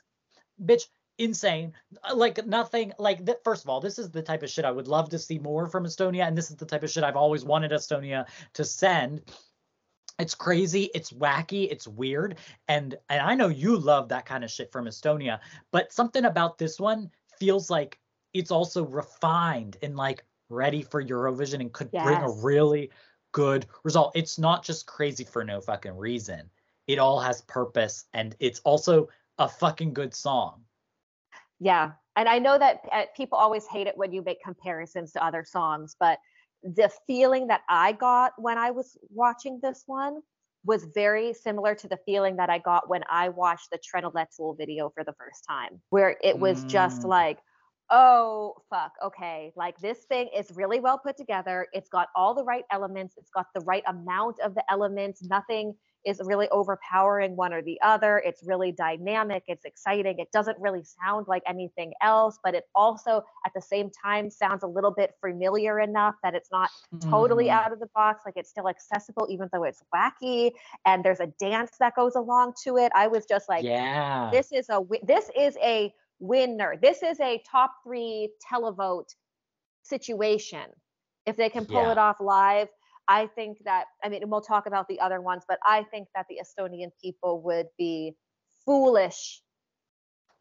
[0.64, 0.84] bitch,
[1.18, 1.74] insane.
[2.14, 3.44] Like nothing, like that.
[3.44, 5.68] First of all, this is the type of shit I would love to see more
[5.68, 8.24] from Estonia, and this is the type of shit I've always wanted Estonia
[8.54, 9.20] to send.
[10.18, 12.38] It's crazy, it's wacky, it's weird,
[12.68, 15.40] and and I know you love that kind of shit from Estonia,
[15.72, 17.98] but something about this one feels like
[18.34, 22.90] it's also refined and like ready for Eurovision and could bring a really
[23.32, 24.12] good result.
[24.14, 26.50] It's not just crazy for no fucking reason.
[26.86, 29.08] It all has purpose and it's also
[29.38, 30.62] a fucking good song.
[31.60, 31.92] Yeah.
[32.16, 35.44] And I know that uh, people always hate it when you make comparisons to other
[35.44, 36.18] songs, but
[36.62, 40.20] the feeling that I got when I was watching this one
[40.64, 44.90] was very similar to the feeling that I got when I watched the Trenulețul video
[44.90, 47.08] for the first time, where it was just Mm.
[47.08, 47.38] like,
[47.90, 49.52] oh, fuck, okay.
[49.56, 51.66] Like this thing is really well put together.
[51.72, 55.22] It's got all the right elements, it's got the right amount of the elements.
[55.22, 55.74] Nothing
[56.04, 58.18] is really overpowering one or the other.
[58.18, 60.18] It's really dynamic, it's exciting.
[60.18, 64.62] It doesn't really sound like anything else, but it also at the same time sounds
[64.62, 66.68] a little bit familiar enough that it's not
[67.00, 67.52] totally Mhm.
[67.52, 70.52] out of the box, like it's still accessible even though it's wacky
[70.84, 72.92] and there's a dance that goes along to it.
[72.94, 74.28] I was just like yeah.
[74.30, 76.76] this is a this is a winner.
[76.80, 79.14] This is a top 3 televote
[79.82, 80.64] situation.
[81.26, 81.92] If they can pull Yeah.
[81.92, 82.68] it off live,
[83.08, 86.08] I think that I mean, and we'll talk about the other ones, but I think
[86.14, 88.16] that the Estonian people would be
[88.64, 89.42] foolish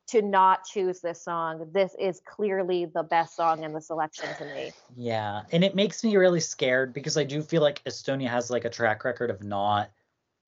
[0.07, 1.69] to not choose this song.
[1.73, 4.73] This is clearly the best song in the selection to me.
[4.95, 8.65] Yeah, and it makes me really scared because I do feel like Estonia has like
[8.65, 9.91] a track record of not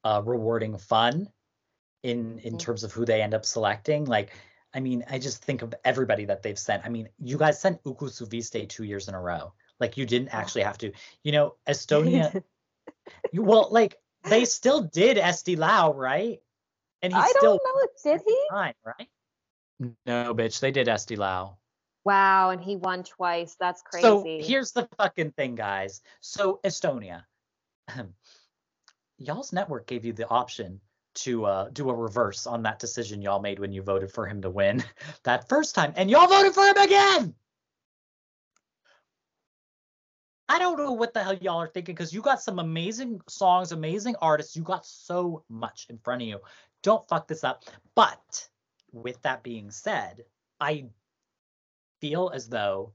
[0.03, 1.31] uh, rewarding fun
[2.03, 2.59] in in Mhm.
[2.59, 4.05] terms of who they end up selecting.
[4.05, 4.31] Like,
[4.75, 6.85] I mean, I just think of everybody that they've sent.
[6.85, 9.53] I mean, you guys sent Uku Suviste two years in a row.
[9.79, 10.91] Like, you didn't actually have to.
[11.23, 12.43] You know, Estonia.
[13.31, 16.41] you, well, like they still did Eesti Laul, right?
[17.01, 18.11] And he I still don't know.
[18.11, 18.39] Did he?
[18.85, 19.07] right?
[20.05, 21.55] No, bitch, they did Eesti Laul.
[22.03, 23.55] Wow, and he won twice.
[23.59, 24.03] That's crazy.
[24.03, 26.01] So here's the fucking thing, guys.
[26.19, 27.23] So Estonia,
[29.17, 30.81] y'all's network gave you the option
[31.15, 34.41] to uh, do a reverse on that decision y'all made when you voted for him
[34.41, 34.83] to win
[35.23, 37.35] that first time, and y'all voted for him again.
[40.47, 43.71] I don't know what the hell y'all are thinking because you got some amazing songs,
[43.71, 44.55] amazing artists.
[44.55, 46.39] You got so much in front of you.
[46.83, 47.63] Don't fuck this up.
[47.95, 48.47] But
[48.91, 50.23] with that being said,
[50.59, 50.85] I
[51.99, 52.93] feel as though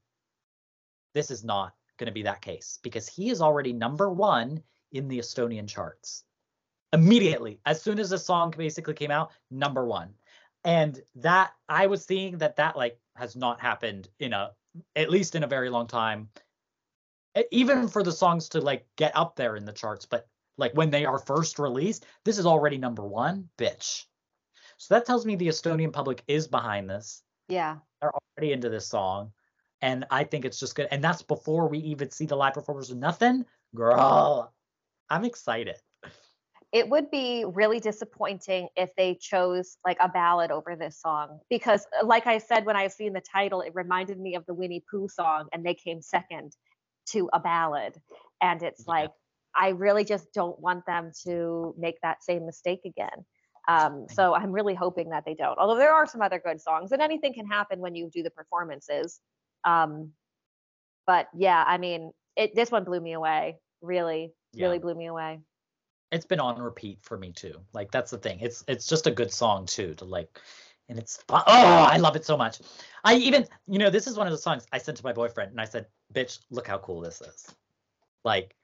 [1.13, 5.09] this is not going to be that case because he is already number one in
[5.09, 6.25] the Estonian charts.
[6.93, 10.15] Immediately, as soon as the song basically came out, number one.
[10.65, 14.51] And that I was seeing that that like has not happened in a
[14.95, 16.29] at least in a very long time.
[17.51, 20.91] Even for the songs to like get up there in the charts, but like when
[20.91, 24.05] they are first released, this is already number one, bitch.
[24.77, 27.77] So that tells me the Estonian public is behind this yeah.
[28.01, 29.33] they're already into this song
[29.83, 32.91] and i think it's just good and that's before we even see the live performers
[32.91, 33.45] or nothing
[33.75, 34.53] girl
[35.11, 35.77] i'm excited
[36.73, 41.87] it would be really disappointing if they chose like a ballad over this song because
[42.01, 44.83] uh, like i said when i seen the title it reminded me of the Winny
[44.93, 46.57] Puhh song and they came second
[47.07, 48.01] to a ballad
[48.41, 48.93] and it's Yeah.
[48.93, 49.11] like
[49.55, 53.25] I really just don't want them to make that same mistake again.
[53.69, 55.59] Um, so I'm really hoping that they don't.
[55.59, 58.31] Although there are some other good songs, and anything can happen when you do the
[58.31, 59.21] performances.
[59.65, 60.13] Um,
[61.07, 63.59] but yeah, I mean, it this one blew me away.
[63.83, 64.67] Really, Yeah.
[64.67, 65.41] really blew me away.
[66.13, 67.55] It's been on repeat for me too.
[67.73, 68.41] Like that's the thing.
[68.41, 70.41] It's it's just a good song too to like
[70.89, 71.43] and it's fun.
[71.47, 72.61] Oh, I love it so much.
[73.05, 75.53] I even you know, this is one of the songs I sent to my boyfriend
[75.53, 77.55] and I said, "Bitch, look how cool this is."
[78.25, 78.57] Like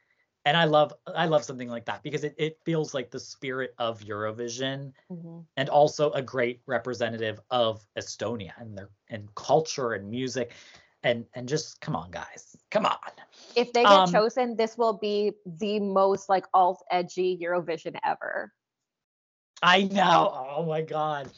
[0.44, 3.74] and I love I love something like that because it it feels like the spirit
[3.78, 5.44] of Eurovision Mhm.
[5.56, 10.52] and also a great representative of Estonia and their and culture and music
[11.06, 12.56] and and just come on guys.
[12.70, 12.98] Come on.
[13.54, 18.52] If they get Um, chosen, this will be the most like alt edgy Eurovision ever.
[19.62, 20.32] I know.
[20.34, 21.30] Oh my god.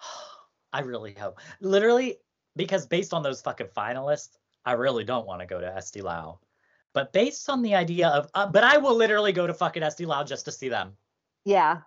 [0.72, 1.38] I really hope.
[1.60, 2.16] Literally,
[2.56, 6.38] because based on those fucking finalists, I really don't want to go to Eesti Laul.
[6.94, 10.06] But based on the idea of, uh, but I will literally go to fucking Eesti
[10.06, 10.96] Laul just to see them.
[11.44, 11.82] Yeah,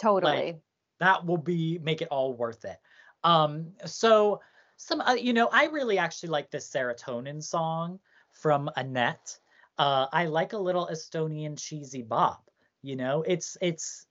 [0.00, 0.60] totally.
[1.00, 2.78] That will be make it all worth it.
[3.24, 4.40] Um, so
[4.80, 8.00] some, uh, you know, I really actually like this serotonin song
[8.32, 9.38] from Annette.
[9.76, 12.50] Uh, I like a little Estonian cheesy bop.
[12.82, 14.06] You know, it's it's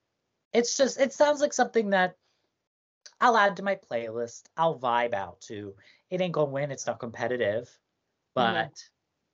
[0.53, 2.17] it's just it sounds like something that
[3.19, 4.43] I'll add to my playlist.
[4.55, 5.73] I'll vibe out to.
[6.11, 6.69] It ain't gonna win.
[6.69, 7.67] It's not competitive,
[8.35, 8.71] but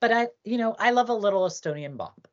[0.00, 2.28] but I you know I love a little Estonian bop.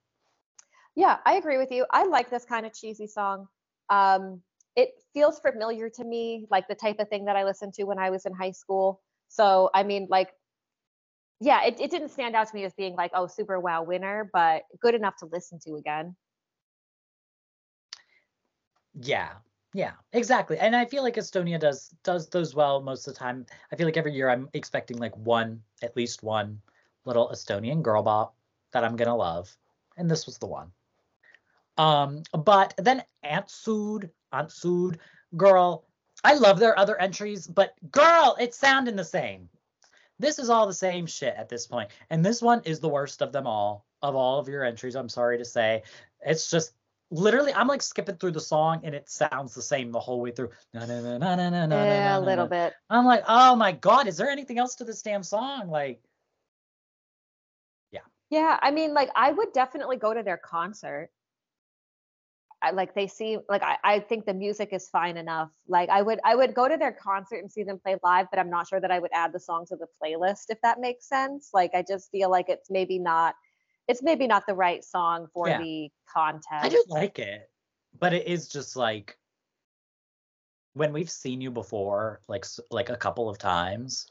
[0.95, 1.85] Yeah, I agree with you.
[1.91, 3.49] I like this kind of cheesy song.
[3.89, 4.41] Um,
[5.13, 8.09] feels familiar to me, like the type of thing that I listened to when I
[8.09, 9.01] was in high school.
[9.27, 10.29] So, I mean, like,
[11.39, 14.29] yeah, it, it didn't stand out to me as being like, oh, super wow winner,
[14.31, 16.15] but good enough to listen to again.
[19.01, 19.31] Yeah,
[19.73, 20.57] yeah, exactly.
[20.59, 23.45] And I feel like Estonia does does those well most of the time.
[23.71, 26.61] I feel like every year I'm expecting like one, at least one
[27.05, 28.35] little Estonian girl bop
[28.71, 29.55] that I'm gonna love,
[29.97, 30.71] and this was the one.
[31.77, 34.97] Um, but then Aunt Sood, Aunt Sood,
[35.35, 35.85] girl,
[36.23, 39.49] I love their other entries, but girl, it's sounding the same.
[40.19, 43.21] This is all the same shit at this point, and this one is the worst
[43.21, 43.85] of them all.
[44.01, 45.83] Of all of your entries, I'm sorry to say,
[46.21, 46.73] it's just
[47.13, 50.31] literally I'm like skipping through the song and it sounds the same the whole way
[50.31, 50.49] through.
[50.73, 52.73] Na, na, na, na, na, na, na, yeah, na, a little bit.
[52.89, 55.69] I'm like, oh my god, is there anything else to this damn song?
[55.69, 56.01] Like,
[57.91, 58.01] yeah.
[58.29, 61.09] Yeah, I mean, like, I would definitely go to their concert.
[62.63, 65.51] I, like they seem like I, I think the music is fine enough.
[65.67, 68.39] Like I would I would go to their concert and see them play live, but
[68.39, 71.07] I'm not sure that I would add the song to the playlist if that makes
[71.07, 71.49] sense.
[71.53, 73.35] Like I just feel like it's maybe not
[73.89, 75.57] it's maybe not the right song for Yeah.
[75.59, 76.63] the contest.
[76.63, 77.49] I do like it,
[77.99, 79.17] but it is just like
[80.73, 84.07] when we've seen you before, like like a couple of times.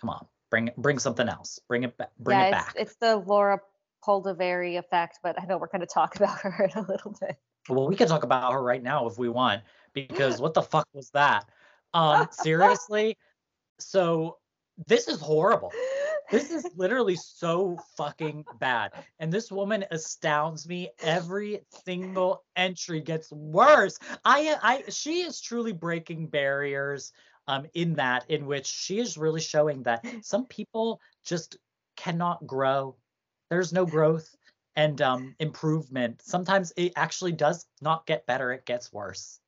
[0.00, 1.60] Come on, bring bring something else.
[1.68, 2.10] Bring it back.
[2.18, 2.74] Bring yeah, it it's, back.
[2.78, 3.60] it's the Laura
[4.06, 7.36] Põldvere effect, but I know we're going to talk about her in a little bit.
[7.68, 9.62] Well, we can talk about her right now if we want,
[9.92, 11.48] because what the fuck was that?
[11.94, 13.16] Um, seriously.
[13.78, 14.38] So
[14.86, 15.72] this is horrible.
[16.30, 18.92] This is literally so fucking bad.
[19.20, 20.90] And this woman astounds me.
[21.00, 23.98] Every single entry gets worse.
[24.24, 27.12] I I she is truly breaking barriers
[27.46, 31.58] um in that in which she is really showing that some people just
[31.96, 32.96] cannot grow.
[33.50, 34.34] There's no growth
[34.76, 36.22] and um improvement.
[36.24, 39.40] Sometimes it actually does not get better, it gets worse.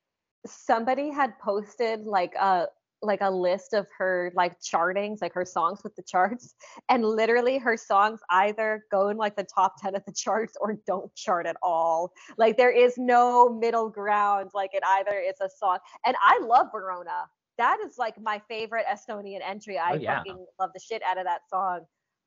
[0.47, 2.67] somebody had posted like a
[3.01, 6.55] like a list of her like chartings like her songs with the charts
[6.89, 10.77] and literally her songs either go in like the top 10 of the charts or
[10.87, 15.49] don't chart at all like there is no middle ground like it either is a
[15.49, 17.27] song and i love verona
[17.57, 20.19] that is like my favorite estonian entry i Oh, yeah.
[20.19, 21.81] fucking love the shit out of that song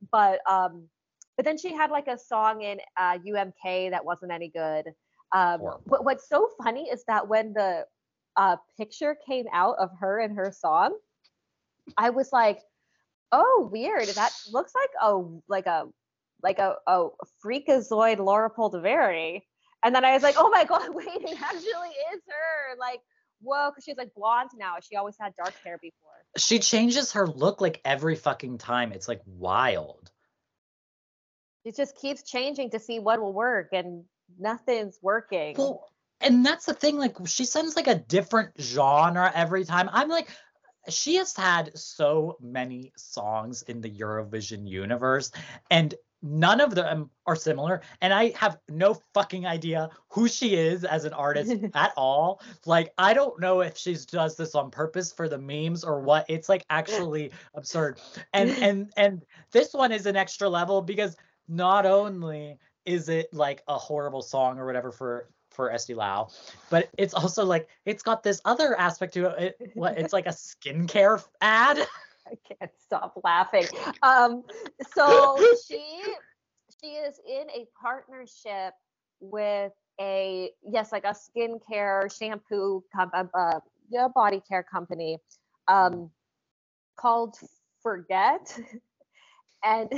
[0.10, 0.88] but um
[1.42, 4.86] but then she had like a song in uh umk that wasn't any good
[5.34, 7.84] um what, what's so funny is that when the
[8.38, 10.98] uh, picture came out of her and her song,
[11.98, 12.62] I was like,
[13.32, 14.08] "Oh, weird.
[14.08, 15.88] That looks like a like a
[16.42, 17.10] like a a
[17.44, 19.42] freakazoid Laura Põldvere."
[19.84, 23.02] And then I was like, "Oh my god, wait, it actually is her!" Like,
[23.42, 24.76] whoa, because she's like blonde now.
[24.82, 26.10] She always had dark hair before.
[26.38, 28.92] She changes her look like every fucking time.
[28.94, 30.11] It's like wild.
[31.64, 34.04] It just keeps changing to see what will work, and
[34.40, 35.56] nothing's working.
[35.58, 35.88] Well,
[36.20, 36.98] and that's the thing.
[36.98, 39.90] Like, she sends like a different genre every time.
[39.92, 40.30] I'm like,
[40.90, 45.32] she has had so many songs in the Eurovision universe,
[45.70, 47.82] and none of them are similar.
[48.02, 52.42] And I have no fucking idea who she is as an artist at all.
[52.66, 56.26] Like, I don't know if she does this on purpose for the memes or what.
[56.30, 58.00] It's like actually absurd.
[58.34, 59.22] And and and
[59.52, 61.16] this one is an extra level because
[61.52, 66.34] not only is it like a horrible song or whatever for for Eesti Laul,
[66.70, 69.58] but it's also like it's got this other aspect to it.
[69.60, 71.78] it what it's like a skincare ad.
[72.26, 73.66] I can't stop laughing.
[74.02, 74.44] Um,
[74.96, 75.38] so
[75.68, 76.02] she
[76.82, 78.74] she is in a partnership
[79.20, 83.60] with a yes, like a skincare shampoo com- uh, uh,
[83.90, 85.18] yeah, body care company
[85.68, 86.10] um,
[86.98, 87.36] called
[87.84, 88.58] Forget,
[89.66, 89.92] and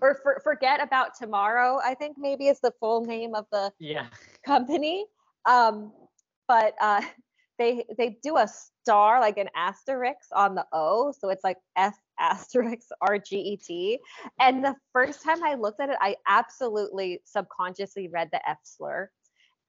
[0.00, 1.80] or for, Forget About Tomorrow.
[1.84, 4.06] I think maybe is the full name of the yeah
[4.44, 5.06] company.
[5.46, 5.92] Um,
[6.48, 7.02] but uh,
[7.58, 11.96] they they do a star like an asterisk on the O, so it's like F
[12.18, 13.98] asterisk R G E T.
[14.40, 19.10] And the first time I looked at it, I absolutely subconsciously read the F slur.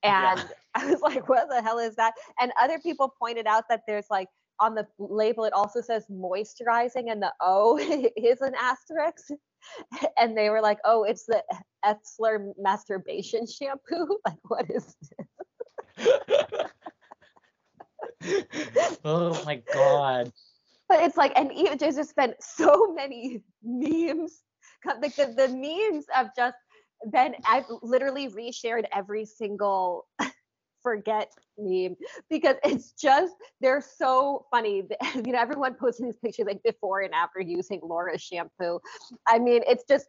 [0.03, 0.45] And yeah.
[0.75, 2.13] I was like, what the hell is that?
[2.39, 4.27] And other people pointed out that there's like
[4.59, 7.77] on the label, it also says moisturizing, and the O
[8.17, 9.27] is an asterisk.
[10.17, 11.43] And they were like, oh, it's the
[12.03, 14.17] slur masturbation shampoo.
[14.25, 14.95] Like, what is
[15.97, 16.21] this?
[19.05, 20.31] oh my god.
[20.87, 24.41] But it's like, and even there's just been so many memes.
[24.85, 26.57] Like the, the memes have just
[27.11, 30.07] been, I've literally reshared every single
[30.85, 31.95] forget meme
[32.29, 34.83] because it's just they're so funny.
[35.15, 38.79] You know, everyone posting these pictures like before and after using Laura's shampoo.
[39.27, 40.05] I mean, it's just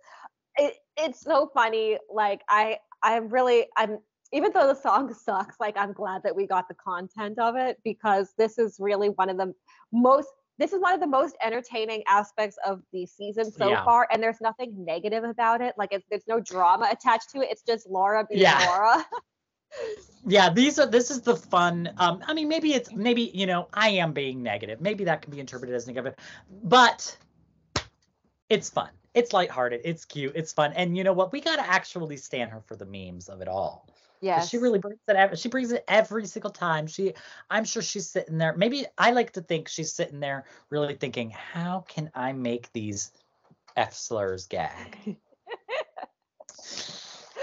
[0.56, 1.98] it, it's so funny.
[2.12, 3.98] Like I I'm really I'm
[4.32, 7.78] even though the song sucks, like I'm glad that we got the content of it
[7.84, 9.54] because this is really one of the
[9.92, 10.28] most
[10.58, 13.84] this is one of the most entertaining aspects of the season so yeah.
[13.84, 17.48] far and there's nothing negative about it like it's, there's no drama attached to it
[17.50, 18.64] it's just laura being yeah.
[18.66, 19.04] laura
[20.26, 23.68] yeah these are this is the fun um i mean maybe it's maybe you know
[23.74, 26.14] i am being negative maybe that can be interpreted as negative
[26.64, 27.16] but
[28.48, 31.70] it's fun it's lighthearted it's cute it's fun and you know what we got to
[31.70, 33.88] actually stand her for the memes of it all
[34.20, 34.40] yeah.
[34.40, 35.16] She really brings it.
[35.16, 36.86] Every, she brings it every single time.
[36.86, 37.12] She,
[37.50, 38.56] I'm sure she's sitting there.
[38.56, 43.12] Maybe I like to think she's sitting there really thinking, how can I make these
[43.76, 44.96] f slurs gag?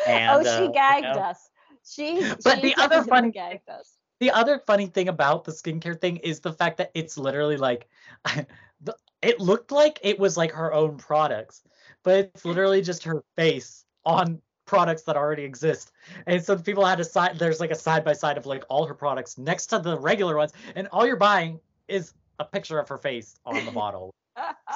[0.07, 1.49] and, oh, she uh, gagged you know, us.
[1.85, 2.21] She.
[2.43, 3.93] But she the other funny gagged us.
[4.19, 7.89] The other funny thing about the skincare thing is the fact that it's literally like,
[9.21, 11.63] it looked like it was like her own products,
[12.03, 15.91] but it's literally just her face on products that already exist.
[16.27, 18.85] And so people had a side there's like a side by side of like all
[18.85, 22.87] her products next to the regular ones, and all you're buying is a picture of
[22.89, 24.13] her face on the bottle.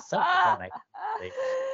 [0.08, 0.70] so funny.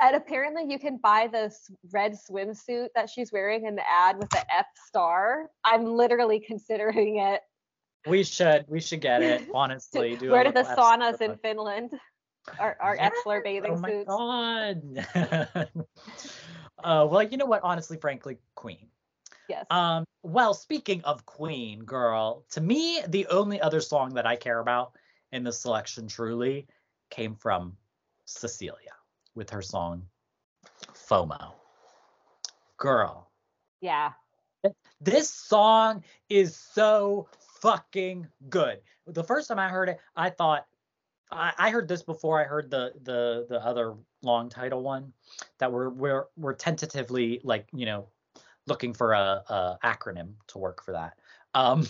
[0.00, 4.28] And apparently you can buy this red swimsuit that she's wearing in the ad with
[4.30, 5.50] the F star.
[5.64, 7.40] I'm literally considering it.
[8.06, 8.66] We should.
[8.68, 9.48] We should get it.
[9.54, 11.92] Honestly, Where do wear to the saunas in Finland.
[12.58, 12.96] Our, our.
[12.98, 13.12] F
[13.42, 14.06] bathing oh suits.
[14.08, 14.74] Oh my
[15.14, 15.70] god.
[16.82, 17.62] Uh, well, you know what?
[17.62, 18.88] Honestly, frankly, Queen.
[19.48, 19.64] Yes.
[19.70, 24.58] Um, well, speaking of Queen, girl, to me, the only other song that I care
[24.58, 24.92] about
[25.32, 26.66] in the selection truly
[27.08, 27.78] came from
[28.26, 28.92] Cecilia
[29.34, 30.02] with her song
[30.92, 31.52] FOMO.
[32.76, 33.30] Girl.
[33.80, 34.12] Yeah.
[35.00, 37.28] This song is so
[37.60, 38.80] fucking good.
[39.06, 40.66] The first time I heard it, I thought
[41.30, 45.12] I, I heard this before I heard the the the other long title one
[45.58, 48.08] that we're we're we're tentatively like you know
[48.66, 51.18] looking for a, a acronym to work for that.
[51.54, 51.86] Um,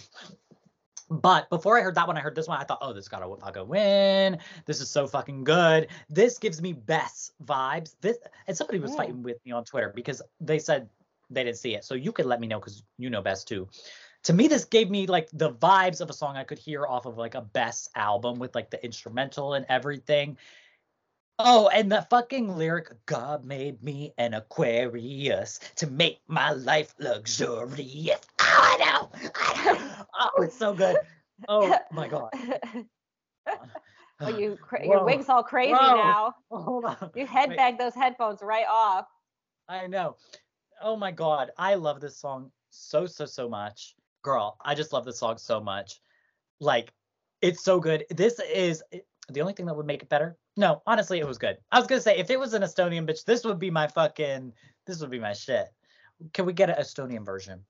[1.10, 2.60] but before I heard that one, I heard this one.
[2.60, 4.38] I thought, oh, this gotta fucking win.
[4.66, 5.88] This is so fucking good.
[6.08, 7.94] This gives me best vibes.
[8.00, 10.88] This and somebody was fighting with me on Twitter because they said
[11.30, 11.84] they didn't see it.
[11.84, 13.68] So you could let me know because you know best too
[14.24, 17.06] to me this gave me like the vibes of a song i could hear off
[17.06, 20.36] of like a best album with like the instrumental and everything
[21.38, 28.20] oh and the fucking lyric god made me an aquarius to make my life luxurious
[28.40, 30.03] oh i know, I know.
[30.18, 30.96] Oh it's so good
[31.48, 32.30] oh my god
[34.20, 35.96] well, you cra- your wig's all crazy Whoa.
[35.96, 36.34] now.
[36.50, 37.10] Hold on.
[37.14, 39.06] You headbang those headphones right off.
[39.68, 40.16] I know.
[40.80, 45.04] Oh my god, I love this song so so so much girl, I just love
[45.04, 46.00] this song so much.
[46.58, 46.92] Like,
[47.40, 48.04] it's so good.
[48.10, 48.82] This is
[49.28, 50.36] the only thing that would make it better.
[50.56, 51.58] No, honestly, it was good.
[51.70, 54.52] I was gonna say if it was an Estonian bitch, this would be my fucking,
[54.86, 55.68] this would be my shit.
[56.32, 57.60] Can we get an Estonian version?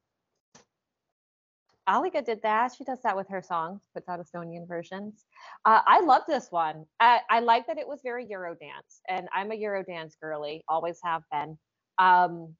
[1.88, 2.72] Alika did that.
[2.76, 5.24] She does that with her songs, puts out Estonian versions.
[5.64, 6.86] Uh, I love this one.
[7.00, 11.22] I, I like that it was very Eurodance, and I'm a Eurodance girly, always have
[11.30, 11.58] been.
[11.98, 12.54] Um,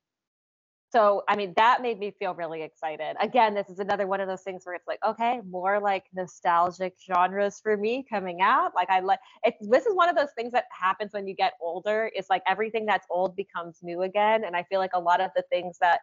[0.93, 3.17] so I mean that made me feel really excited.
[3.21, 6.95] Again, this is another one of those things where it's like, okay, more like nostalgic
[7.05, 8.73] genres for me coming out.
[8.77, 9.57] Like I like it.
[9.61, 12.13] This is one of those things that happens when you get older.
[12.15, 15.31] It's like everything that's old becomes new again, and I feel like a lot of
[15.35, 16.01] the things that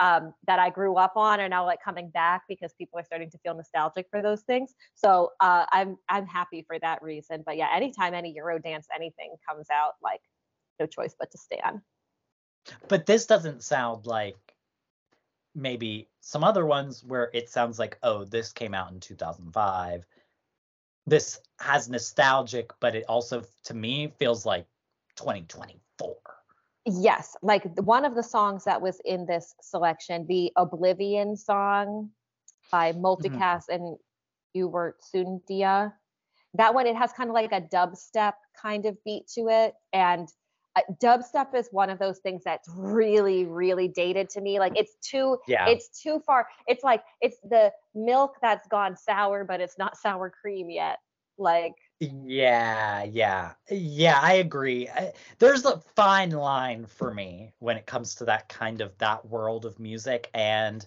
[0.00, 3.30] um, that I grew up on are now like coming back because people are starting
[3.30, 4.74] to feel nostalgic for those things.
[4.94, 7.42] So uh, I'm I'm happy for that reason.
[7.44, 10.20] But yeah, anytime any Eurodance anything comes out, like
[10.80, 11.80] no choice but to stand.
[12.88, 14.36] But this doesn't sound like
[15.54, 20.06] maybe some other ones where it sounds like, oh, this came out in 2005.
[21.06, 24.66] This has nostalgic, but it also, to me, feels like
[25.16, 25.80] 2024.
[26.84, 32.10] Yes, like one of the songs that was in this selection, the Oblivion song
[32.70, 33.04] by mm-hmm.
[33.04, 33.74] Multicast mm-hmm.
[33.74, 33.96] and
[34.56, 35.92] Ewert Sundja.
[36.54, 39.74] That one, it has kind of like a dubstep kind of beat to it.
[39.92, 40.28] And
[40.74, 44.94] uh, dubstep is one of those things that's really really dated to me like it's
[45.02, 45.68] too yeah.
[45.68, 50.30] it's too far it's like it's the milk that's gone sour but it's not sour
[50.30, 50.98] cream yet
[51.36, 51.74] like
[52.10, 58.14] yeah yeah yeah i agree I, there's a fine line for me when it comes
[58.16, 60.84] to that kind of that world of music and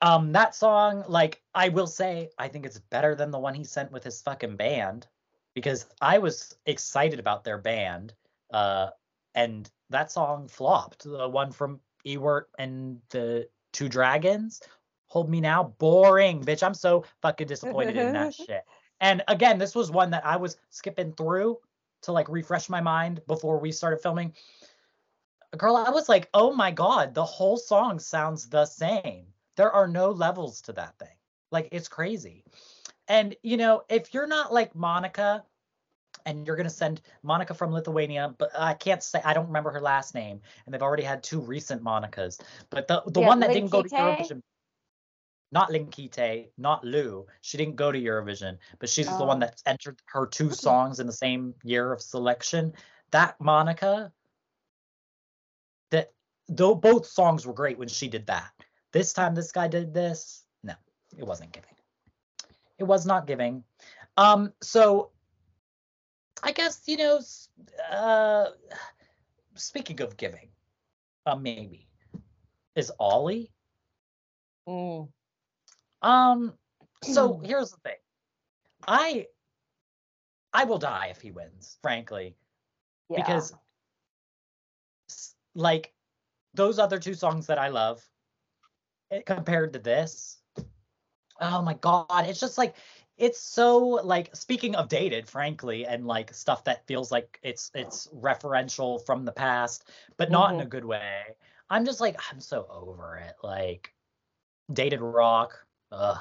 [0.00, 3.64] um that song like i will say i think it's better than the one he
[3.64, 5.06] sent with his fucking band
[5.54, 8.14] because i was excited about their band
[8.52, 8.88] uh
[9.34, 11.04] and that song flopped.
[11.04, 14.60] The one from Ewert and the Two Dragons,
[15.06, 16.62] Hold Me Now, boring, bitch.
[16.62, 18.64] I'm so fucking disappointed in that shit.
[19.00, 21.58] And again, this was one that I was skipping through
[22.02, 24.34] to like refresh my mind before we started filming.
[25.56, 29.26] Girl, I was like, oh my God, the whole song sounds the same.
[29.56, 31.08] There are no levels to that thing.
[31.50, 32.44] Like, it's crazy.
[33.08, 35.44] And, you know, if you're not like Monica,
[36.26, 39.70] and you're going to send Monica from Lithuania, but I can't say I don't remember
[39.70, 42.40] her last name, and they've already had two recent Monicas.
[42.68, 44.42] But the the yeah, one that didn't go to Eurovision,
[45.50, 49.18] not Linkytė, not Liu, she didn't go to Eurovision, but she's oh.
[49.18, 52.72] the one that entered her two songs in the same year of selection.
[53.10, 54.12] That Monica,
[55.90, 56.12] that
[56.48, 58.50] though both songs were great when she did that.
[58.92, 60.44] This time, this guy did this.
[60.62, 60.74] No,
[61.16, 61.74] it wasn't giving.
[62.78, 63.64] It was not giving.
[64.16, 65.10] Um, so
[66.42, 67.20] I guess you know.
[67.90, 68.46] Uh,
[69.54, 70.48] speaking of giving,
[71.26, 71.88] uh, maybe
[72.76, 73.50] is Ollie.
[74.68, 75.08] Mm.
[76.02, 76.54] Um.
[77.02, 77.46] So mm.
[77.46, 77.96] here's the thing.
[78.86, 79.26] I
[80.52, 82.36] I will die if he wins, frankly,
[83.08, 83.16] yeah.
[83.16, 83.54] because
[85.54, 85.92] like
[86.54, 88.02] those other two songs that I love
[89.10, 90.38] eh, compared to this.
[91.40, 92.74] Oh my god, it's just like
[93.18, 98.08] it's so like speaking of dated frankly and like stuff that feels like it's it's
[98.14, 100.60] referential from the past but not mm-hmm.
[100.60, 101.22] in a good way
[101.68, 103.92] i'm just like i'm so over it like
[104.72, 106.18] dated rock ugh.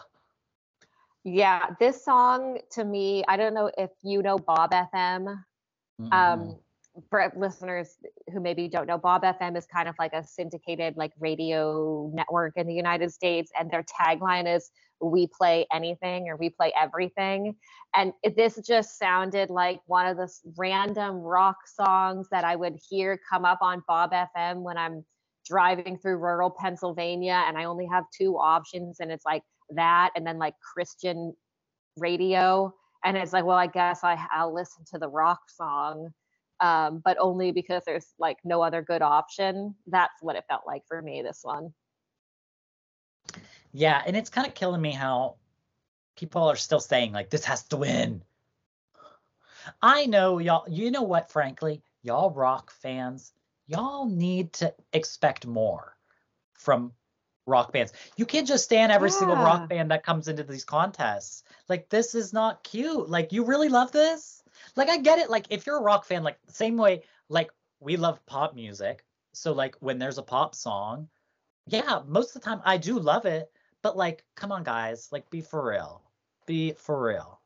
[1.23, 5.43] yeah this song to me i don't know if you know bob fm um,
[6.01, 6.13] mm-hmm.
[6.13, 6.59] um
[7.09, 7.95] for listeners
[8.31, 12.53] who maybe don't know, Bob FM is kind of like a syndicated like radio network
[12.55, 17.55] in the United States, and their tagline is "We play anything" or "We play everything."
[17.95, 23.19] And this just sounded like one of the random rock songs that I would hear
[23.29, 25.05] come up on Bob FM when I'm
[25.45, 30.25] driving through rural Pennsylvania, and I only have two options, and it's like that, and
[30.25, 31.33] then like Christian
[31.97, 32.73] radio,
[33.03, 36.11] and it's like, well, I guess I, I'll listen to the rock song
[36.59, 39.75] um, but only because there's like no other good option.
[39.87, 41.73] That's what it felt like for me this one.
[43.73, 45.35] Yeah, and it's kind of killing me how
[46.15, 48.23] people are still saying like this has to win.
[49.81, 50.65] I know y'all.
[50.67, 51.29] You know what?
[51.29, 53.33] Frankly, y'all rock fans,
[53.67, 55.95] y'all need to expect more
[56.53, 56.93] from
[57.47, 57.93] rock bands.
[58.17, 59.17] You can't just stand every yeah.
[59.17, 61.43] single rock band that comes into these contests.
[61.69, 63.09] Like this is not cute.
[63.09, 64.37] Like you really love this?
[64.77, 65.29] like I get it.
[65.29, 69.03] Like if you're a rock fan, like same way, like we love pop music.
[69.33, 71.09] So like when there's a pop song,
[71.67, 73.51] yeah, most of the time I do love it.
[73.83, 76.01] But like, come on, guys, like be for real,
[76.45, 77.39] be for real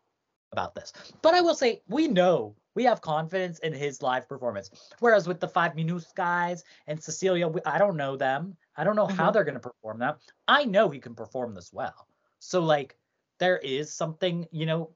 [0.51, 0.93] about this.
[1.21, 4.69] But I will say, we know we have confidence in his live performance.
[4.99, 8.55] Whereas with the Five Minutes guys and Cecilia, we, I don't know them.
[8.81, 9.15] I don't know mm-hmm.
[9.15, 10.17] how they're going to perform that.
[10.47, 12.07] I know he can perform this well.
[12.39, 12.97] So like,
[13.37, 14.89] there is something, you know,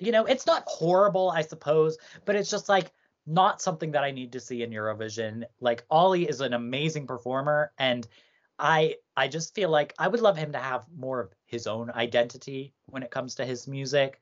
[0.00, 2.90] you know, it's not horrible, I suppose, but it's just like
[3.24, 5.44] not something that I need to see in Eurovision.
[5.60, 8.08] Like Ollie is an amazing performer and
[8.58, 11.92] I I just feel like I would love him to have more of his own
[11.92, 14.20] identity when it comes to his music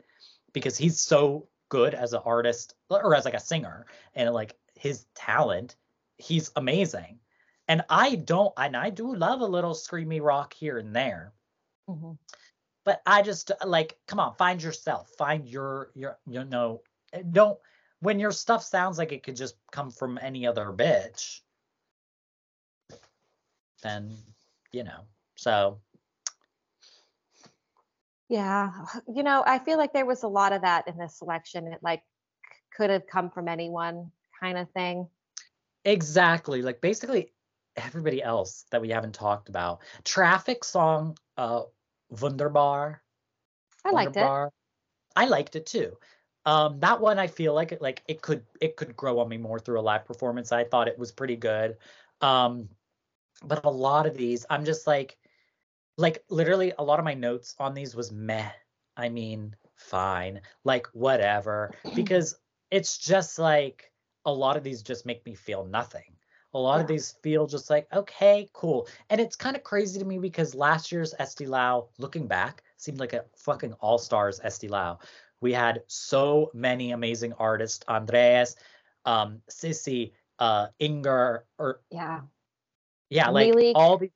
[0.53, 5.07] because he's so good as an artist or as like a singer and like his
[5.15, 5.77] talent,
[6.19, 7.19] he's amazing.
[7.71, 11.33] And I don't, and I do love a little screamy rock here and there.
[11.89, 12.19] Mhm.
[12.85, 16.83] But I just like, come on, find yourself, find your your you know,
[17.13, 17.61] eh, don't
[18.01, 21.43] when your stuff sounds like it could just come from any other bitch,
[23.85, 24.17] then
[24.73, 25.07] you know.
[25.37, 25.81] So
[28.29, 28.73] Yeah,
[29.07, 31.69] you know, I feel like there was a lot of that in this selection.
[31.73, 32.03] It like
[32.77, 34.11] could have come from anyone
[34.41, 35.09] kind of thing.
[35.85, 37.33] exactly, like basically
[37.77, 39.81] everybody else that we haven't talked about.
[40.05, 41.63] Traffic song, uh,
[42.09, 43.03] Wunderbar.
[43.85, 44.53] I liked it.
[45.17, 45.97] I liked it too.
[46.47, 49.37] Um, that one I feel like it like it could it could grow on me
[49.37, 50.53] more through a live performance.
[50.53, 51.77] I thought it was pretty good.
[52.21, 52.69] Um,
[53.45, 55.17] but a lot of these, I'm just like,
[55.97, 58.51] like literally a lot of my notes on these was meh.
[58.97, 62.37] I mean, fine, like whatever, because
[62.71, 63.91] it's just like
[64.25, 66.17] a lot of these just make me feel nothing.
[66.53, 68.89] A lot of these feel just like, okay, cool.
[69.09, 72.99] And it's kind of crazy to me because last year's Eesti Laul, looking back, seemed
[72.99, 75.01] like a fucking all stars Eesti Laul.
[75.41, 78.57] We had so many amazing artists Andreas,
[79.05, 82.23] um, Sissy, uh, Inger, or Yeah.
[83.11, 84.11] yeah, like Really all the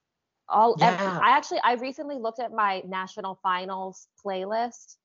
[0.49, 1.21] all Yeah.
[1.23, 4.97] I actually I recently looked at my national finals playlist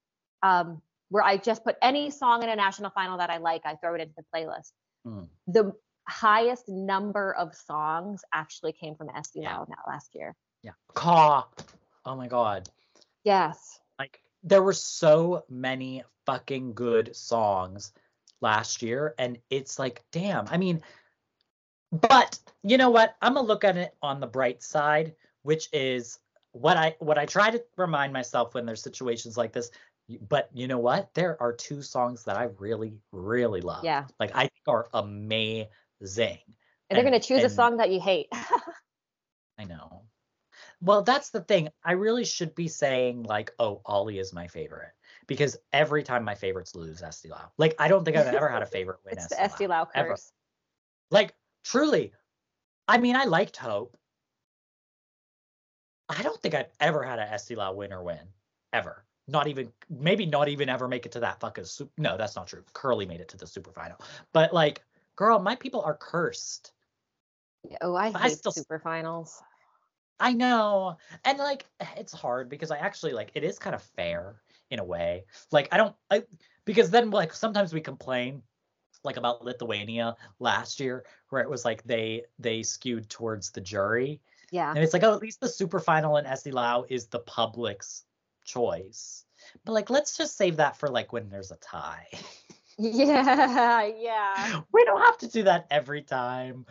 [0.43, 3.75] um where I just put any song in a national final that I like, I
[3.75, 4.71] throw it into the playlist.
[5.07, 5.27] Mm.
[5.47, 5.73] The
[6.09, 9.57] highest number of songs actually came from SD Yeah.
[9.57, 10.35] Lau now last year.
[10.63, 11.47] yeah, Ka.
[12.05, 12.67] Oh my god.
[13.23, 13.79] Yes.
[13.99, 17.91] like there were so many fucking good songs
[18.41, 20.81] last year and it's like damn i mean
[21.91, 26.19] but you know what i'm gonna look at it on the bright side which is
[26.53, 29.71] what i what i try to remind myself when there's situations like this
[30.29, 34.05] but you know what there are two songs that i really really love Yeah.
[34.19, 35.67] like i think are amazing
[36.89, 38.27] And they're gonna choose a song that you hate.
[39.59, 40.03] I know.
[40.81, 41.69] Well, that's the thing.
[41.83, 44.93] I really should be saying like, "Oh, Ollie is my favorite,"
[45.27, 47.49] because every time my favorites lose, Eesti Laul.
[47.57, 49.13] Like, I don't think I've ever had a favorite win.
[49.17, 50.09] it's the Esty SD Lau ever.
[50.09, 50.31] curse.
[51.11, 52.13] Like, truly,
[52.87, 53.97] I mean, I liked Hope.
[56.07, 58.19] I don't think I've ever had a Eesti Laul winner win
[58.73, 59.05] ever.
[59.27, 61.91] Not even, maybe not even ever make it to that fucking super.
[61.97, 62.63] No, that's not true.
[62.73, 63.97] Curly made it to the super final,
[64.33, 64.83] but like,
[65.19, 66.71] girl, my people are cursed.
[67.81, 69.43] Oh, I I hate still super finals.
[70.17, 70.97] I know.
[71.25, 71.65] And like
[71.97, 74.41] it's hard because I actually like it is kind of fair
[74.71, 75.25] in a way.
[75.51, 76.23] Like I don't I
[76.63, 78.41] because then like sometimes we complain
[79.03, 84.21] like about Lithuania last year where it was like they they skewed towards the jury.
[84.51, 84.69] Yeah.
[84.69, 88.05] And it's like oh at least the super final in Eesti Laul is the public's
[88.45, 89.25] choice.
[89.65, 92.07] But like let's just save that for like when there's a tie.
[92.79, 94.61] Yeah, yeah.
[94.73, 96.65] we don't have to do that every time.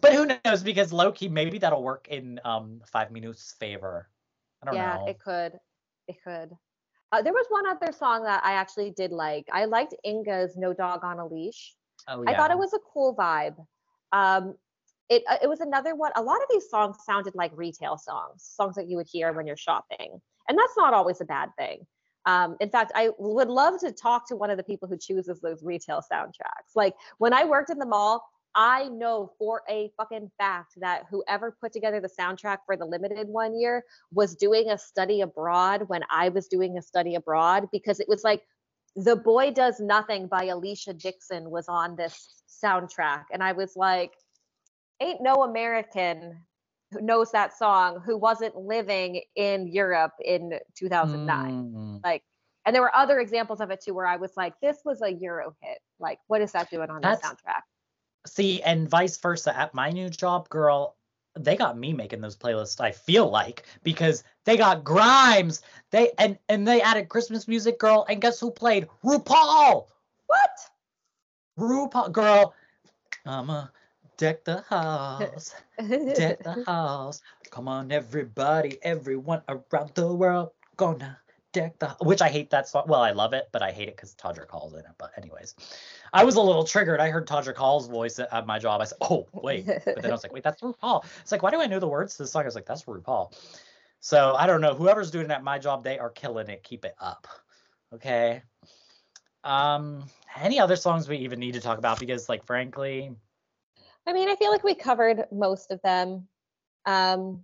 [0.00, 0.62] But who knows?
[0.62, 4.08] Because Loki, maybe that'll work in um five minutes favor.
[4.62, 5.06] I don't yeah, know.
[5.06, 5.58] it could.
[6.06, 6.50] It could.
[7.10, 9.46] Uh, there was one other song that I actually did like.
[9.52, 11.74] I liked Inga's "No Dog on a Leash."
[12.06, 12.30] oh yeah.
[12.30, 13.56] I thought it was a cool vibe.
[14.12, 14.54] Um,
[15.08, 16.12] it uh, it was another one.
[16.14, 19.46] A lot of these songs sounded like retail songs, songs that you would hear when
[19.46, 21.86] you're shopping, and that's not always a bad thing.
[22.28, 25.40] Um, in fact, I would love to talk to one of the people who chooses
[25.40, 26.76] those retail soundtracks.
[26.76, 28.22] Like when I worked in the mall,
[28.54, 33.28] I know for a fucking fact that whoever put together the soundtrack for the limited
[33.28, 33.82] one year
[34.12, 38.24] was doing a study abroad when I was doing a study abroad because it was
[38.24, 38.42] like
[38.94, 43.24] the Boy Does Nothing by Alesha Dixon was on this soundtrack.
[43.32, 44.12] And I was like,
[45.00, 46.42] ain't no American
[46.92, 51.72] who knows that song who wasn't living in Europe in 2009.
[51.74, 52.00] Mm.
[52.04, 52.22] Like,
[52.64, 55.10] and there were other examples of it too where I was like, this was a
[55.10, 55.78] Euro hit.
[55.98, 57.62] Like, what is that doing on the soundtrack?
[58.26, 59.56] See, and vice versa.
[59.56, 60.96] At my new job, girl,
[61.38, 62.80] they got me making those playlists.
[62.80, 65.62] I feel like because they got Grimes.
[65.90, 68.04] They and and they added Christmas music, girl.
[68.08, 69.86] And guess who played RuPaul?
[70.26, 70.50] What?
[71.58, 72.54] RuPaul, girl.
[73.24, 73.68] I'ma
[74.18, 77.22] deck the house, deck the house.
[77.50, 81.18] Come on, everybody, everyone around the world, gonna
[81.52, 81.88] deck the.
[82.02, 82.84] Which I hate that song.
[82.86, 84.86] Well, I love it, but I hate it because Todrick Hall's in it.
[84.98, 85.54] But anyways,
[86.12, 87.00] I was a little triggered.
[87.00, 88.82] I heard Todrick Hall's voice at, at my job.
[88.82, 91.50] I said, "Oh, wait," but then I was like, "Wait, that's RuPaul." It's like, why
[91.50, 92.42] do I know the words to this song?
[92.42, 93.32] I was like, "That's RuPaul."
[94.00, 94.74] So I don't know.
[94.74, 96.62] Whoever's doing it at my job, they are killing it.
[96.62, 97.26] Keep it up.
[97.94, 98.42] Okay.
[99.44, 100.04] Um,
[100.36, 101.98] any other songs we even need to talk about?
[101.98, 103.16] Because, like, frankly,
[104.08, 106.26] I mean, I feel like we covered most of them.
[106.86, 107.42] Um,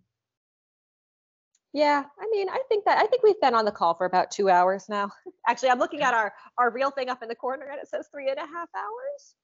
[1.74, 4.30] yeah, I mean, I think that I think we've been on the call for about
[4.30, 5.10] two hours now.
[5.46, 8.08] Actually, I'm looking at our our real thing up in the corner, and it says
[8.10, 9.34] three and a half hours.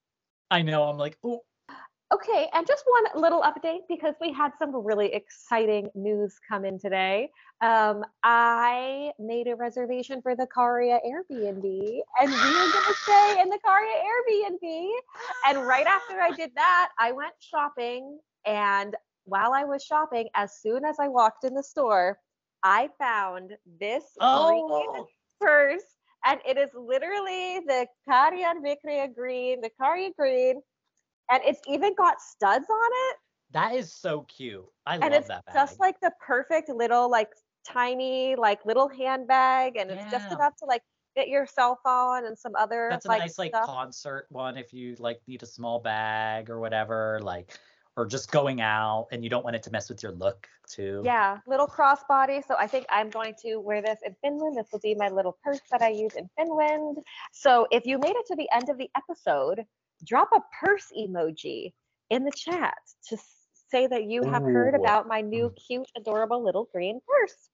[0.51, 1.41] I know I'm like, oh,
[2.13, 6.77] Okay, and just one little update because we had some really exciting news come in
[6.77, 7.31] today.
[7.61, 11.65] Um, I made a reservation for the Käärijä Airbnb,
[12.21, 14.91] and we are going to stay in the Käärijä Airbnb.
[15.47, 18.19] And right after I did that, I went shopping.
[18.45, 18.97] And
[19.27, 22.19] while I was shopping, as soon as I walked in the store,
[22.65, 25.07] I found this green Oh,
[25.41, 25.87] purse,
[26.25, 30.61] and it is literally the Käärijä Vicrea green, the Käärijä green,
[31.31, 33.17] and it's even got studs on it.
[33.53, 34.65] that is so cute.
[34.87, 35.55] I and love it's that bag.
[35.55, 37.31] It's just like the perfect little like
[37.67, 40.83] tiny like little handbag and it's just enough to like
[41.15, 43.67] fit your cell phone and some other That's a like nice like stuff.
[43.67, 47.59] concert one if you like need a small bag or whatever, like
[47.97, 51.03] or just going out and you don't want it to mess with your look too.
[51.05, 54.79] yeah little crossbody so i think i'm going to wear this in finland this will
[54.79, 56.99] be my little purse that i use in finland
[57.33, 59.67] so if you made it to the end of the episode
[60.05, 61.73] drop a purse emoji
[62.11, 62.77] in the chat
[63.09, 63.17] to
[63.71, 67.51] say that you have heard about my new cute adorable little green purse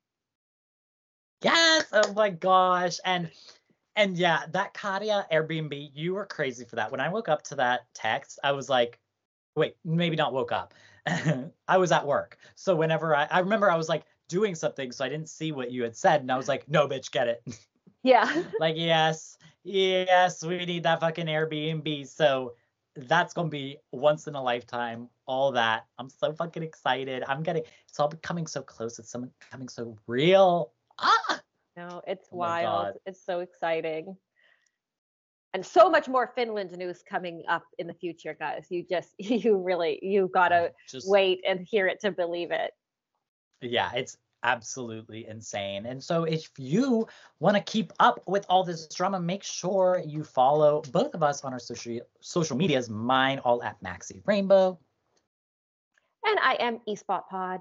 [1.42, 1.86] Yes.
[1.92, 2.98] Oh my gosh.
[3.04, 3.30] And
[3.94, 6.90] and yeah, that Käärijä Airbnb, you were crazy for that.
[6.90, 8.98] When I woke up to that text, I was like,
[9.54, 10.74] wait, maybe not woke up.
[11.68, 12.38] I was at work.
[12.56, 15.70] So whenever I I remember I was like doing something, so I didn't see what
[15.70, 16.20] you had said.
[16.20, 17.42] And I was like, no, bitch, get it.
[18.06, 22.06] yeah like, yes, yes, we need that fucking Airbnb.
[22.06, 22.54] So
[22.94, 25.08] that's gonna be once in a lifetime.
[25.26, 25.86] All that.
[25.98, 27.24] I'm so fucking excited.
[27.26, 28.98] I'm getting it's all becoming so close.
[28.98, 30.72] It's some becoming so real.
[30.98, 31.40] Ah!
[31.76, 32.94] No, it's Oh wild.
[33.04, 34.16] It's so exciting.
[35.52, 38.66] And so much more Finland news coming up in the future, guys.
[38.70, 42.70] You just, you really, you gotta just wait and hear it to believe it.
[43.62, 47.06] yeah it's absolutely insane and so if you
[47.40, 51.42] want to keep up with all this drama make sure you follow both of us
[51.42, 54.78] on our social social medias mine all at Maxxy Rainbow
[56.24, 57.60] And I am eSpot Pod.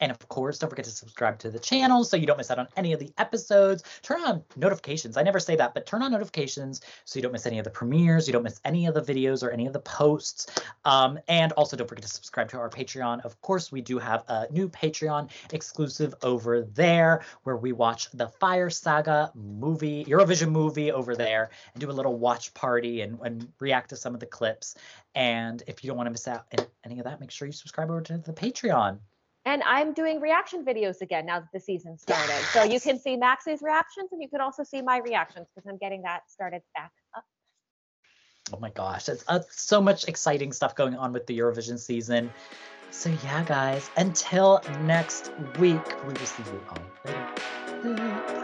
[0.00, 2.58] And of course don't forget to subscribe to the channel so you don't miss out
[2.58, 3.82] on any of the episodes.
[4.02, 5.16] Turn on notifications.
[5.16, 7.70] I never say that but turn on notifications so you don't miss any of the
[7.70, 10.46] premieres you don't miss any of the videos or any of the posts.
[10.84, 13.24] Um, and also don't forget to subscribe to our patreon.
[13.24, 18.28] Of course we do have a new patreon exclusive over there where we watch the
[18.28, 23.48] fire saga movie eurovision movie over there and do a little watch party and, and
[23.60, 24.76] react to some of the clips.
[25.14, 26.46] And if you don't want to miss out
[26.84, 28.98] any of that make sure you subscribe over to the patreon
[29.46, 32.44] And I'm doing reaction videos again now that the season started.
[32.52, 35.78] So you can see Max's reactions and you can also see my reactions because I'm
[35.78, 37.24] getting that started back up.
[38.52, 42.30] Oh my gosh, it's uh, so much exciting stuff going on with the Eurovision season.
[42.90, 48.36] So yeah, guys, until next week, we will see you all later.